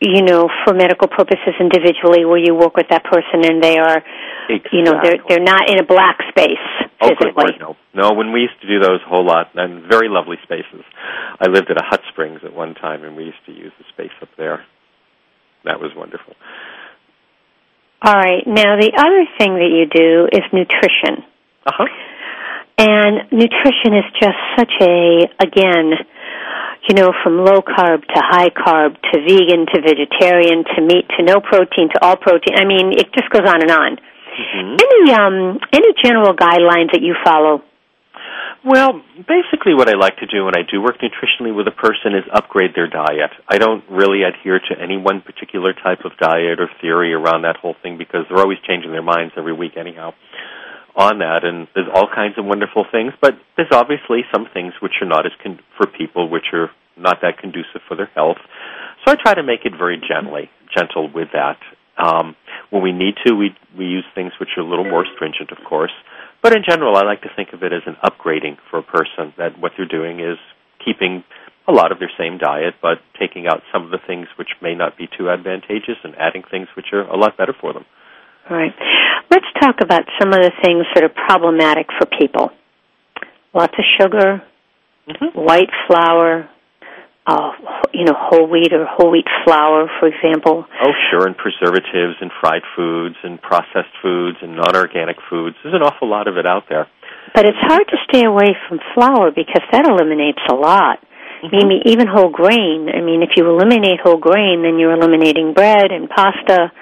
you 0.00 0.22
know, 0.22 0.48
for 0.64 0.74
medical 0.74 1.06
purposes 1.06 1.54
individually, 1.60 2.24
where 2.24 2.42
you 2.42 2.54
work 2.54 2.74
with 2.74 2.90
that 2.90 3.04
person 3.04 3.46
and 3.46 3.62
they 3.62 3.78
are, 3.78 4.02
exactly. 4.50 4.74
you 4.74 4.82
know, 4.82 4.98
they're 5.02 5.22
they're 5.28 5.46
not 5.46 5.70
in 5.70 5.78
a 5.78 5.86
black 5.86 6.18
space 6.30 6.66
physically. 7.00 7.30
Oh, 7.30 7.34
good 7.34 7.60
Lord, 7.60 7.76
no. 7.94 8.02
No, 8.02 8.14
when 8.14 8.32
we 8.32 8.40
used 8.40 8.60
to 8.62 8.68
do 8.68 8.78
those 8.80 9.00
a 9.04 9.08
whole 9.08 9.24
lot, 9.24 9.50
and 9.54 9.82
very 9.88 10.08
lovely 10.08 10.36
spaces. 10.42 10.84
I 11.40 11.48
lived 11.48 11.70
at 11.70 11.76
a 11.76 11.84
hot 11.84 12.00
springs 12.10 12.40
at 12.44 12.52
one 12.52 12.74
time, 12.74 13.04
and 13.04 13.16
we 13.16 13.24
used 13.24 13.44
to 13.46 13.52
use 13.52 13.72
the 13.78 13.84
space 13.92 14.14
up 14.22 14.28
there. 14.36 14.64
That 15.64 15.80
was 15.80 15.90
wonderful. 15.96 16.34
All 18.02 18.14
right. 18.14 18.46
Now, 18.46 18.78
the 18.78 18.92
other 18.94 19.26
thing 19.38 19.58
that 19.58 19.70
you 19.74 19.86
do 19.90 20.28
is 20.30 20.42
nutrition. 20.52 21.24
Uh 21.66 21.72
huh. 21.74 21.86
And 22.78 23.26
nutrition 23.32 23.98
is 23.98 24.06
just 24.22 24.38
such 24.56 24.70
a, 24.80 25.26
again, 25.42 25.98
you 26.88 26.94
know, 26.94 27.10
from 27.24 27.42
low 27.42 27.58
carb 27.60 28.06
to 28.06 28.20
high 28.22 28.50
carb 28.50 28.94
to 28.94 29.18
vegan 29.18 29.66
to 29.66 29.82
vegetarian 29.82 30.62
to 30.62 30.82
meat 30.82 31.10
to 31.18 31.24
no 31.24 31.40
protein 31.40 31.90
to 31.90 31.98
all 32.02 32.16
protein. 32.16 32.54
I 32.54 32.64
mean, 32.64 32.92
it 32.94 33.10
just 33.12 33.28
goes 33.30 33.42
on 33.46 33.62
and 33.62 33.70
on. 33.70 33.98
Mm-hmm. 34.38 34.76
Any 34.78 35.12
um 35.12 35.58
any 35.72 35.92
general 36.02 36.34
guidelines 36.34 36.92
that 36.92 37.02
you 37.02 37.14
follow? 37.24 37.62
Well, 38.64 39.02
basically, 39.16 39.74
what 39.74 39.88
I 39.88 39.94
like 39.94 40.16
to 40.18 40.26
do 40.26 40.44
when 40.44 40.56
I 40.56 40.62
do 40.68 40.82
work 40.82 40.98
nutritionally 40.98 41.54
with 41.54 41.68
a 41.68 41.74
person 41.74 42.14
is 42.14 42.24
upgrade 42.32 42.72
their 42.74 42.88
diet. 42.88 43.30
I 43.48 43.58
don't 43.58 43.84
really 43.88 44.22
adhere 44.22 44.58
to 44.58 44.80
any 44.80 44.96
one 44.96 45.20
particular 45.22 45.72
type 45.72 46.04
of 46.04 46.12
diet 46.18 46.58
or 46.58 46.68
theory 46.80 47.14
around 47.14 47.42
that 47.42 47.56
whole 47.56 47.76
thing 47.82 47.98
because 47.98 48.26
they're 48.28 48.42
always 48.42 48.58
changing 48.66 48.90
their 48.90 49.02
minds 49.02 49.34
every 49.36 49.52
week, 49.52 49.72
anyhow, 49.76 50.12
on 50.96 51.18
that. 51.18 51.44
And 51.44 51.68
there's 51.74 51.88
all 51.94 52.08
kinds 52.12 52.36
of 52.36 52.44
wonderful 52.44 52.84
things, 52.90 53.12
but 53.20 53.34
there's 53.56 53.70
obviously 53.72 54.22
some 54.34 54.46
things 54.52 54.74
which 54.82 54.98
are 55.00 55.08
not 55.08 55.24
as 55.24 55.32
con- 55.42 55.60
for 55.76 55.86
people 55.86 56.28
which 56.28 56.50
are 56.52 56.70
not 56.96 57.18
that 57.22 57.38
conducive 57.38 57.80
for 57.86 57.96
their 57.96 58.10
health. 58.14 58.38
So 59.06 59.12
I 59.12 59.16
try 59.22 59.34
to 59.34 59.44
make 59.44 59.64
it 59.64 59.72
very 59.78 60.02
gently, 60.02 60.50
gentle 60.76 61.08
with 61.10 61.28
that. 61.32 61.58
Um, 61.96 62.34
when 62.70 62.82
we 62.82 62.92
need 62.92 63.14
to, 63.26 63.34
we 63.34 63.56
we 63.76 63.86
use 63.86 64.04
things 64.14 64.32
which 64.38 64.50
are 64.56 64.62
a 64.62 64.68
little 64.68 64.84
more 64.84 65.06
stringent, 65.14 65.50
of 65.50 65.58
course. 65.68 65.92
But 66.42 66.54
in 66.54 66.62
general, 66.68 66.96
I 66.96 67.02
like 67.02 67.22
to 67.22 67.30
think 67.34 67.52
of 67.52 67.62
it 67.62 67.72
as 67.72 67.82
an 67.86 67.96
upgrading 68.04 68.58
for 68.70 68.78
a 68.78 68.82
person. 68.82 69.34
That 69.38 69.58
what 69.58 69.72
they're 69.76 69.88
doing 69.88 70.20
is 70.20 70.38
keeping 70.84 71.24
a 71.66 71.72
lot 71.72 71.92
of 71.92 71.98
their 71.98 72.10
same 72.18 72.38
diet, 72.38 72.74
but 72.80 72.98
taking 73.18 73.46
out 73.46 73.62
some 73.72 73.84
of 73.84 73.90
the 73.90 73.98
things 74.06 74.26
which 74.38 74.48
may 74.62 74.74
not 74.74 74.96
be 74.96 75.08
too 75.18 75.28
advantageous 75.28 76.00
and 76.02 76.14
adding 76.16 76.42
things 76.50 76.68
which 76.76 76.86
are 76.92 77.02
a 77.02 77.16
lot 77.16 77.36
better 77.36 77.54
for 77.60 77.72
them. 77.72 77.84
All 78.48 78.56
right. 78.56 78.72
Let's 79.30 79.46
talk 79.60 79.76
about 79.82 80.04
some 80.18 80.32
of 80.32 80.40
the 80.40 80.52
things 80.64 80.86
that 80.94 81.04
are 81.04 81.12
problematic 81.12 81.88
for 81.98 82.06
people. 82.18 82.50
Lots 83.52 83.74
of 83.76 83.84
sugar, 84.00 84.42
mm-hmm. 85.08 85.38
white 85.38 85.68
flour, 85.86 86.48
uh, 87.28 87.52
you 87.92 88.04
know, 88.04 88.16
whole 88.16 88.48
wheat 88.48 88.72
or 88.72 88.88
whole 88.88 89.12
wheat 89.12 89.28
flour, 89.44 89.90
for 90.00 90.08
example. 90.08 90.64
Oh, 90.64 90.94
sure, 91.10 91.26
and 91.26 91.36
preservatives 91.36 92.16
and 92.20 92.32
fried 92.40 92.62
foods 92.74 93.16
and 93.22 93.40
processed 93.40 93.92
foods 94.00 94.38
and 94.40 94.56
non-organic 94.56 95.16
foods. 95.28 95.56
There's 95.62 95.76
an 95.76 95.82
awful 95.82 96.08
lot 96.08 96.26
of 96.26 96.38
it 96.38 96.46
out 96.46 96.64
there. 96.70 96.88
But 97.34 97.44
it's 97.44 97.60
hard 97.60 97.84
to 97.88 97.96
stay 98.08 98.24
away 98.24 98.56
from 98.68 98.80
flour 98.94 99.30
because 99.30 99.62
that 99.72 99.84
eliminates 99.84 100.40
a 100.48 100.54
lot. 100.54 101.04
Mm-hmm. 101.44 101.52
Maybe 101.52 101.76
even 101.92 102.08
whole 102.08 102.30
grain. 102.32 102.88
I 102.88 103.04
mean, 103.04 103.22
if 103.22 103.36
you 103.36 103.44
eliminate 103.44 104.00
whole 104.02 104.18
grain, 104.18 104.62
then 104.64 104.78
you're 104.80 104.96
eliminating 104.96 105.52
bread 105.52 105.92
and 105.92 106.08
pasta. 106.08 106.72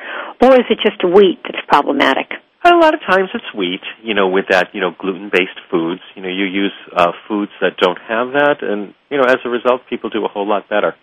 Or 0.40 0.54
is 0.54 0.70
it 0.70 0.78
just 0.78 1.02
wheat 1.02 1.42
that's 1.42 1.64
problematic? 1.66 2.30
A 2.64 2.74
lot 2.74 2.94
of 2.94 3.00
times 3.00 3.28
it's 3.32 3.54
wheat, 3.54 3.82
you 4.02 4.14
know, 4.14 4.28
with 4.28 4.46
that, 4.50 4.74
you 4.74 4.80
know, 4.80 4.90
gluten-based 4.98 5.60
foods. 5.70 6.00
You 6.16 6.22
know, 6.22 6.28
you 6.28 6.44
use 6.44 6.72
uh, 6.94 7.12
foods 7.28 7.52
that 7.60 7.76
don't 7.78 7.98
have 8.08 8.32
that, 8.32 8.62
and 8.62 8.92
you 9.08 9.18
know, 9.18 9.24
as 9.24 9.36
a 9.44 9.48
result, 9.48 9.82
people 9.88 10.10
do 10.10 10.24
a 10.24 10.28
whole 10.28 10.48
lot 10.48 10.68
better. 10.68 10.94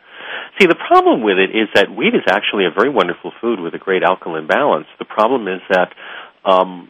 See, 0.59 0.67
the 0.67 0.75
problem 0.75 1.23
with 1.23 1.37
it 1.37 1.55
is 1.55 1.69
that 1.75 1.89
wheat 1.95 2.15
is 2.15 2.23
actually 2.29 2.65
a 2.65 2.71
very 2.71 2.89
wonderful 2.89 3.31
food 3.39 3.59
with 3.59 3.73
a 3.73 3.79
great 3.79 4.03
alkaline 4.03 4.47
balance. 4.47 4.87
The 4.99 5.05
problem 5.05 5.47
is 5.47 5.61
that 5.69 5.93
um, 6.45 6.89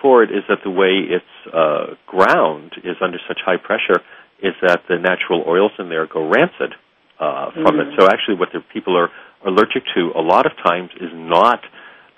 for 0.00 0.22
it 0.22 0.30
is 0.30 0.44
that 0.48 0.58
the 0.64 0.70
way 0.70 1.00
it's 1.04 1.34
uh, 1.52 1.94
ground 2.06 2.72
is 2.82 2.96
under 3.00 3.18
such 3.28 3.40
high 3.44 3.56
pressure 3.56 4.00
is 4.42 4.54
that 4.62 4.82
the 4.88 4.98
natural 4.98 5.44
oils 5.46 5.72
in 5.78 5.88
there 5.88 6.06
go 6.06 6.28
rancid 6.28 6.74
uh, 7.20 7.50
from 7.52 7.76
mm. 7.76 7.80
it. 7.80 7.94
So 7.98 8.06
actually, 8.06 8.36
what 8.36 8.50
the 8.52 8.60
people 8.72 8.96
are 8.96 9.08
allergic 9.46 9.84
to 9.94 10.12
a 10.14 10.20
lot 10.20 10.46
of 10.46 10.52
times 10.64 10.90
is 11.00 11.10
not 11.12 11.60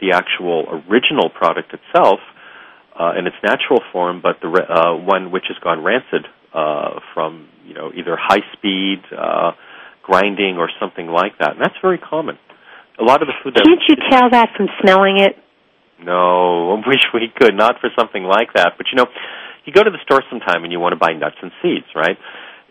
the 0.01 0.13
actual 0.13 0.83
original 0.89 1.31
product 1.31 1.73
itself 1.73 2.21
uh, 2.99 3.13
in 3.19 3.27
its 3.27 3.37
natural 3.43 3.81
form, 3.93 4.21
but 4.23 4.41
the 4.41 4.49
uh, 4.49 4.97
one 4.97 5.31
which 5.31 5.45
has 5.49 5.59
gone 5.63 5.83
rancid 5.83 6.27
uh, 6.55 7.01
from 7.15 7.49
you 7.65 7.75
know 7.75 7.93
either 7.95 8.17
high 8.19 8.45
speed 8.53 9.03
uh, 9.17 9.53
grinding 10.03 10.57
or 10.57 10.71
something 10.81 11.07
like 11.07 11.39
that, 11.39 11.53
and 11.53 11.61
that's 11.61 11.77
very 11.83 11.99
common. 11.99 12.39
A 12.99 13.05
lot 13.05 13.21
of 13.21 13.29
the 13.29 13.35
food. 13.43 13.55
Can't 13.55 13.83
you 13.89 13.97
tell 14.11 14.31
that 14.31 14.51
from 14.57 14.69
smelling 14.81 15.19
it? 15.21 15.37
No, 16.01 16.73
I 16.77 16.89
wish 16.89 17.05
we 17.13 17.29
could. 17.35 17.55
Not 17.55 17.81
for 17.81 17.91
something 17.99 18.25
like 18.25 18.55
that, 18.55 18.75
but 18.77 18.87
you 18.91 18.97
know, 18.97 19.07
you 19.65 19.73
go 19.73 19.83
to 19.83 19.91
the 19.91 20.01
store 20.05 20.23
sometime 20.31 20.65
and 20.65 20.73
you 20.73 20.81
want 20.81 20.93
to 20.93 20.97
buy 20.99 21.13
nuts 21.13 21.37
and 21.43 21.53
seeds, 21.63 21.87
right? 21.95 22.17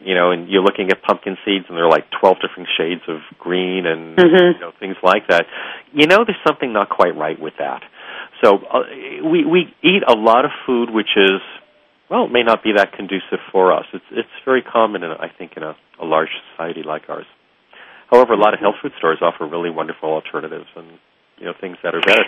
You 0.01 0.15
know, 0.15 0.31
and 0.31 0.49
you're 0.49 0.63
looking 0.63 0.89
at 0.91 1.01
pumpkin 1.01 1.37
seeds, 1.45 1.65
and 1.69 1.77
there 1.77 1.85
are 1.85 1.91
like 1.91 2.05
12 2.19 2.37
different 2.41 2.69
shades 2.77 3.01
of 3.07 3.19
green 3.39 3.85
and 3.85 4.17
mm-hmm. 4.17 4.53
you 4.55 4.59
know 4.59 4.71
things 4.79 4.95
like 5.03 5.27
that. 5.29 5.45
You 5.93 6.07
know, 6.07 6.25
there's 6.25 6.41
something 6.45 6.73
not 6.73 6.89
quite 6.89 7.15
right 7.15 7.39
with 7.39 7.53
that. 7.59 7.81
So 8.43 8.57
uh, 8.57 8.83
we 9.23 9.45
we 9.45 9.73
eat 9.81 10.03
a 10.07 10.13
lot 10.13 10.45
of 10.45 10.51
food 10.65 10.89
which 10.91 11.15
is 11.15 11.41
well, 12.09 12.25
it 12.25 12.31
may 12.31 12.43
not 12.43 12.63
be 12.63 12.73
that 12.75 12.93
conducive 12.93 13.39
for 13.51 13.73
us. 13.73 13.85
It's 13.93 14.05
it's 14.11 14.35
very 14.43 14.61
common, 14.61 15.03
in, 15.03 15.11
I 15.11 15.29
think, 15.35 15.53
in 15.57 15.63
a, 15.63 15.75
a 16.01 16.05
large 16.05 16.29
society 16.51 16.83
like 16.83 17.09
ours. 17.09 17.25
However, 18.11 18.33
a 18.33 18.37
lot 18.37 18.53
of 18.53 18.59
health 18.59 18.75
food 18.81 18.91
stores 18.97 19.19
offer 19.21 19.47
really 19.47 19.71
wonderful 19.71 20.09
alternatives 20.09 20.67
and 20.75 20.87
you 21.37 21.45
know 21.45 21.53
things 21.59 21.77
that 21.83 21.95
are 21.95 22.01
better. 22.01 22.25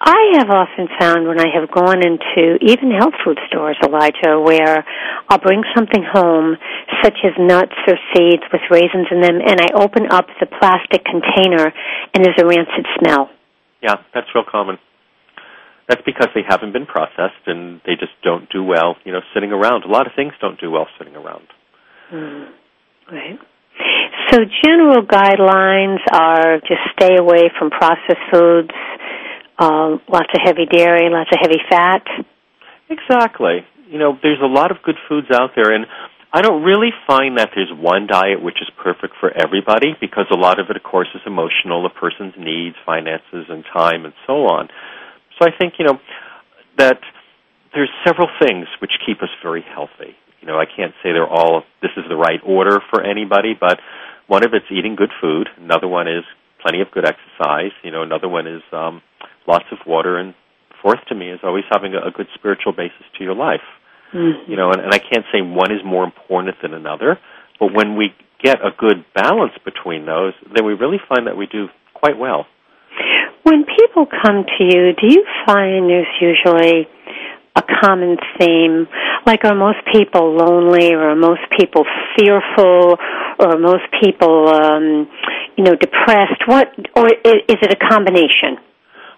I 0.00 0.40
have 0.40 0.48
often 0.48 0.88
found 0.98 1.28
when 1.28 1.38
I 1.38 1.52
have 1.52 1.70
gone 1.70 2.00
into 2.00 2.56
even 2.64 2.90
health 2.90 3.12
food 3.22 3.38
stores, 3.48 3.76
Elijah, 3.84 4.40
where 4.40 4.82
I'll 5.28 5.38
bring 5.38 5.62
something 5.76 6.02
home, 6.02 6.56
such 7.04 7.18
as 7.22 7.32
nuts 7.38 7.76
or 7.86 7.96
seeds 8.14 8.42
with 8.50 8.62
raisins 8.70 9.08
in 9.10 9.20
them, 9.20 9.40
and 9.44 9.60
I 9.60 9.76
open 9.76 10.06
up 10.10 10.26
the 10.40 10.46
plastic 10.46 11.04
container 11.04 11.72
and 12.14 12.24
there's 12.24 12.40
a 12.40 12.46
rancid 12.46 12.86
smell. 12.98 13.28
Yeah, 13.82 13.96
that's 14.14 14.26
real 14.34 14.44
common. 14.50 14.78
That's 15.86 16.02
because 16.06 16.28
they 16.34 16.42
haven't 16.48 16.72
been 16.72 16.86
processed 16.86 17.44
and 17.46 17.80
they 17.84 17.94
just 17.94 18.12
don't 18.22 18.48
do 18.48 18.64
well, 18.64 18.96
you 19.04 19.12
know, 19.12 19.20
sitting 19.34 19.52
around. 19.52 19.84
A 19.84 19.88
lot 19.88 20.06
of 20.06 20.12
things 20.16 20.32
don't 20.40 20.58
do 20.58 20.70
well 20.70 20.86
sitting 20.98 21.16
around. 21.16 21.44
Mm. 22.12 22.48
Right. 23.12 23.38
So 24.30 24.38
general 24.62 25.02
guidelines 25.02 25.98
are 26.12 26.60
just 26.60 26.80
stay 26.94 27.16
away 27.18 27.50
from 27.58 27.70
processed 27.70 28.22
foods, 28.32 28.70
uh, 29.60 30.00
lots 30.08 30.32
of 30.32 30.40
heavy 30.42 30.64
dairy, 30.64 31.10
lots 31.10 31.30
of 31.30 31.38
heavy 31.40 31.60
fat. 31.68 32.02
Exactly. 32.88 33.60
You 33.88 33.98
know, 33.98 34.18
there's 34.22 34.40
a 34.42 34.46
lot 34.46 34.70
of 34.70 34.78
good 34.82 34.96
foods 35.08 35.28
out 35.32 35.50
there, 35.54 35.72
and 35.72 35.84
I 36.32 36.42
don't 36.42 36.62
really 36.62 36.90
find 37.06 37.38
that 37.38 37.50
there's 37.54 37.70
one 37.70 38.06
diet 38.06 38.42
which 38.42 38.56
is 38.62 38.70
perfect 38.82 39.14
for 39.20 39.30
everybody 39.30 39.96
because 40.00 40.26
a 40.30 40.36
lot 40.36 40.58
of 40.58 40.70
it, 40.70 40.76
of 40.76 40.82
course, 40.82 41.08
is 41.14 41.20
emotional, 41.26 41.84
a 41.84 41.90
person's 41.90 42.34
needs, 42.38 42.76
finances, 42.86 43.46
and 43.48 43.64
time, 43.72 44.04
and 44.04 44.14
so 44.26 44.46
on. 44.46 44.68
So 45.38 45.46
I 45.46 45.50
think, 45.58 45.74
you 45.78 45.86
know, 45.86 45.98
that 46.78 47.00
there's 47.74 47.90
several 48.06 48.28
things 48.40 48.66
which 48.80 48.92
keep 49.04 49.22
us 49.22 49.28
very 49.42 49.62
healthy. 49.62 50.16
You 50.40 50.48
know, 50.48 50.58
I 50.58 50.64
can't 50.64 50.94
say 51.02 51.12
they're 51.12 51.28
all, 51.28 51.64
this 51.82 51.90
is 51.96 52.04
the 52.08 52.16
right 52.16 52.40
order 52.44 52.80
for 52.90 53.02
anybody, 53.02 53.54
but 53.58 53.78
one 54.26 54.44
of 54.44 54.54
it's 54.54 54.66
eating 54.70 54.96
good 54.96 55.12
food. 55.20 55.48
Another 55.58 55.88
one 55.88 56.08
is 56.08 56.24
plenty 56.62 56.80
of 56.80 56.90
good 56.90 57.04
exercise. 57.04 57.72
You 57.82 57.90
know, 57.90 58.02
another 58.02 58.28
one 58.28 58.46
is 58.46 58.62
um, 58.72 59.02
lots 59.46 59.66
of 59.72 59.78
water, 59.86 60.16
and 60.16 60.34
fourth 60.82 61.00
to 61.08 61.14
me 61.14 61.30
is 61.30 61.40
always 61.42 61.64
having 61.70 61.94
a, 61.94 62.08
a 62.08 62.10
good 62.10 62.26
spiritual 62.34 62.72
basis 62.72 63.04
to 63.18 63.24
your 63.24 63.34
life. 63.34 63.64
Mm-hmm. 64.14 64.50
You 64.50 64.56
know, 64.56 64.70
and, 64.70 64.80
and 64.80 64.92
I 64.92 64.98
can't 64.98 65.24
say 65.32 65.40
one 65.40 65.72
is 65.72 65.80
more 65.84 66.04
important 66.04 66.56
than 66.62 66.74
another, 66.74 67.18
but 67.58 67.72
when 67.72 67.96
we 67.96 68.14
get 68.42 68.58
a 68.60 68.70
good 68.76 69.04
balance 69.14 69.52
between 69.64 70.06
those, 70.06 70.32
then 70.54 70.64
we 70.64 70.72
really 70.72 70.98
find 71.08 71.26
that 71.26 71.36
we 71.36 71.46
do 71.46 71.68
quite 71.94 72.18
well. 72.18 72.46
When 73.42 73.64
people 73.64 74.06
come 74.06 74.44
to 74.44 74.64
you, 74.64 74.92
do 75.00 75.06
you 75.06 75.24
find 75.46 75.88
there's 75.88 76.06
usually 76.20 76.88
a 77.56 77.62
common 77.82 78.16
theme? 78.38 78.86
Like, 79.26 79.44
are 79.44 79.54
most 79.54 79.78
people 79.92 80.36
lonely, 80.36 80.92
or 80.92 81.10
are 81.10 81.16
most 81.16 81.42
people 81.58 81.84
fearful, 82.16 82.96
or 83.38 83.46
are 83.54 83.58
most 83.58 83.84
people, 84.02 84.48
um, 84.48 85.08
you 85.56 85.64
know, 85.64 85.74
depressed? 85.74 86.42
What, 86.46 86.68
or 86.96 87.06
is 87.08 87.58
it 87.62 87.72
a 87.72 87.88
combination? 87.88 88.58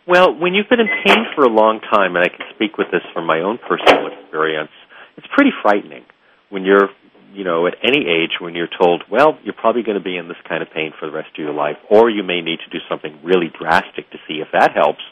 Well, 0.07 0.34
when 0.34 0.55
you've 0.55 0.68
been 0.68 0.80
in 0.80 0.90
pain 1.07 1.30
for 1.36 1.44
a 1.44 1.48
long 1.48 1.78
time, 1.78 2.16
and 2.16 2.24
I 2.24 2.28
can 2.28 2.42
speak 2.55 2.76
with 2.76 2.90
this 2.90 3.03
from 3.14 3.24
my 3.24 3.38
own 3.38 3.59
personal 3.59 4.11
experience, 4.11 4.74
it's 5.16 5.26
pretty 5.30 5.53
frightening 5.62 6.03
when 6.50 6.64
you're, 6.64 6.90
you 7.32 7.44
know, 7.44 7.68
at 7.68 7.74
any 7.84 8.03
age 8.11 8.34
when 8.40 8.57
you're 8.57 8.68
told, 8.68 9.05
well, 9.09 9.38
you're 9.44 9.55
probably 9.55 9.84
going 9.84 9.96
to 9.96 10.03
be 10.03 10.16
in 10.16 10.26
this 10.26 10.42
kind 10.48 10.61
of 10.61 10.68
pain 10.74 10.90
for 10.98 11.07
the 11.07 11.14
rest 11.14 11.30
of 11.30 11.38
your 11.38 11.55
life, 11.55 11.76
or 11.88 12.11
you 12.11 12.24
may 12.24 12.40
need 12.42 12.59
to 12.66 12.70
do 12.70 12.82
something 12.90 13.14
really 13.22 13.46
drastic 13.55 14.11
to 14.11 14.18
see 14.26 14.42
if 14.42 14.48
that 14.53 14.74
helps. 14.74 15.03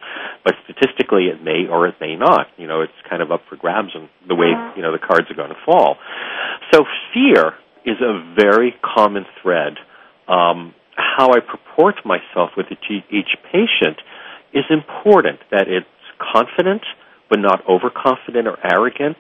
But 0.43 0.55
statistically, 0.67 1.31
it 1.31 1.41
may 1.41 1.71
or 1.71 1.87
it 1.87 1.95
may 2.01 2.17
not. 2.17 2.49
You 2.59 2.67
know, 2.67 2.83
it's 2.83 2.99
kind 3.09 3.23
of 3.23 3.31
up 3.31 3.43
for 3.49 3.55
grabs 3.55 3.95
and 3.95 4.09
the 4.27 4.35
way, 4.35 4.51
you 4.75 4.83
know, 4.83 4.91
the 4.91 4.99
cards 4.99 5.31
are 5.31 5.39
going 5.39 5.55
to 5.55 5.63
fall. 5.65 5.99
So 6.75 6.83
fear 7.15 7.55
is 7.87 8.03
a 8.03 8.35
very 8.35 8.75
common 8.83 9.25
thread. 9.41 9.79
Um, 10.27 10.75
how 10.97 11.31
I 11.31 11.39
purport 11.41 11.97
myself 12.05 12.51
with 12.57 12.67
each, 12.71 13.05
each 13.11 13.39
patient 13.53 14.03
is 14.53 14.65
important 14.71 15.41
that 15.51 15.69
it's 15.69 15.87
confident 16.19 16.83
but 17.29 17.39
not 17.39 17.63
overconfident 17.69 18.49
or 18.49 18.59
arrogant. 18.65 19.17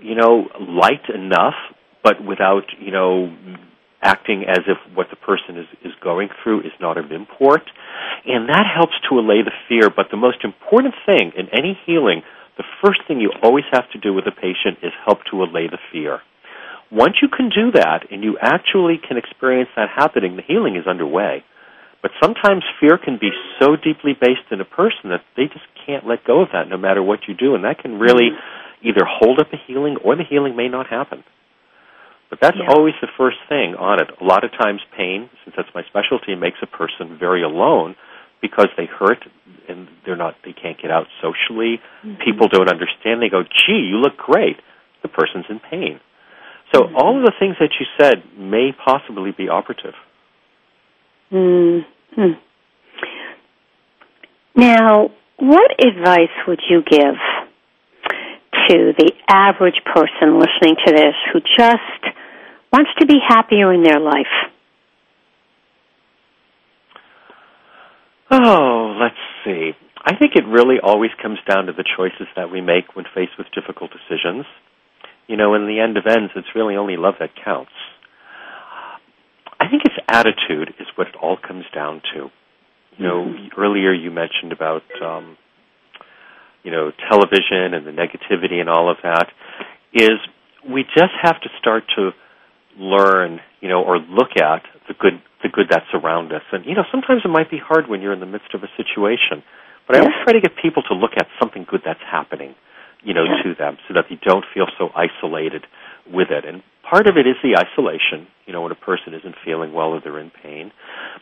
You 0.00 0.14
know 0.14 0.48
light 0.60 1.08
enough 1.12 1.54
but 2.02 2.24
without 2.24 2.64
you 2.80 2.90
know 2.90 3.34
acting 4.02 4.44
as 4.48 4.60
if 4.66 4.78
what 4.94 5.06
the 5.10 5.16
person 5.16 5.58
is 5.58 5.66
is 5.84 5.92
going 6.02 6.28
through 6.42 6.60
is 6.60 6.72
not 6.80 6.98
of 6.98 7.12
import. 7.12 7.62
And 8.24 8.48
that 8.48 8.66
helps 8.66 8.94
to 9.08 9.18
allay 9.18 9.42
the 9.42 9.52
fear 9.68 9.90
but 9.90 10.06
the 10.10 10.16
most 10.16 10.44
important 10.44 10.94
thing 11.06 11.32
in 11.36 11.48
any 11.52 11.78
healing 11.86 12.22
the 12.58 12.64
first 12.84 13.00
thing 13.08 13.20
you 13.20 13.32
always 13.42 13.64
have 13.72 13.88
to 13.92 13.98
do 13.98 14.12
with 14.12 14.26
a 14.26 14.30
patient 14.30 14.78
is 14.82 14.92
help 15.06 15.20
to 15.30 15.42
allay 15.42 15.68
the 15.68 15.78
fear. 15.90 16.20
Once 16.90 17.16
you 17.22 17.28
can 17.28 17.48
do 17.48 17.72
that 17.72 18.04
and 18.10 18.22
you 18.22 18.36
actually 18.40 19.00
can 19.00 19.16
experience 19.16 19.70
that 19.74 19.88
happening 19.88 20.36
the 20.36 20.42
healing 20.42 20.76
is 20.76 20.86
underway 20.86 21.42
but 22.02 22.10
sometimes 22.20 22.62
fear 22.80 22.98
can 22.98 23.16
be 23.16 23.30
so 23.60 23.76
deeply 23.76 24.12
based 24.18 24.50
in 24.50 24.60
a 24.60 24.64
person 24.64 25.10
that 25.10 25.22
they 25.36 25.46
just 25.46 25.64
can't 25.86 26.06
let 26.06 26.24
go 26.24 26.42
of 26.42 26.48
that 26.52 26.68
no 26.68 26.76
matter 26.76 27.02
what 27.02 27.20
you 27.28 27.34
do. 27.34 27.54
And 27.54 27.64
that 27.64 27.78
can 27.78 27.98
really 27.98 28.30
mm-hmm. 28.30 28.88
either 28.88 29.06
hold 29.06 29.38
up 29.38 29.52
a 29.52 29.56
healing 29.56 29.96
or 30.04 30.16
the 30.16 30.24
healing 30.28 30.56
may 30.56 30.68
not 30.68 30.88
happen. 30.88 31.22
But 32.28 32.40
that's 32.40 32.56
Yeah. 32.56 32.74
always 32.74 32.94
the 33.00 33.08
first 33.16 33.38
thing 33.48 33.76
on 33.76 34.00
it. 34.00 34.10
A 34.20 34.24
lot 34.24 34.42
of 34.42 34.50
times, 34.52 34.80
pain, 34.96 35.30
since 35.44 35.54
that's 35.54 35.72
my 35.74 35.84
specialty, 35.84 36.34
makes 36.34 36.58
a 36.62 36.66
person 36.66 37.16
very 37.18 37.42
alone 37.42 37.94
because 38.40 38.68
they 38.76 38.86
hurt 38.86 39.24
and 39.68 39.86
they're 40.04 40.16
not, 40.16 40.34
they 40.42 40.52
can't 40.52 40.80
get 40.80 40.90
out 40.90 41.06
socially. 41.20 41.80
People 42.24 42.48
don't 42.48 42.68
understand. 42.68 43.22
They 43.22 43.28
go, 43.28 43.44
"Gee, 43.44 43.86
you 43.86 43.98
look 43.98 44.16
great." 44.16 44.58
The 45.02 45.08
person's 45.08 45.46
in 45.48 45.60
pain. 45.60 46.00
So 46.74 46.90
all 46.94 47.18
of 47.18 47.24
the 47.24 47.32
things 47.38 47.56
that 47.60 47.70
you 47.78 47.86
said 47.98 48.22
may 48.36 48.72
possibly 48.72 49.30
be 49.30 49.48
operative. 49.48 49.94
mm 51.30 51.84
Hmm. 52.14 52.32
Now, 54.54 55.10
what 55.38 55.70
advice 55.84 56.34
would 56.46 56.60
you 56.68 56.82
give 56.88 57.16
to 58.68 58.92
the 58.96 59.12
average 59.28 59.80
person 59.84 60.38
listening 60.38 60.76
to 60.86 60.92
this 60.92 61.14
who 61.32 61.40
just 61.40 62.14
wants 62.72 62.90
to 63.00 63.06
be 63.06 63.18
happier 63.26 63.72
in 63.72 63.82
their 63.82 63.98
life? 63.98 64.26
Oh, 68.30 68.98
let's 69.00 69.14
see. 69.44 69.72
I 70.04 70.16
think 70.16 70.32
it 70.34 70.44
really 70.46 70.76
always 70.82 71.10
comes 71.20 71.38
down 71.48 71.66
to 71.66 71.72
the 71.72 71.84
choices 71.96 72.26
that 72.34 72.50
we 72.50 72.60
make 72.60 72.96
when 72.96 73.04
faced 73.14 73.38
with 73.38 73.46
difficult 73.54 73.90
decisions. 73.90 74.46
You 75.28 75.36
know, 75.36 75.54
in 75.54 75.66
the 75.66 75.80
end 75.80 75.96
of 75.96 76.06
ends, 76.06 76.32
it's 76.34 76.54
really 76.54 76.76
only 76.76 76.96
love 76.96 77.14
that 77.20 77.30
counts. 77.44 77.72
I 79.72 79.74
think 79.74 79.84
it's 79.86 80.04
attitude 80.06 80.74
is 80.80 80.86
what 80.96 81.08
it 81.08 81.14
all 81.16 81.38
comes 81.38 81.64
down 81.74 82.02
to. 82.12 82.28
You 82.98 83.04
know, 83.08 83.34
earlier 83.56 83.90
you 83.90 84.10
mentioned 84.10 84.52
about 84.52 84.82
um, 85.02 85.38
you 86.62 86.70
know 86.70 86.92
television 87.08 87.72
and 87.72 87.86
the 87.86 87.90
negativity 87.90 88.60
and 88.60 88.68
all 88.68 88.90
of 88.90 88.98
that. 89.02 89.28
Is 89.94 90.20
we 90.68 90.82
just 90.82 91.16
have 91.22 91.40
to 91.40 91.48
start 91.58 91.84
to 91.96 92.10
learn, 92.78 93.40
you 93.62 93.70
know, 93.70 93.82
or 93.82 93.98
look 93.98 94.36
at 94.36 94.62
the 94.88 94.94
good 94.98 95.22
the 95.42 95.48
good 95.48 95.68
that's 95.70 95.88
around 95.94 96.32
us. 96.34 96.42
And 96.52 96.66
you 96.66 96.74
know, 96.74 96.84
sometimes 96.90 97.22
it 97.24 97.28
might 97.28 97.50
be 97.50 97.58
hard 97.58 97.88
when 97.88 98.02
you're 98.02 98.12
in 98.12 98.20
the 98.20 98.26
midst 98.26 98.52
of 98.52 98.62
a 98.62 98.68
situation, 98.76 99.42
but 99.86 99.96
I 99.96 100.00
always 100.00 100.16
try 100.22 100.34
to 100.34 100.40
get 100.40 100.52
people 100.60 100.82
to 100.82 100.94
look 100.94 101.12
at 101.16 101.28
something 101.40 101.64
good 101.66 101.80
that's 101.82 102.04
happening, 102.04 102.54
you 103.02 103.14
know, 103.14 103.24
to 103.24 103.54
them, 103.58 103.78
so 103.88 103.94
that 103.94 104.04
they 104.10 104.20
don't 104.22 104.44
feel 104.52 104.66
so 104.76 104.90
isolated 104.94 105.64
with 106.12 106.28
it. 106.30 106.44
And 106.44 106.62
part 106.92 107.08
of 107.08 107.16
it 107.16 107.24
is 107.24 107.40
the 107.40 107.56
isolation, 107.56 108.28
you 108.44 108.52
know, 108.52 108.60
when 108.60 108.70
a 108.70 108.76
person 108.76 109.16
isn't 109.16 109.34
feeling 109.48 109.72
well 109.72 109.96
or 109.96 110.00
they're 110.04 110.20
in 110.20 110.30
pain. 110.44 110.70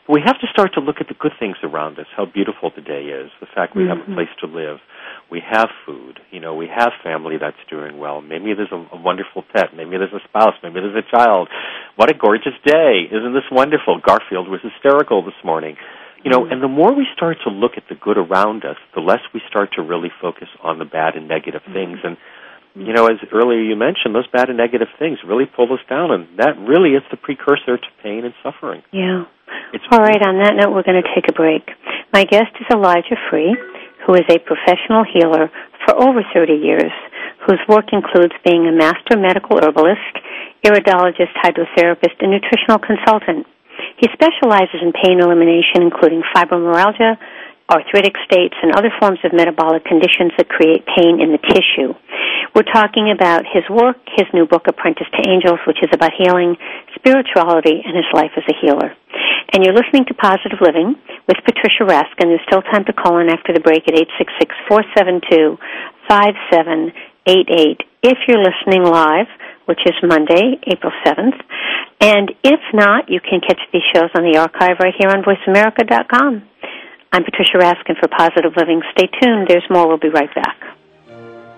But 0.03 0.19
we 0.19 0.21
have 0.27 0.35
to 0.43 0.47
start 0.51 0.75
to 0.75 0.81
look 0.83 0.99
at 0.99 1.07
the 1.07 1.15
good 1.15 1.31
things 1.39 1.55
around 1.63 1.95
us, 1.95 2.11
how 2.11 2.25
beautiful 2.27 2.75
the 2.75 2.83
day 2.83 3.07
is, 3.07 3.31
the 3.39 3.47
fact 3.55 3.71
we 3.73 3.87
have 3.87 4.03
a 4.03 4.03
Mhm. 4.03 4.15
place 4.15 4.33
to 4.43 4.47
live, 4.47 4.81
we 5.29 5.39
have 5.39 5.71
food, 5.85 6.19
you 6.29 6.41
know, 6.41 6.53
we 6.55 6.67
have 6.67 6.91
family 7.01 7.37
that's 7.37 7.63
doing 7.69 7.99
well. 7.99 8.19
Maybe 8.19 8.53
there's 8.53 8.73
a, 8.73 8.83
a 8.91 8.97
wonderful 8.97 9.43
pet, 9.53 9.73
maybe 9.73 9.95
there's 9.95 10.11
a 10.11 10.19
spouse, 10.27 10.55
maybe 10.61 10.81
there's 10.81 11.05
a 11.05 11.07
child. 11.07 11.47
What 11.95 12.11
a 12.11 12.13
gorgeous 12.13 12.57
day. 12.65 13.07
Isn't 13.09 13.31
this 13.31 13.49
wonderful? 13.49 13.99
Garfield 13.99 14.49
was 14.49 14.59
hysterical 14.61 15.21
this 15.21 15.41
morning. 15.41 15.77
You 16.23 16.31
know, 16.31 16.45
and 16.45 16.61
the 16.61 16.67
more 16.67 16.91
we 16.93 17.07
start 17.15 17.37
to 17.45 17.49
look 17.49 17.77
at 17.77 17.87
the 17.87 17.95
good 17.95 18.17
around 18.17 18.63
us, 18.65 18.77
the 18.93 18.99
less 19.01 19.21
we 19.33 19.41
start 19.49 19.71
to 19.73 19.81
really 19.81 20.11
focus 20.21 20.49
on 20.61 20.77
the 20.77 20.85
bad 20.85 21.15
and 21.15 21.27
negative 21.27 21.63
things. 21.73 21.97
And 22.03 22.17
you 22.75 22.93
know, 22.93 23.07
as 23.07 23.19
earlier 23.31 23.61
you 23.61 23.75
mentioned, 23.75 24.15
those 24.15 24.27
bad 24.31 24.49
and 24.49 24.57
negative 24.57 24.87
things 24.97 25.19
really 25.27 25.45
pull 25.45 25.71
us 25.73 25.83
down, 25.89 26.11
and 26.11 26.27
that 26.37 26.57
really 26.59 26.95
is 26.95 27.03
the 27.11 27.17
precursor 27.17 27.77
to 27.77 27.89
pain 28.03 28.23
and 28.23 28.33
suffering. 28.43 28.81
Yeah. 28.91 29.25
It's 29.73 29.83
All 29.91 29.99
right, 29.99 30.21
on 30.23 30.39
that 30.39 30.55
note, 30.55 30.71
we're 30.71 30.87
going 30.87 31.01
to 31.01 31.11
take 31.11 31.27
a 31.27 31.35
break. 31.35 31.67
My 32.13 32.23
guest 32.23 32.55
is 32.59 32.67
Elijah 32.71 33.19
Free, 33.29 33.51
who 34.07 34.13
is 34.15 34.23
a 34.31 34.39
professional 34.39 35.03
healer 35.03 35.51
for 35.85 35.93
over 35.99 36.23
30 36.33 36.53
years, 36.53 36.91
whose 37.47 37.59
work 37.67 37.91
includes 37.91 38.33
being 38.45 38.67
a 38.67 38.71
master 38.71 39.17
medical 39.17 39.59
herbalist, 39.59 40.15
iridologist, 40.63 41.35
hydrotherapist, 41.43 42.15
and 42.23 42.31
nutritional 42.31 42.79
consultant. 42.79 43.47
He 43.97 44.07
specializes 44.13 44.79
in 44.81 44.93
pain 44.93 45.19
elimination, 45.19 45.83
including 45.83 46.23
fibromyalgia, 46.35 47.17
arthritic 47.71 48.15
states, 48.27 48.55
and 48.61 48.75
other 48.75 48.91
forms 48.99 49.19
of 49.23 49.33
metabolic 49.33 49.85
conditions 49.85 50.31
that 50.37 50.49
create 50.49 50.85
pain 50.85 51.19
in 51.21 51.31
the 51.31 51.41
tissue. 51.41 51.95
We're 52.53 52.67
talking 52.67 53.11
about 53.15 53.47
his 53.47 53.63
work, 53.69 53.95
his 54.17 54.27
new 54.33 54.45
book, 54.45 54.67
Apprentice 54.67 55.07
to 55.07 55.23
Angels, 55.23 55.59
which 55.65 55.79
is 55.81 55.87
about 55.93 56.11
healing, 56.17 56.57
spirituality, 56.95 57.79
and 57.79 57.95
his 57.95 58.11
life 58.13 58.31
as 58.35 58.43
a 58.43 58.55
healer. 58.59 58.91
And 59.53 59.63
you're 59.63 59.73
listening 59.73 60.03
to 60.11 60.13
Positive 60.13 60.59
Living 60.59 60.95
with 61.27 61.37
Patricia 61.45 61.87
Raskin. 61.87 62.27
There's 62.27 62.43
still 62.47 62.61
time 62.61 62.83
to 62.85 62.93
call 62.93 63.19
in 63.19 63.29
after 63.29 63.53
the 63.53 63.61
break 63.61 63.87
at 63.87 63.95
866-472-5788 66.09 67.87
if 68.03 68.17
you're 68.27 68.43
listening 68.43 68.83
live, 68.83 69.27
which 69.65 69.79
is 69.85 69.95
Monday, 70.03 70.59
April 70.67 70.91
7th. 71.05 71.39
And 72.01 72.31
if 72.43 72.59
not, 72.73 73.09
you 73.09 73.21
can 73.21 73.39
catch 73.39 73.59
these 73.71 73.83
shows 73.95 74.09
on 74.13 74.23
the 74.23 74.37
archive 74.39 74.79
right 74.83 74.93
here 74.99 75.09
on 75.09 75.23
voiceamerica.com. 75.23 76.43
I'm 77.13 77.23
Patricia 77.23 77.57
Raskin 77.59 77.99
for 77.99 78.09
Positive 78.09 78.51
Living. 78.57 78.81
Stay 78.91 79.07
tuned. 79.21 79.47
There's 79.47 79.69
more. 79.69 79.87
We'll 79.87 79.97
be 79.97 80.09
right 80.09 80.33
back. 80.35 80.80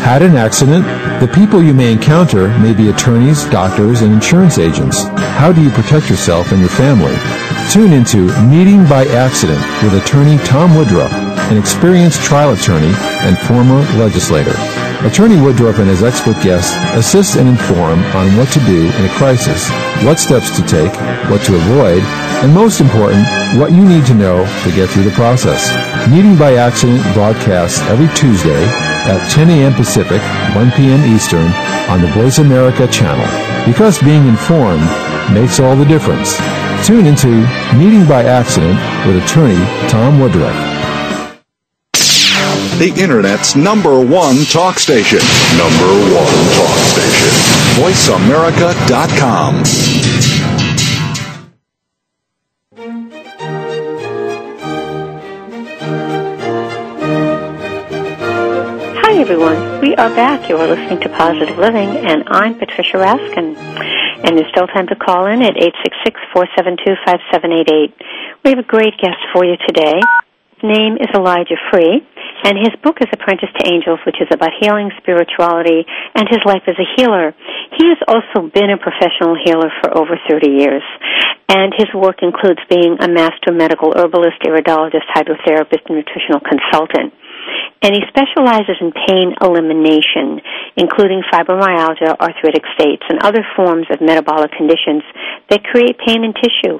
Had 0.00 0.22
an 0.22 0.34
accident? 0.34 0.84
The 1.20 1.30
people 1.32 1.62
you 1.62 1.74
may 1.74 1.92
encounter 1.92 2.48
may 2.58 2.72
be 2.72 2.88
attorneys, 2.88 3.44
doctors, 3.50 4.00
and 4.00 4.12
insurance 4.12 4.58
agents. 4.58 5.04
How 5.38 5.52
do 5.52 5.62
you 5.62 5.70
protect 5.70 6.08
yourself 6.08 6.50
and 6.50 6.60
your 6.60 6.70
family? 6.70 7.14
Tune 7.70 7.92
into 7.92 8.26
Meeting 8.48 8.82
by 8.88 9.06
Accident 9.06 9.60
with 9.84 10.02
attorney 10.02 10.38
Tom 10.38 10.74
Woodruff, 10.74 11.12
an 11.52 11.58
experienced 11.58 12.22
trial 12.22 12.52
attorney 12.54 12.92
and 13.22 13.38
former 13.46 13.78
legislator. 14.00 14.54
Attorney 15.06 15.40
Woodruff 15.40 15.78
and 15.78 15.88
his 15.88 16.02
expert 16.02 16.42
guests 16.42 16.74
assist 16.96 17.36
and 17.36 17.48
inform 17.48 18.00
on 18.16 18.36
what 18.36 18.48
to 18.52 18.60
do 18.66 18.90
in 18.90 19.04
a 19.04 19.14
crisis, 19.14 19.70
what 20.02 20.18
steps 20.18 20.56
to 20.56 20.66
take, 20.66 20.92
what 21.30 21.44
to 21.44 21.54
avoid, 21.54 22.02
and 22.42 22.52
most 22.52 22.80
important, 22.80 23.24
what 23.60 23.70
you 23.70 23.84
need 23.86 24.06
to 24.06 24.14
know 24.14 24.44
to 24.64 24.72
get 24.72 24.88
through 24.88 25.04
the 25.04 25.12
process. 25.12 25.70
Meeting 26.10 26.36
by 26.36 26.54
Accident 26.56 27.02
broadcasts 27.14 27.80
every 27.82 28.08
Tuesday 28.16 28.89
at 29.08 29.30
10 29.30 29.50
a.m. 29.50 29.74
Pacific, 29.74 30.20
1 30.54 30.70
p.m. 30.72 31.14
Eastern 31.14 31.46
on 31.88 32.00
the 32.00 32.08
Voice 32.08 32.38
America 32.38 32.86
channel. 32.88 33.26
Because 33.66 33.98
being 34.02 34.26
informed 34.26 34.82
makes 35.32 35.60
all 35.60 35.76
the 35.76 35.84
difference. 35.84 36.36
Tune 36.86 37.06
into 37.06 37.28
Meeting 37.76 38.06
by 38.08 38.24
Accident 38.24 38.78
with 39.06 39.22
attorney 39.22 39.58
Tom 39.88 40.18
Woodruff. 40.18 40.56
The 42.78 42.92
Internet's 42.96 43.54
number 43.56 44.00
one 44.00 44.44
talk 44.46 44.78
station. 44.78 45.18
Number 45.58 45.92
one 46.16 46.32
talk 46.56 46.78
station. 46.88 47.28
VoiceAmerica.com. 47.76 49.64
everyone. 59.30 59.78
We 59.78 59.94
are 59.94 60.10
back. 60.10 60.50
You 60.50 60.58
are 60.58 60.66
listening 60.66 60.98
to 61.06 61.08
Positive 61.14 61.54
Living, 61.54 61.86
and 62.02 62.26
I'm 62.26 62.58
Patricia 62.58 62.98
Raskin. 62.98 63.54
And 64.26 64.34
there's 64.34 64.50
still 64.50 64.66
time 64.66 64.90
to 64.90 64.98
call 64.98 65.30
in 65.30 65.38
at 65.46 65.54
866-472-5788. 66.34 67.94
We 68.42 68.50
have 68.50 68.58
a 68.58 68.66
great 68.66 68.98
guest 68.98 69.22
for 69.32 69.46
you 69.46 69.54
today. 69.70 70.02
His 70.58 70.66
name 70.66 70.98
is 70.98 71.06
Elijah 71.14 71.54
Free, 71.70 72.02
and 72.42 72.58
his 72.58 72.74
book 72.82 72.98
is 72.98 73.06
Apprentice 73.14 73.54
to 73.54 73.70
Angels, 73.70 74.02
which 74.04 74.18
is 74.18 74.26
about 74.34 74.50
healing, 74.58 74.90
spirituality, 74.98 75.86
and 76.18 76.26
his 76.26 76.42
life 76.44 76.66
as 76.66 76.74
a 76.74 76.90
healer. 76.98 77.30
He 77.78 77.86
has 77.86 78.02
also 78.10 78.50
been 78.50 78.74
a 78.74 78.82
professional 78.82 79.38
healer 79.38 79.70
for 79.78 79.94
over 79.96 80.18
30 80.26 80.58
years, 80.58 80.82
and 81.46 81.70
his 81.78 81.86
work 81.94 82.26
includes 82.26 82.58
being 82.66 82.98
a 82.98 83.06
master 83.06 83.54
medical 83.54 83.94
herbalist, 83.94 84.42
iridologist, 84.42 85.06
hydrotherapist, 85.14 85.86
and 85.86 86.02
nutritional 86.02 86.42
consultant 86.42 87.14
and 87.82 87.94
he 87.94 88.00
specializes 88.08 88.76
in 88.80 88.92
pain 88.92 89.34
elimination, 89.40 90.40
including 90.76 91.22
fibromyalgia, 91.32 92.14
arthritic 92.20 92.64
states, 92.78 93.02
and 93.08 93.22
other 93.22 93.42
forms 93.56 93.86
of 93.90 94.00
metabolic 94.00 94.52
conditions 94.52 95.02
that 95.48 95.64
create 95.64 95.98
pain 96.06 96.22
in 96.24 96.34
tissue. 96.34 96.78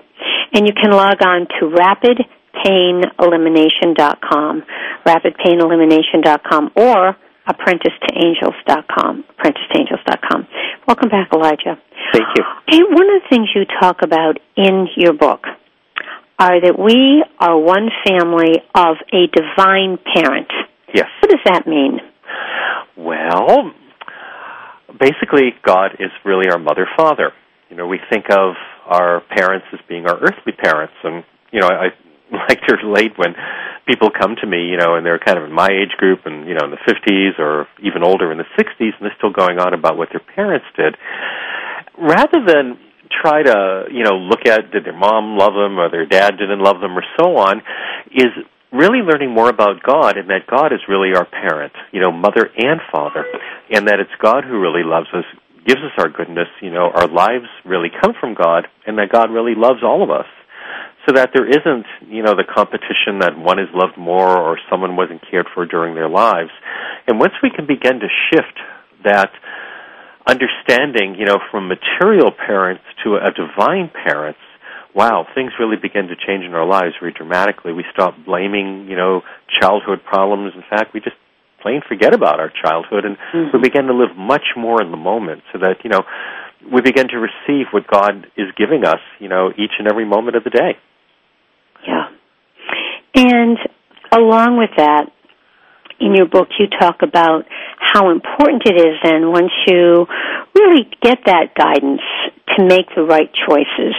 And 0.53 0.67
you 0.67 0.75
can 0.75 0.91
log 0.91 1.23
on 1.25 1.47
to 1.59 1.71
rapidpainelimination.com, 1.73 4.63
rapidpainelimination.com, 5.07 6.71
or 6.77 7.17
apprenticetoangels.com, 7.49 9.25
apprenticetoangels.com. 9.39 10.47
Welcome 10.87 11.09
back, 11.09 11.33
Elijah. 11.33 11.79
Thank 12.13 12.27
you. 12.37 12.45
Hey, 12.69 12.83
one 12.83 13.09
of 13.09 13.23
the 13.23 13.29
things 13.31 13.49
you 13.55 13.65
talk 13.81 14.03
about 14.03 14.37
in 14.57 14.87
your 14.97 15.15
book 15.15 15.47
are 16.41 16.59
that 16.59 16.79
we 16.81 17.23
are 17.39 17.59
one 17.59 17.93
family 18.09 18.65
of 18.75 18.97
a 19.13 19.29
divine 19.29 19.99
parent. 20.17 20.49
Yes. 20.95 21.07
What 21.21 21.31
does 21.31 21.45
that 21.45 21.67
mean? 21.67 22.01
Well, 22.97 23.73
basically, 24.99 25.53
God 25.63 26.01
is 26.01 26.11
really 26.25 26.49
our 26.51 26.59
mother 26.59 26.89
father. 26.97 27.33
You 27.69 27.77
know, 27.77 27.87
we 27.87 28.01
think 28.11 28.25
of 28.31 28.55
our 28.87 29.21
parents 29.21 29.67
as 29.73 29.81
being 29.87 30.07
our 30.07 30.17
earthly 30.17 30.53
parents, 30.57 30.95
and 31.05 31.25
you 31.53 31.61
know, 31.61 31.69
I, 31.69 31.87
I 31.87 31.89
like 32.49 32.61
to 32.67 32.77
relate 32.83 33.13
when 33.17 33.35
people 33.87 34.09
come 34.09 34.35
to 34.41 34.47
me, 34.47 34.71
you 34.71 34.79
know, 34.79 34.97
and 34.97 35.05
they're 35.05 35.19
kind 35.19 35.37
of 35.37 35.45
in 35.45 35.53
my 35.53 35.69
age 35.69 35.93
group, 35.99 36.21
and 36.25 36.49
you 36.49 36.55
know, 36.55 36.65
in 36.65 36.71
the 36.71 36.81
fifties 36.89 37.35
or 37.39 37.69
even 37.83 38.03
older 38.03 38.33
in 38.33 38.39
the 38.39 38.49
sixties, 38.57 38.95
and 38.99 39.05
they're 39.05 39.19
still 39.19 39.33
going 39.33 39.61
on 39.61 39.75
about 39.75 39.99
what 39.99 40.09
their 40.11 40.25
parents 40.35 40.67
did, 40.75 40.97
rather 41.99 42.41
than 42.47 42.79
try 43.11 43.43
to 43.43 43.85
you 43.91 44.05
know 44.05 44.17
look 44.17 44.47
at 44.47 44.71
did 44.71 44.85
their 44.85 44.97
mom 44.97 45.37
love 45.37 45.53
them 45.53 45.79
or 45.79 45.91
their 45.91 46.07
dad 46.07 46.39
didn't 46.39 46.61
love 46.61 46.81
them 46.81 46.97
or 46.97 47.05
so 47.19 47.37
on 47.37 47.63
is 48.11 48.31
really 48.73 49.03
learning 49.03 49.31
more 49.31 49.49
about 49.49 49.83
God 49.83 50.17
and 50.17 50.31
that 50.31 50.47
God 50.47 50.73
is 50.73 50.81
really 50.89 51.15
our 51.15 51.25
parent, 51.27 51.73
you 51.93 52.01
know, 52.01 52.13
mother 52.13 52.51
and 52.57 52.81
father, 52.93 53.25
and 53.71 53.89
that 53.89 53.99
it's 53.99 54.15
God 54.23 54.45
who 54.45 54.61
really 54.61 54.85
loves 54.85 55.09
us, 55.13 55.25
gives 55.67 55.81
us 55.83 55.93
our 55.99 56.09
goodness, 56.09 56.49
you 56.63 56.71
know, 56.71 56.91
our 56.95 57.09
lives 57.09 57.47
really 57.65 57.89
come 58.01 58.15
from 58.19 58.35
God, 58.35 58.69
and 58.87 58.99
that 58.99 59.11
God 59.11 59.31
really 59.31 59.55
loves 59.57 59.83
all 59.83 60.03
of 60.03 60.11
us. 60.11 60.27
So 61.09 61.15
that 61.15 61.31
there 61.35 61.49
isn't, 61.49 61.87
you 62.13 62.23
know, 62.23 62.37
the 62.37 62.45
competition 62.45 63.21
that 63.21 63.33
one 63.37 63.59
is 63.59 63.69
loved 63.73 63.97
more 63.97 64.37
or 64.37 64.59
someone 64.71 64.97
wasn't 64.97 65.23
cared 65.31 65.47
for 65.55 65.65
during 65.65 65.95
their 65.95 66.11
lives. 66.11 66.51
And 67.09 67.19
once 67.19 67.33
we 67.43 67.51
can 67.51 67.67
begin 67.67 68.01
to 68.01 68.09
shift 68.31 68.55
that 69.03 69.33
understanding, 70.31 71.17
you 71.19 71.27
know, 71.27 71.39
from 71.51 71.67
material 71.67 72.31
parents 72.31 72.85
to 73.05 73.17
a 73.17 73.31
divine 73.35 73.91
parents, 73.91 74.39
wow, 74.95 75.27
things 75.35 75.53
really 75.59 75.77
begin 75.77 76.07
to 76.09 76.15
change 76.15 76.45
in 76.45 76.55
our 76.55 76.67
lives 76.67 76.95
very 77.01 77.13
dramatically. 77.13 77.73
We 77.73 77.85
stop 77.93 78.15
blaming, 78.25 78.87
you 78.89 78.97
know, 78.97 79.23
childhood 79.61 80.05
problems. 80.05 80.53
In 80.55 80.63
fact, 80.71 80.95
we 80.95 81.01
just 81.01 81.17
plain 81.63 81.83
forget 81.87 82.15
about 82.15 82.41
our 82.41 82.51
childhood 82.63 83.05
and 83.05 83.17
mm-hmm. 83.17 83.57
we 83.57 83.61
begin 83.63 83.87
to 83.87 83.95
live 83.95 84.17
much 84.17 84.55
more 84.57 84.81
in 84.81 84.91
the 84.91 84.97
moment 84.97 85.43
so 85.53 85.59
that, 85.59 85.85
you 85.85 85.91
know, 85.91 86.03
we 86.73 86.81
begin 86.81 87.09
to 87.09 87.19
receive 87.19 87.67
what 87.73 87.87
God 87.87 88.27
is 88.37 88.47
giving 88.57 88.85
us, 88.85 89.01
you 89.19 89.29
know, 89.29 89.51
each 89.51 89.73
and 89.79 89.89
every 89.89 90.05
moment 90.05 90.37
of 90.37 90.45
the 90.45 90.51
day. 90.51 90.79
Yeah. 91.87 92.09
And 93.15 93.59
along 94.13 94.59
with 94.59 94.71
that, 94.77 95.11
in 96.01 96.15
your 96.15 96.27
book, 96.27 96.49
you 96.59 96.67
talk 96.67 97.03
about 97.03 97.45
how 97.93 98.11
important 98.11 98.63
it 98.67 98.77
is 98.77 98.95
then 99.03 99.31
once 99.33 99.53
you 99.67 100.07
really 100.55 100.89
get 101.03 101.19
that 101.27 101.55
guidance 101.55 102.03
to 102.57 102.65
make 102.65 102.87
the 102.95 103.03
right 103.03 103.31
choices 103.47 103.95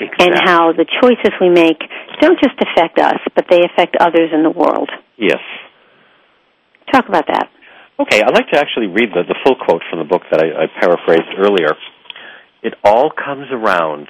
exactly. 0.00 0.26
and 0.26 0.34
how 0.44 0.72
the 0.72 0.86
choices 1.02 1.32
we 1.40 1.48
make 1.48 1.78
don't 2.20 2.38
just 2.40 2.56
affect 2.58 2.98
us, 2.98 3.18
but 3.34 3.46
they 3.50 3.62
affect 3.62 3.96
others 4.00 4.30
in 4.32 4.42
the 4.42 4.50
world. 4.50 4.90
Yes. 5.16 5.42
Talk 6.92 7.08
about 7.08 7.26
that. 7.26 7.50
Okay, 7.98 8.20
I'd 8.22 8.34
like 8.34 8.50
to 8.52 8.58
actually 8.58 8.88
read 8.88 9.10
the, 9.14 9.22
the 9.26 9.36
full 9.44 9.56
quote 9.56 9.82
from 9.88 9.98
the 9.98 10.04
book 10.04 10.22
that 10.30 10.40
I, 10.40 10.64
I 10.64 10.66
paraphrased 10.80 11.32
earlier. 11.38 11.72
It 12.62 12.74
all 12.84 13.10
comes 13.10 13.46
around 13.50 14.08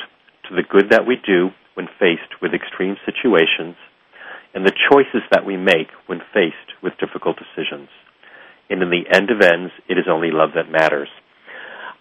to 0.48 0.56
the 0.56 0.62
good 0.62 0.90
that 0.90 1.06
we 1.06 1.16
do 1.24 1.50
when 1.74 1.86
faced 2.00 2.40
with 2.42 2.52
extreme 2.52 2.96
situations 3.04 3.76
and 4.54 4.64
the 4.64 4.72
choices 4.90 5.22
that 5.30 5.44
we 5.44 5.56
make 5.56 5.88
when 6.06 6.20
faced 6.32 6.72
with 6.82 6.94
difficult 6.98 7.36
decisions. 7.36 7.88
And 8.68 8.82
in 8.82 8.90
the 8.90 9.04
end 9.10 9.30
of 9.30 9.40
ends, 9.40 9.72
it 9.88 9.98
is 9.98 10.06
only 10.10 10.30
love 10.30 10.50
that 10.56 10.70
matters. 10.70 11.08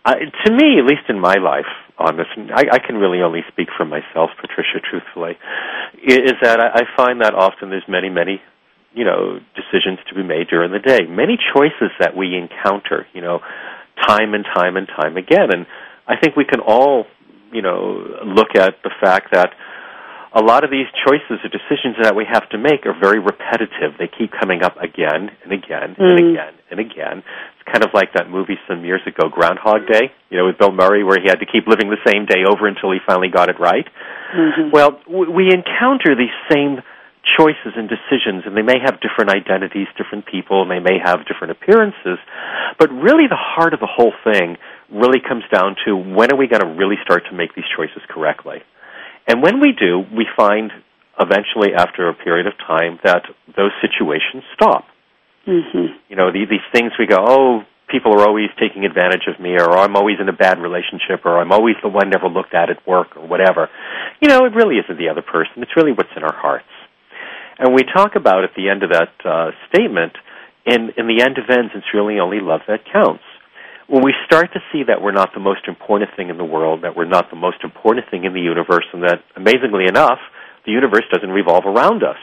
Uh, 0.05 0.15
to 0.45 0.51
me, 0.51 0.77
at 0.77 0.85
least 0.85 1.09
in 1.09 1.19
my 1.19 1.35
life, 1.41 1.69
on 1.97 2.17
this, 2.17 2.27
I, 2.53 2.77
I 2.77 2.79
can 2.79 2.97
really 2.97 3.21
only 3.21 3.41
speak 3.51 3.69
for 3.75 3.85
myself, 3.85 4.29
Patricia, 4.39 4.79
truthfully, 4.83 5.37
is 6.03 6.33
that 6.41 6.59
I, 6.59 6.81
I 6.81 6.97
find 6.97 7.21
that 7.21 7.33
often 7.33 7.69
there's 7.69 7.87
many, 7.87 8.09
many, 8.09 8.41
you 8.93 9.05
know, 9.05 9.39
decisions 9.55 9.99
to 10.09 10.15
be 10.15 10.23
made 10.23 10.47
during 10.49 10.71
the 10.71 10.79
day. 10.79 11.07
Many 11.09 11.37
choices 11.55 11.89
that 11.99 12.15
we 12.15 12.35
encounter, 12.35 13.07
you 13.13 13.21
know, 13.21 13.39
time 14.05 14.33
and 14.33 14.45
time 14.45 14.77
and 14.77 14.87
time 14.87 15.17
again. 15.17 15.49
And 15.51 15.65
I 16.07 16.17
think 16.21 16.35
we 16.35 16.45
can 16.45 16.59
all, 16.59 17.05
you 17.51 17.61
know, 17.61 18.21
look 18.25 18.55
at 18.55 18.75
the 18.83 18.91
fact 19.01 19.29
that 19.33 19.53
a 20.35 20.43
lot 20.43 20.67
of 20.67 20.69
these 20.69 20.87
choices 21.07 21.39
or 21.39 21.49
decisions 21.49 21.95
that 22.03 22.13
we 22.13 22.27
have 22.27 22.43
to 22.51 22.57
make 22.57 22.85
are 22.85 22.93
very 22.99 23.19
repetitive. 23.19 23.95
They 23.97 24.11
keep 24.11 24.35
coming 24.35 24.63
up 24.63 24.75
again 24.83 25.31
and 25.43 25.53
again 25.53 25.95
and 25.97 26.19
Mm. 26.19 26.31
again 26.31 26.53
and 26.69 26.79
again. 26.79 27.23
It's 27.55 27.71
kind 27.71 27.85
of 27.85 27.93
like 27.93 28.11
that 28.13 28.29
movie 28.29 28.59
some 28.67 28.83
years 28.83 29.01
ago, 29.07 29.29
Groundhog 29.29 29.87
Day, 29.87 30.11
you 30.29 30.37
know, 30.37 30.45
with 30.45 30.57
Bill 30.57 30.73
Murray, 30.73 31.03
where 31.03 31.19
he 31.21 31.29
had 31.29 31.39
to 31.39 31.45
keep 31.45 31.67
living 31.67 31.89
the 31.89 32.03
same 32.05 32.25
day 32.25 32.43
over 32.43 32.67
until 32.67 32.91
he 32.91 32.99
finally 33.07 33.29
got 33.29 33.47
it 33.47 33.59
right. 33.59 33.87
Mm-hmm. 34.35 34.71
Well, 34.71 34.99
we 35.07 35.53
encounter 35.53 36.15
these 36.15 36.35
same 36.51 36.83
choices 37.39 37.73
and 37.75 37.89
decisions, 37.89 38.43
and 38.45 38.55
they 38.55 38.61
may 38.61 38.77
have 38.83 38.99
different 38.99 39.31
identities, 39.31 39.87
different 39.97 40.25
people, 40.27 40.61
and 40.61 40.69
they 40.69 40.79
may 40.79 40.99
have 40.99 41.25
different 41.25 41.51
appearances. 41.51 42.19
But 42.77 42.91
really, 42.91 43.27
the 43.27 43.39
heart 43.39 43.73
of 43.73 43.79
the 43.79 43.89
whole 43.89 44.13
thing 44.23 44.57
really 44.91 45.19
comes 45.19 45.43
down 45.51 45.75
to 45.85 45.95
when 45.95 46.31
are 46.31 46.37
we 46.37 46.47
going 46.47 46.61
to 46.61 46.67
really 46.77 46.97
start 47.03 47.23
to 47.31 47.35
make 47.35 47.55
these 47.55 47.65
choices 47.75 48.03
correctly? 48.09 48.61
And 49.27 49.41
when 49.41 49.59
we 49.59 49.73
do, 49.73 50.03
we 50.15 50.27
find 50.35 50.71
eventually, 51.19 51.73
after 51.75 52.09
a 52.09 52.13
period 52.13 52.47
of 52.47 52.53
time, 52.57 52.99
that 53.03 53.23
those 53.55 53.71
situations 53.81 54.43
stop. 54.53 54.85
Mm-hmm. 55.47 55.95
You 56.09 56.15
know, 56.15 56.31
the, 56.31 56.45
these 56.49 56.65
things 56.73 56.91
we 56.99 57.07
go, 57.07 57.17
oh, 57.19 57.61
people 57.89 58.13
are 58.13 58.27
always 58.27 58.49
taking 58.59 58.83
advantage 58.85 59.27
of 59.27 59.39
me, 59.39 59.51
or 59.53 59.77
I'm 59.77 59.95
always 59.95 60.17
in 60.19 60.27
a 60.27 60.33
bad 60.33 60.59
relationship, 60.59 61.25
or 61.25 61.39
I'm 61.39 61.51
always 61.51 61.75
the 61.81 61.89
one 61.89 62.09
never 62.09 62.27
looked 62.27 62.53
at 62.53 62.69
at 62.69 62.85
work, 62.87 63.15
or 63.15 63.27
whatever. 63.27 63.69
You 64.21 64.29
know, 64.29 64.45
it 64.45 64.53
really 64.53 64.75
isn't 64.77 64.97
the 64.97 65.09
other 65.09 65.21
person. 65.21 65.63
It's 65.63 65.75
really 65.75 65.91
what's 65.91 66.09
in 66.15 66.23
our 66.23 66.35
hearts. 66.35 66.65
And 67.57 67.73
we 67.73 67.83
talk 67.83 68.15
about 68.15 68.43
at 68.43 68.51
the 68.57 68.69
end 68.69 68.83
of 68.83 68.89
that 68.91 69.13
uh, 69.23 69.51
statement, 69.69 70.13
in, 70.65 70.91
in 70.97 71.07
the 71.07 71.21
end 71.23 71.37
of 71.37 71.45
ends, 71.49 71.71
it's 71.75 71.93
really 71.93 72.19
only 72.19 72.39
love 72.41 72.61
that 72.67 72.81
counts 72.91 73.23
when 73.87 74.03
we 74.03 74.13
start 74.25 74.51
to 74.53 74.59
see 74.71 74.83
that 74.87 75.01
we're 75.01 75.11
not 75.11 75.33
the 75.33 75.39
most 75.39 75.67
important 75.67 76.09
thing 76.15 76.29
in 76.29 76.37
the 76.37 76.45
world, 76.45 76.81
that 76.83 76.95
we're 76.95 77.05
not 77.05 77.29
the 77.29 77.35
most 77.35 77.57
important 77.63 78.09
thing 78.09 78.23
in 78.23 78.33
the 78.33 78.41
universe, 78.41 78.85
and 78.93 79.03
that, 79.03 79.23
amazingly 79.35 79.85
enough, 79.85 80.19
the 80.65 80.71
universe 80.71 81.03
doesn't 81.11 81.29
revolve 81.29 81.65
around 81.65 82.03
us, 82.03 82.17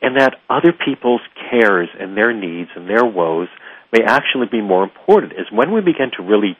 and 0.00 0.16
that 0.16 0.34
other 0.48 0.72
people's 0.72 1.22
cares 1.50 1.88
and 1.98 2.16
their 2.16 2.32
needs 2.32 2.70
and 2.76 2.88
their 2.88 3.04
woes 3.04 3.48
may 3.92 4.04
actually 4.04 4.46
be 4.46 4.60
more 4.60 4.84
important, 4.84 5.32
is 5.32 5.46
when 5.50 5.72
we 5.72 5.80
begin 5.80 6.10
to 6.16 6.22
really 6.22 6.56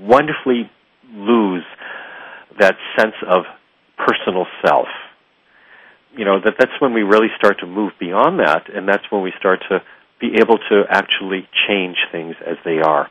wonderfully 0.00 0.70
lose 1.12 1.64
that 2.58 2.74
sense 2.98 3.14
of 3.26 3.44
personal 3.96 4.46
self. 4.64 4.88
you 6.16 6.24
know 6.24 6.40
that 6.44 6.54
that's 6.58 6.72
when 6.80 6.94
we 6.94 7.02
really 7.02 7.28
start 7.36 7.60
to 7.60 7.66
move 7.66 7.92
beyond 8.00 8.40
that, 8.40 8.68
and 8.74 8.88
that's 8.88 9.04
when 9.10 9.22
we 9.22 9.32
start 9.38 9.60
to 9.68 9.82
be 10.20 10.34
able 10.40 10.58
to 10.58 10.82
actually 10.88 11.46
change 11.68 11.96
things 12.10 12.34
as 12.44 12.56
they 12.64 12.80
are. 12.80 13.08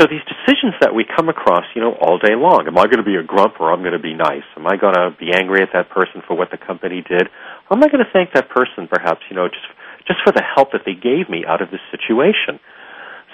So 0.00 0.06
these 0.10 0.24
decisions 0.26 0.74
that 0.80 0.94
we 0.94 1.04
come 1.06 1.28
across, 1.28 1.64
you 1.74 1.80
know, 1.80 1.94
all 2.00 2.18
day 2.18 2.34
long. 2.34 2.66
Am 2.66 2.76
I 2.78 2.86
going 2.90 2.98
to 2.98 3.06
be 3.06 3.14
a 3.14 3.22
grump 3.22 3.60
or 3.60 3.72
I'm 3.72 3.80
going 3.80 3.94
to 3.94 4.02
be 4.02 4.14
nice? 4.14 4.46
Am 4.56 4.66
I 4.66 4.76
going 4.76 4.94
to 4.94 5.14
be 5.18 5.30
angry 5.32 5.62
at 5.62 5.70
that 5.72 5.90
person 5.90 6.22
for 6.26 6.34
what 6.36 6.50
the 6.50 6.58
company 6.58 7.02
did? 7.06 7.30
Or 7.70 7.76
am 7.76 7.82
I 7.82 7.88
going 7.88 8.02
to 8.02 8.10
thank 8.12 8.34
that 8.34 8.50
person 8.50 8.88
perhaps, 8.90 9.22
you 9.30 9.36
know, 9.36 9.48
just 9.48 9.66
just 10.06 10.20
for 10.20 10.32
the 10.32 10.44
help 10.44 10.72
that 10.72 10.82
they 10.84 10.92
gave 10.92 11.30
me 11.30 11.44
out 11.46 11.62
of 11.62 11.70
this 11.70 11.80
situation? 11.90 12.58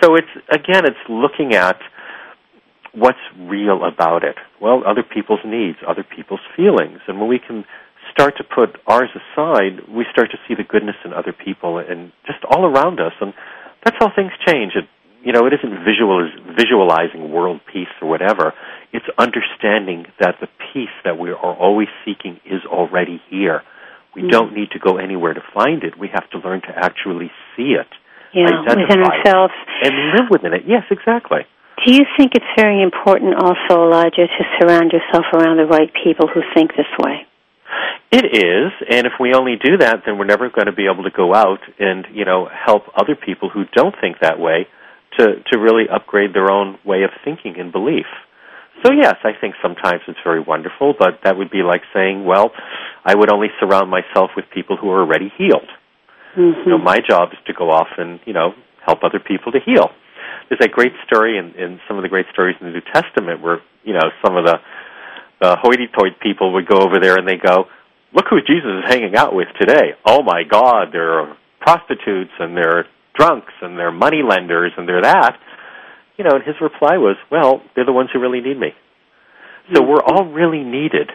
So 0.03 0.14
it's 0.14 0.33
again, 0.53 0.85
it's 0.85 1.01
looking 1.09 1.55
at 1.55 1.81
what's 2.93 3.22
real 3.39 3.85
about 3.85 4.24
it. 4.24 4.37
Well, 4.61 4.83
other 4.87 5.03
people's 5.03 5.41
needs, 5.45 5.78
other 5.87 6.05
people's 6.05 6.45
feelings, 6.57 7.01
and 7.09 7.20
when 7.20 7.28
we 7.28 7.39
can 7.39 7.64
start 8.12 8.37
to 8.37 8.45
put 8.45 8.76
ours 8.87 9.11
aside, 9.14 9.89
we 9.89 10.05
start 10.11 10.31
to 10.33 10.39
see 10.47 10.55
the 10.55 10.64
goodness 10.64 10.97
in 11.05 11.12
other 11.12 11.33
people 11.33 11.78
and 11.78 12.12
just 12.26 12.39
all 12.51 12.66
around 12.66 13.01
us, 13.01 13.12
and 13.20 13.33
that's 13.85 13.97
how 14.01 14.11
things 14.14 14.33
change. 14.47 14.72
It 14.74 14.87
you 15.22 15.32
know, 15.32 15.46
it 15.46 15.52
isn't 15.52 15.84
visualiz- 15.84 16.56
visualizing 16.56 17.30
world 17.32 17.60
peace 17.70 17.92
or 18.00 18.08
whatever. 18.08 18.54
It's 18.92 19.06
understanding 19.18 20.06
that 20.18 20.36
the 20.40 20.48
peace 20.72 20.94
that 21.04 21.18
we 21.18 21.30
are 21.30 21.54
always 21.56 21.88
seeking 22.04 22.40
is 22.44 22.64
already 22.66 23.20
here. 23.28 23.62
We 24.16 24.22
mm. 24.22 24.30
don't 24.30 24.54
need 24.54 24.70
to 24.72 24.78
go 24.78 24.96
anywhere 24.96 25.34
to 25.34 25.42
find 25.54 25.84
it. 25.84 25.98
We 25.98 26.08
have 26.08 26.28
to 26.30 26.38
learn 26.38 26.62
to 26.62 26.72
actually 26.74 27.30
see 27.56 27.76
it, 27.76 27.86
yeah, 28.34 28.64
within 28.66 29.02
ourselves, 29.02 29.54
and 29.82 29.94
live 30.16 30.26
within 30.30 30.54
it. 30.54 30.62
Yes, 30.66 30.84
exactly. 30.90 31.40
Do 31.84 31.94
you 31.94 32.04
think 32.16 32.32
it's 32.34 32.52
very 32.58 32.82
important 32.82 33.34
also, 33.36 33.84
Elijah, 33.84 34.26
to 34.26 34.42
surround 34.58 34.92
yourself 34.92 35.24
around 35.32 35.56
the 35.56 35.66
right 35.66 35.90
people 36.04 36.28
who 36.28 36.40
think 36.54 36.72
this 36.76 36.90
way? 36.98 37.26
It 38.10 38.24
is, 38.26 38.72
and 38.90 39.06
if 39.06 39.12
we 39.20 39.34
only 39.34 39.54
do 39.62 39.78
that, 39.78 40.02
then 40.04 40.18
we're 40.18 40.24
never 40.24 40.50
going 40.50 40.66
to 40.66 40.72
be 40.72 40.88
able 40.92 41.04
to 41.04 41.14
go 41.14 41.32
out 41.32 41.60
and 41.78 42.04
you 42.12 42.24
know 42.24 42.48
help 42.50 42.84
other 42.96 43.14
people 43.14 43.48
who 43.48 43.64
don't 43.72 43.94
think 44.00 44.16
that 44.20 44.40
way 44.40 44.66
to, 45.20 45.26
to 45.52 45.58
really 45.58 45.84
upgrade 45.92 46.32
their 46.32 46.50
own 46.50 46.78
way 46.84 47.04
of 47.04 47.10
thinking 47.24 47.60
and 47.60 47.70
belief. 47.70 48.06
So 48.82 48.92
yes, 48.92 49.16
I 49.24 49.32
think 49.38 49.54
sometimes 49.60 50.00
it's 50.08 50.18
very 50.24 50.40
wonderful, 50.40 50.94
but 50.98 51.20
that 51.24 51.36
would 51.36 51.50
be 51.50 51.62
like 51.62 51.82
saying, 51.92 52.24
well, 52.24 52.50
I 53.04 53.14
would 53.14 53.30
only 53.30 53.48
surround 53.60 53.90
myself 53.90 54.30
with 54.34 54.46
people 54.54 54.76
who 54.78 54.88
are 54.90 55.02
already 55.04 55.30
healed. 55.36 55.68
Mm-hmm. 56.36 56.60
You 56.64 56.70
know, 56.72 56.78
my 56.78 57.00
job 57.06 57.28
is 57.32 57.38
to 57.46 57.52
go 57.52 57.70
off 57.70 57.88
and, 57.98 58.20
you 58.24 58.32
know, 58.32 58.54
help 58.86 59.04
other 59.04 59.20
people 59.20 59.52
to 59.52 59.60
heal. 59.60 59.90
There's 60.48 60.64
a 60.64 60.68
great 60.68 60.92
story 61.06 61.36
in, 61.36 61.52
in 61.60 61.80
some 61.86 61.98
of 61.98 62.02
the 62.02 62.08
great 62.08 62.26
stories 62.32 62.56
in 62.60 62.68
the 62.68 62.72
New 62.72 62.86
Testament 62.92 63.42
where, 63.42 63.58
you 63.84 63.92
know, 63.92 64.08
some 64.24 64.36
of 64.36 64.46
the, 64.46 64.56
the 65.40 65.56
hoity-toity 65.60 66.16
people 66.22 66.54
would 66.54 66.66
go 66.66 66.78
over 66.78 66.98
there 67.00 67.16
and 67.16 67.28
they 67.28 67.36
go, 67.36 67.66
look 68.14 68.26
who 68.30 68.40
Jesus 68.40 68.82
is 68.82 68.88
hanging 68.88 69.14
out 69.14 69.34
with 69.34 69.48
today. 69.60 69.92
Oh 70.06 70.22
my 70.22 70.42
God, 70.48 70.88
there 70.92 71.20
are 71.20 71.36
prostitutes 71.60 72.32
and 72.38 72.56
there 72.56 72.78
are 72.78 72.84
drunks 73.20 73.52
and 73.60 73.78
they're 73.78 73.92
money 73.92 74.22
lenders 74.26 74.72
and 74.76 74.88
they're 74.88 75.02
that. 75.02 75.36
You 76.16 76.24
know, 76.24 76.36
and 76.36 76.44
his 76.44 76.56
reply 76.60 76.96
was, 76.96 77.16
well, 77.30 77.62
they're 77.74 77.84
the 77.84 77.92
ones 77.92 78.08
who 78.12 78.20
really 78.20 78.40
need 78.40 78.58
me. 78.58 78.72
So 79.74 79.82
we're 79.82 80.02
all 80.02 80.24
really 80.24 80.64
needed. 80.64 81.10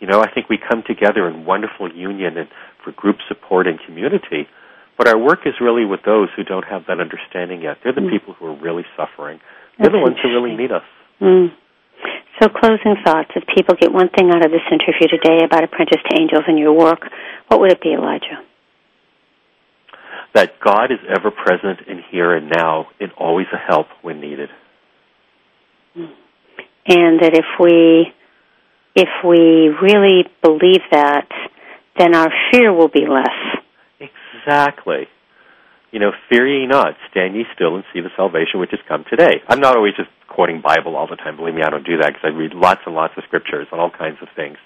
You 0.00 0.06
know, 0.06 0.20
I 0.20 0.30
think 0.32 0.48
we 0.48 0.58
come 0.58 0.82
together 0.86 1.28
in 1.28 1.44
wonderful 1.44 1.92
union 1.92 2.38
and 2.38 2.48
for 2.84 2.92
group 2.92 3.16
support 3.28 3.66
and 3.66 3.78
community. 3.86 4.48
But 4.98 5.08
our 5.08 5.18
work 5.18 5.40
is 5.46 5.54
really 5.60 5.84
with 5.84 6.00
those 6.04 6.28
who 6.36 6.44
don't 6.44 6.64
have 6.64 6.82
that 6.88 7.00
understanding 7.00 7.62
yet. 7.62 7.78
They're 7.82 7.94
the 7.94 8.00
mm. 8.00 8.10
people 8.10 8.34
who 8.34 8.46
are 8.46 8.58
really 8.58 8.84
suffering. 8.96 9.40
They're 9.78 9.90
That's 9.90 9.94
the 9.94 10.02
ones 10.02 10.16
who 10.22 10.28
really 10.30 10.56
need 10.56 10.72
us. 10.72 10.86
Mm. 11.20 11.48
So, 12.40 12.48
closing 12.48 12.96
thoughts. 13.04 13.30
If 13.36 13.44
people 13.54 13.74
get 13.78 13.92
one 13.92 14.08
thing 14.10 14.30
out 14.30 14.44
of 14.44 14.50
this 14.50 14.66
interview 14.70 15.06
today 15.06 15.44
about 15.44 15.64
Apprentice 15.64 16.02
to 16.10 16.16
Angels 16.18 16.44
and 16.46 16.58
your 16.58 16.72
work, 16.72 17.00
what 17.48 17.60
would 17.60 17.70
it 17.70 17.80
be, 17.80 17.94
Elijah? 17.94 18.42
That 20.34 20.60
God 20.64 20.86
is 20.86 20.98
ever 21.08 21.30
present 21.30 21.86
in 21.86 22.02
here 22.10 22.34
and 22.34 22.50
now 22.50 22.86
and 23.00 23.12
always 23.18 23.46
a 23.52 23.58
help 23.58 23.86
when 24.00 24.20
needed. 24.20 24.48
And 25.94 27.20
that 27.20 27.34
if 27.34 27.44
we 27.60 28.12
if 28.94 29.08
we 29.24 29.68
really 29.80 30.24
believe 30.42 30.82
that, 30.90 31.28
then 31.98 32.14
our 32.14 32.30
fear 32.50 32.72
will 32.72 32.88
be 32.88 33.06
less. 33.06 34.10
Exactly. 34.44 35.08
You 35.90 36.00
know, 36.00 36.12
fear 36.30 36.46
ye 36.46 36.66
not, 36.66 36.94
stand 37.10 37.36
ye 37.36 37.44
still 37.54 37.74
and 37.74 37.84
see 37.92 38.00
the 38.00 38.10
salvation 38.16 38.60
which 38.60 38.70
has 38.70 38.80
come 38.88 39.04
today. 39.08 39.42
I'm 39.48 39.60
not 39.60 39.76
always 39.76 39.94
just 39.94 40.08
quoting 40.28 40.62
Bible 40.62 40.96
all 40.96 41.06
the 41.06 41.16
time. 41.16 41.36
Believe 41.36 41.54
me, 41.54 41.62
I 41.62 41.70
don't 41.70 41.84
do 41.84 41.98
that 41.98 42.08
because 42.14 42.24
I 42.24 42.28
read 42.28 42.54
lots 42.54 42.80
and 42.86 42.94
lots 42.94 43.12
of 43.16 43.24
scriptures 43.24 43.68
on 43.72 43.78
all 43.78 43.90
kinds 43.90 44.16
of 44.22 44.28
things. 44.34 44.56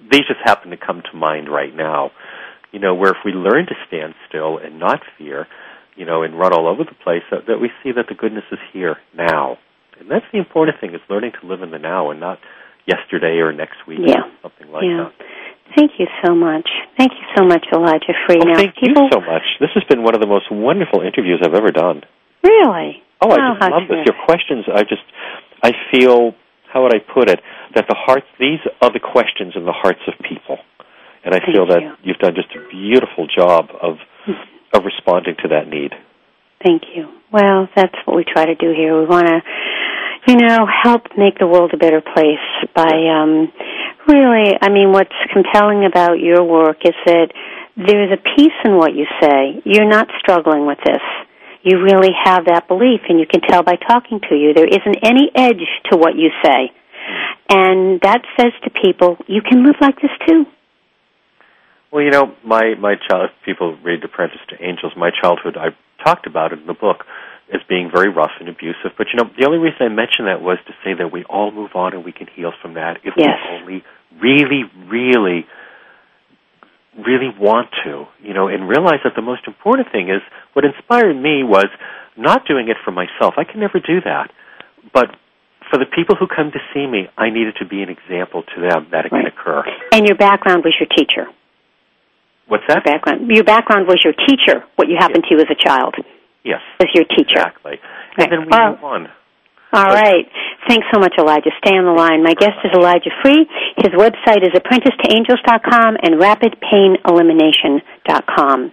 These 0.00 0.24
just 0.26 0.40
happen 0.42 0.70
to 0.70 0.78
come 0.78 1.02
to 1.10 1.16
mind 1.16 1.50
right 1.50 1.74
now 1.74 2.10
you 2.72 2.78
know, 2.78 2.94
where 2.94 3.10
if 3.10 3.18
we 3.24 3.32
learn 3.32 3.66
to 3.66 3.74
stand 3.86 4.14
still 4.28 4.58
and 4.58 4.78
not 4.78 5.00
fear, 5.18 5.46
you 5.96 6.06
know, 6.06 6.22
and 6.22 6.38
run 6.38 6.52
all 6.52 6.68
over 6.68 6.84
the 6.84 6.96
place, 7.04 7.22
that, 7.30 7.46
that 7.46 7.58
we 7.60 7.70
see 7.82 7.92
that 7.92 8.06
the 8.08 8.14
goodness 8.14 8.44
is 8.52 8.58
here 8.72 8.96
now. 9.14 9.58
And 9.98 10.10
that's 10.10 10.24
the 10.32 10.38
important 10.38 10.80
thing 10.80 10.94
is 10.94 11.00
learning 11.10 11.32
to 11.40 11.46
live 11.46 11.62
in 11.62 11.70
the 11.70 11.78
now 11.78 12.10
and 12.10 12.20
not 12.20 12.38
yesterday 12.86 13.42
or 13.44 13.52
next 13.52 13.84
week 13.86 14.00
yeah. 14.06 14.24
or 14.24 14.32
something 14.48 14.72
like 14.72 14.84
yeah. 14.84 15.10
that. 15.10 15.26
Thank 15.76 15.92
you 15.98 16.06
so 16.24 16.34
much. 16.34 16.68
Thank 16.96 17.12
you 17.12 17.26
so 17.36 17.44
much, 17.44 17.66
Elijah 17.72 18.14
Free. 18.26 18.40
Oh, 18.40 18.48
now, 18.48 18.56
thank 18.56 18.74
people... 18.74 19.04
you 19.04 19.10
so 19.12 19.20
much. 19.20 19.42
This 19.60 19.70
has 19.74 19.84
been 19.84 20.02
one 20.02 20.14
of 20.14 20.20
the 20.20 20.26
most 20.26 20.50
wonderful 20.50 21.00
interviews 21.02 21.38
I've 21.44 21.54
ever 21.54 21.70
done. 21.70 22.02
Really? 22.42 23.02
Oh, 23.20 23.30
I 23.30 23.36
just 23.36 23.70
love 23.70 23.82
this. 23.88 24.06
Your 24.06 24.16
questions, 24.24 24.64
I 24.72 24.82
just, 24.82 25.04
I 25.62 25.72
feel, 25.92 26.32
how 26.72 26.82
would 26.82 26.94
I 26.94 26.98
put 26.98 27.28
it, 27.28 27.40
that 27.74 27.84
the 27.86 27.94
hearts, 27.94 28.26
these 28.40 28.58
are 28.80 28.90
the 28.90 28.98
questions 28.98 29.52
in 29.54 29.64
the 29.64 29.76
hearts 29.76 30.00
of 30.08 30.14
people. 30.26 30.58
And 31.24 31.34
I 31.34 31.38
Thank 31.38 31.52
feel 31.52 31.66
that 31.66 31.82
you. 31.82 31.92
you've 32.02 32.18
done 32.18 32.34
just 32.34 32.48
a 32.56 32.68
beautiful 32.70 33.26
job 33.26 33.68
of 33.80 33.96
of 34.72 34.84
responding 34.84 35.34
to 35.42 35.48
that 35.48 35.68
need. 35.68 35.92
Thank 36.62 36.82
you. 36.94 37.08
Well, 37.32 37.68
that's 37.74 37.94
what 38.04 38.16
we 38.16 38.24
try 38.24 38.46
to 38.46 38.54
do 38.54 38.72
here. 38.76 38.98
We 39.00 39.06
want 39.06 39.26
to, 39.26 39.40
you 40.28 40.36
know, 40.36 40.66
help 40.66 41.02
make 41.16 41.38
the 41.38 41.46
world 41.46 41.72
a 41.74 41.76
better 41.76 42.00
place 42.00 42.46
by 42.74 42.92
um, 43.10 43.52
really. 44.06 44.54
I 44.60 44.68
mean, 44.70 44.92
what's 44.92 45.14
compelling 45.32 45.84
about 45.84 46.20
your 46.20 46.44
work 46.44 46.78
is 46.84 46.94
that 47.06 47.32
there's 47.76 48.12
a 48.12 48.20
peace 48.36 48.56
in 48.64 48.76
what 48.76 48.94
you 48.94 49.06
say. 49.20 49.62
You're 49.64 49.88
not 49.88 50.08
struggling 50.20 50.66
with 50.66 50.78
this. 50.84 51.02
You 51.62 51.82
really 51.82 52.12
have 52.24 52.46
that 52.46 52.68
belief, 52.68 53.00
and 53.08 53.20
you 53.20 53.26
can 53.26 53.42
tell 53.42 53.62
by 53.62 53.76
talking 53.76 54.20
to 54.28 54.34
you. 54.34 54.54
There 54.54 54.66
isn't 54.66 54.96
any 55.02 55.30
edge 55.34 55.64
to 55.90 55.96
what 55.96 56.16
you 56.16 56.30
say. 56.44 56.72
And 57.48 58.00
that 58.02 58.22
says 58.38 58.52
to 58.64 58.70
people, 58.70 59.16
you 59.26 59.42
can 59.42 59.64
live 59.64 59.76
like 59.80 59.96
this 60.00 60.10
too. 60.26 60.46
Well, 61.92 62.04
you 62.04 62.10
know, 62.10 62.34
my 62.44 62.74
my 62.78 62.94
child. 63.08 63.30
People 63.44 63.76
read 63.82 64.02
*The 64.02 64.06
*Apprentice 64.06 64.40
to 64.50 64.62
Angels*. 64.62 64.92
My 64.96 65.10
childhood, 65.10 65.56
I 65.56 65.74
talked 66.04 66.26
about 66.26 66.52
it 66.52 66.60
in 66.60 66.66
the 66.66 66.74
book 66.74 67.04
as 67.52 67.60
being 67.68 67.90
very 67.92 68.08
rough 68.08 68.30
and 68.38 68.48
abusive. 68.48 68.94
But 68.96 69.08
you 69.12 69.18
know, 69.18 69.28
the 69.36 69.46
only 69.46 69.58
reason 69.58 69.78
I 69.80 69.88
mentioned 69.88 70.28
that 70.28 70.40
was 70.40 70.58
to 70.66 70.72
say 70.84 70.94
that 70.94 71.10
we 71.12 71.24
all 71.24 71.50
move 71.50 71.70
on 71.74 71.94
and 71.94 72.04
we 72.04 72.12
can 72.12 72.28
heal 72.28 72.52
from 72.62 72.74
that 72.74 72.98
if 73.02 73.14
yes. 73.16 73.38
we 73.42 73.56
only 73.58 73.84
really, 74.20 74.62
really, 74.86 75.46
really 76.96 77.34
want 77.36 77.68
to. 77.84 78.06
You 78.22 78.34
know, 78.34 78.46
and 78.46 78.68
realize 78.68 79.00
that 79.02 79.14
the 79.16 79.22
most 79.22 79.42
important 79.46 79.90
thing 79.90 80.10
is 80.10 80.22
what 80.52 80.64
inspired 80.64 81.14
me 81.14 81.42
was 81.42 81.66
not 82.16 82.46
doing 82.46 82.68
it 82.68 82.76
for 82.84 82.92
myself. 82.92 83.34
I 83.36 83.42
can 83.42 83.58
never 83.58 83.80
do 83.80 84.00
that, 84.04 84.30
but 84.94 85.10
for 85.70 85.78
the 85.78 85.86
people 85.86 86.14
who 86.14 86.26
come 86.26 86.50
to 86.50 86.58
see 86.74 86.86
me, 86.86 87.08
I 87.16 87.30
needed 87.30 87.54
to 87.58 87.64
be 87.64 87.82
an 87.82 87.88
example 87.88 88.42
to 88.42 88.60
them 88.60 88.88
that 88.90 89.06
it 89.06 89.12
right. 89.12 89.24
can 89.24 89.32
occur. 89.32 89.62
And 89.92 90.06
your 90.06 90.16
background 90.16 90.64
was 90.64 90.74
your 90.78 90.88
teacher. 90.94 91.30
What's 92.50 92.66
that? 92.66 92.82
Your 92.82 92.98
background. 92.98 93.30
Your 93.30 93.44
background 93.44 93.86
was 93.86 94.02
your 94.02 94.14
teacher. 94.26 94.64
What 94.74 94.88
you 94.88 94.96
happened 94.98 95.22
yes. 95.30 95.38
to 95.38 95.44
as 95.46 95.50
a 95.54 95.56
child. 95.62 95.94
Yes. 96.42 96.58
Was 96.80 96.88
your 96.94 97.04
teacher. 97.04 97.38
Exactly. 97.38 97.78
And 98.18 98.26
then 98.26 98.40
we 98.42 98.48
well, 98.50 98.74
move 98.74 98.82
on. 98.82 99.06
All 99.72 99.94
right. 99.94 100.26
Thanks 100.66 100.88
so 100.92 100.98
much, 100.98 101.14
Elijah. 101.16 101.52
Stay 101.62 101.78
on 101.78 101.84
the 101.86 101.94
line. 101.94 102.24
My 102.26 102.34
guest 102.34 102.58
is 102.64 102.72
Elijah 102.74 103.14
Free. 103.22 103.46
His 103.78 103.94
website 103.94 104.42
is 104.42 104.50
apprenticetoangels.com 104.50 105.96
and 106.02 106.18
rapidpainelimination.com. 106.18 108.72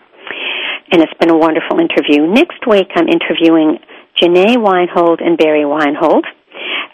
And 0.89 1.01
it's 1.01 1.13
been 1.19 1.29
a 1.29 1.37
wonderful 1.37 1.79
interview. 1.79 2.25
Next 2.25 2.65
week, 2.65 2.89
I'm 2.95 3.07
interviewing 3.07 3.77
Janae 4.19 4.57
Weinhold 4.57 5.21
and 5.21 5.37
Barry 5.37 5.65
Weinhold, 5.65 6.25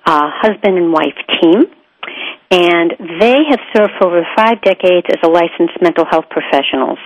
uh, 0.06 0.30
husband 0.44 0.78
and 0.78 0.92
wife 0.92 1.16
team 1.40 1.64
and 2.54 2.94
they 3.18 3.50
have 3.50 3.58
served 3.74 3.98
for 3.98 4.14
over 4.14 4.22
five 4.38 4.62
decades 4.62 5.10
as 5.10 5.18
a 5.26 5.30
licensed 5.30 5.74
mental 5.82 6.06
health 6.06 6.30
professionals. 6.30 7.02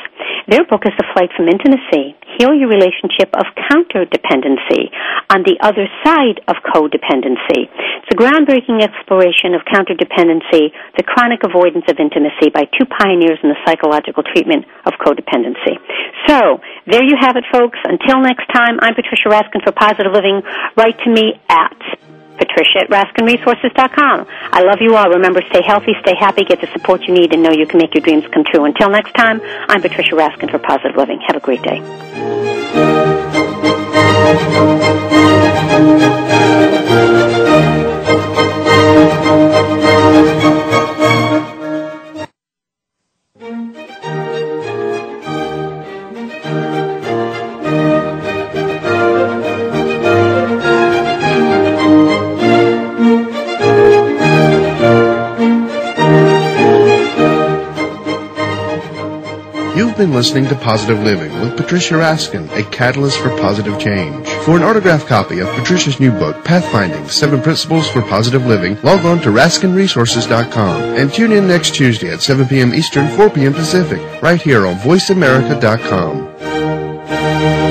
Their 0.51 0.67
book 0.67 0.83
is 0.83 0.91
The 0.99 1.07
Flight 1.15 1.31
from 1.39 1.47
Intimacy, 1.47 2.19
Heal 2.35 2.51
Your 2.51 2.67
Relationship 2.67 3.31
of 3.31 3.47
Counterdependency 3.55 4.91
on 5.31 5.47
the 5.47 5.55
Other 5.63 5.87
Side 6.03 6.43
of 6.51 6.59
Codependency. 6.67 7.63
It's 7.71 8.11
a 8.11 8.19
groundbreaking 8.19 8.83
exploration 8.83 9.55
of 9.55 9.63
counterdependency, 9.71 10.75
the 10.99 11.07
chronic 11.07 11.39
avoidance 11.47 11.87
of 11.87 11.95
intimacy 11.95 12.51
by 12.51 12.67
two 12.75 12.83
pioneers 12.83 13.39
in 13.39 13.47
the 13.47 13.59
psychological 13.63 14.27
treatment 14.27 14.67
of 14.83 14.99
codependency. 14.99 15.79
So, 16.27 16.59
there 16.91 17.07
you 17.07 17.15
have 17.23 17.39
it, 17.39 17.47
folks. 17.55 17.79
Until 17.87 18.19
next 18.19 18.51
time, 18.51 18.83
I'm 18.83 18.99
Patricia 18.99 19.31
Raskin 19.31 19.63
for 19.63 19.71
Positive 19.71 20.11
Living. 20.11 20.43
Write 20.75 20.99
to 21.07 21.09
me 21.09 21.39
at 21.47 21.79
Patricia 22.38 22.79
at 22.81 22.89
RaskinResources.com. 22.89 24.27
I 24.29 24.61
love 24.63 24.79
you 24.81 24.95
all. 24.95 25.09
Remember, 25.09 25.41
stay 25.49 25.61
healthy, 25.61 25.93
stay 26.01 26.15
happy, 26.17 26.43
get 26.43 26.61
the 26.61 26.67
support 26.67 27.03
you 27.03 27.13
need, 27.13 27.33
and 27.33 27.43
know 27.43 27.51
you 27.51 27.67
can 27.67 27.79
make 27.79 27.93
your 27.93 28.01
dreams 28.01 28.25
come 28.33 28.43
true. 28.43 28.65
Until 28.65 28.89
next 28.89 29.13
time, 29.13 29.41
I'm 29.67 29.81
Patricia 29.81 30.15
Raskin 30.15 30.49
for 30.51 30.59
Positive 30.59 30.95
Living. 30.95 31.19
Have 31.27 31.35
a 31.35 31.41
great 31.41 31.61
day. 31.61 31.81
Been 59.97 60.13
listening 60.13 60.45
to 60.49 60.55
Positive 60.55 60.99
Living 60.99 61.33
with 61.39 61.57
Patricia 61.57 61.95
Raskin, 61.95 62.47
a 62.51 62.63
catalyst 62.69 63.17
for 63.17 63.29
positive 63.29 63.79
change. 63.79 64.27
For 64.45 64.55
an 64.55 64.61
autographed 64.61 65.07
copy 65.07 65.39
of 65.39 65.47
Patricia's 65.55 65.99
new 65.99 66.11
book, 66.11 66.35
Pathfinding, 66.43 67.09
Seven 67.09 67.41
Principles 67.41 67.89
for 67.89 68.03
Positive 68.03 68.45
Living, 68.45 68.79
log 68.83 69.03
on 69.05 69.19
to 69.21 69.29
RaskinResources.com 69.29 70.81
and 70.81 71.11
tune 71.11 71.31
in 71.31 71.47
next 71.47 71.73
Tuesday 71.73 72.13
at 72.13 72.21
7 72.21 72.47
p.m. 72.47 72.75
Eastern, 72.75 73.07
4 73.17 73.31
p.m. 73.31 73.55
Pacific, 73.55 74.21
right 74.21 74.39
here 74.39 74.67
on 74.67 74.75
VoiceAmerica.com. 74.75 77.66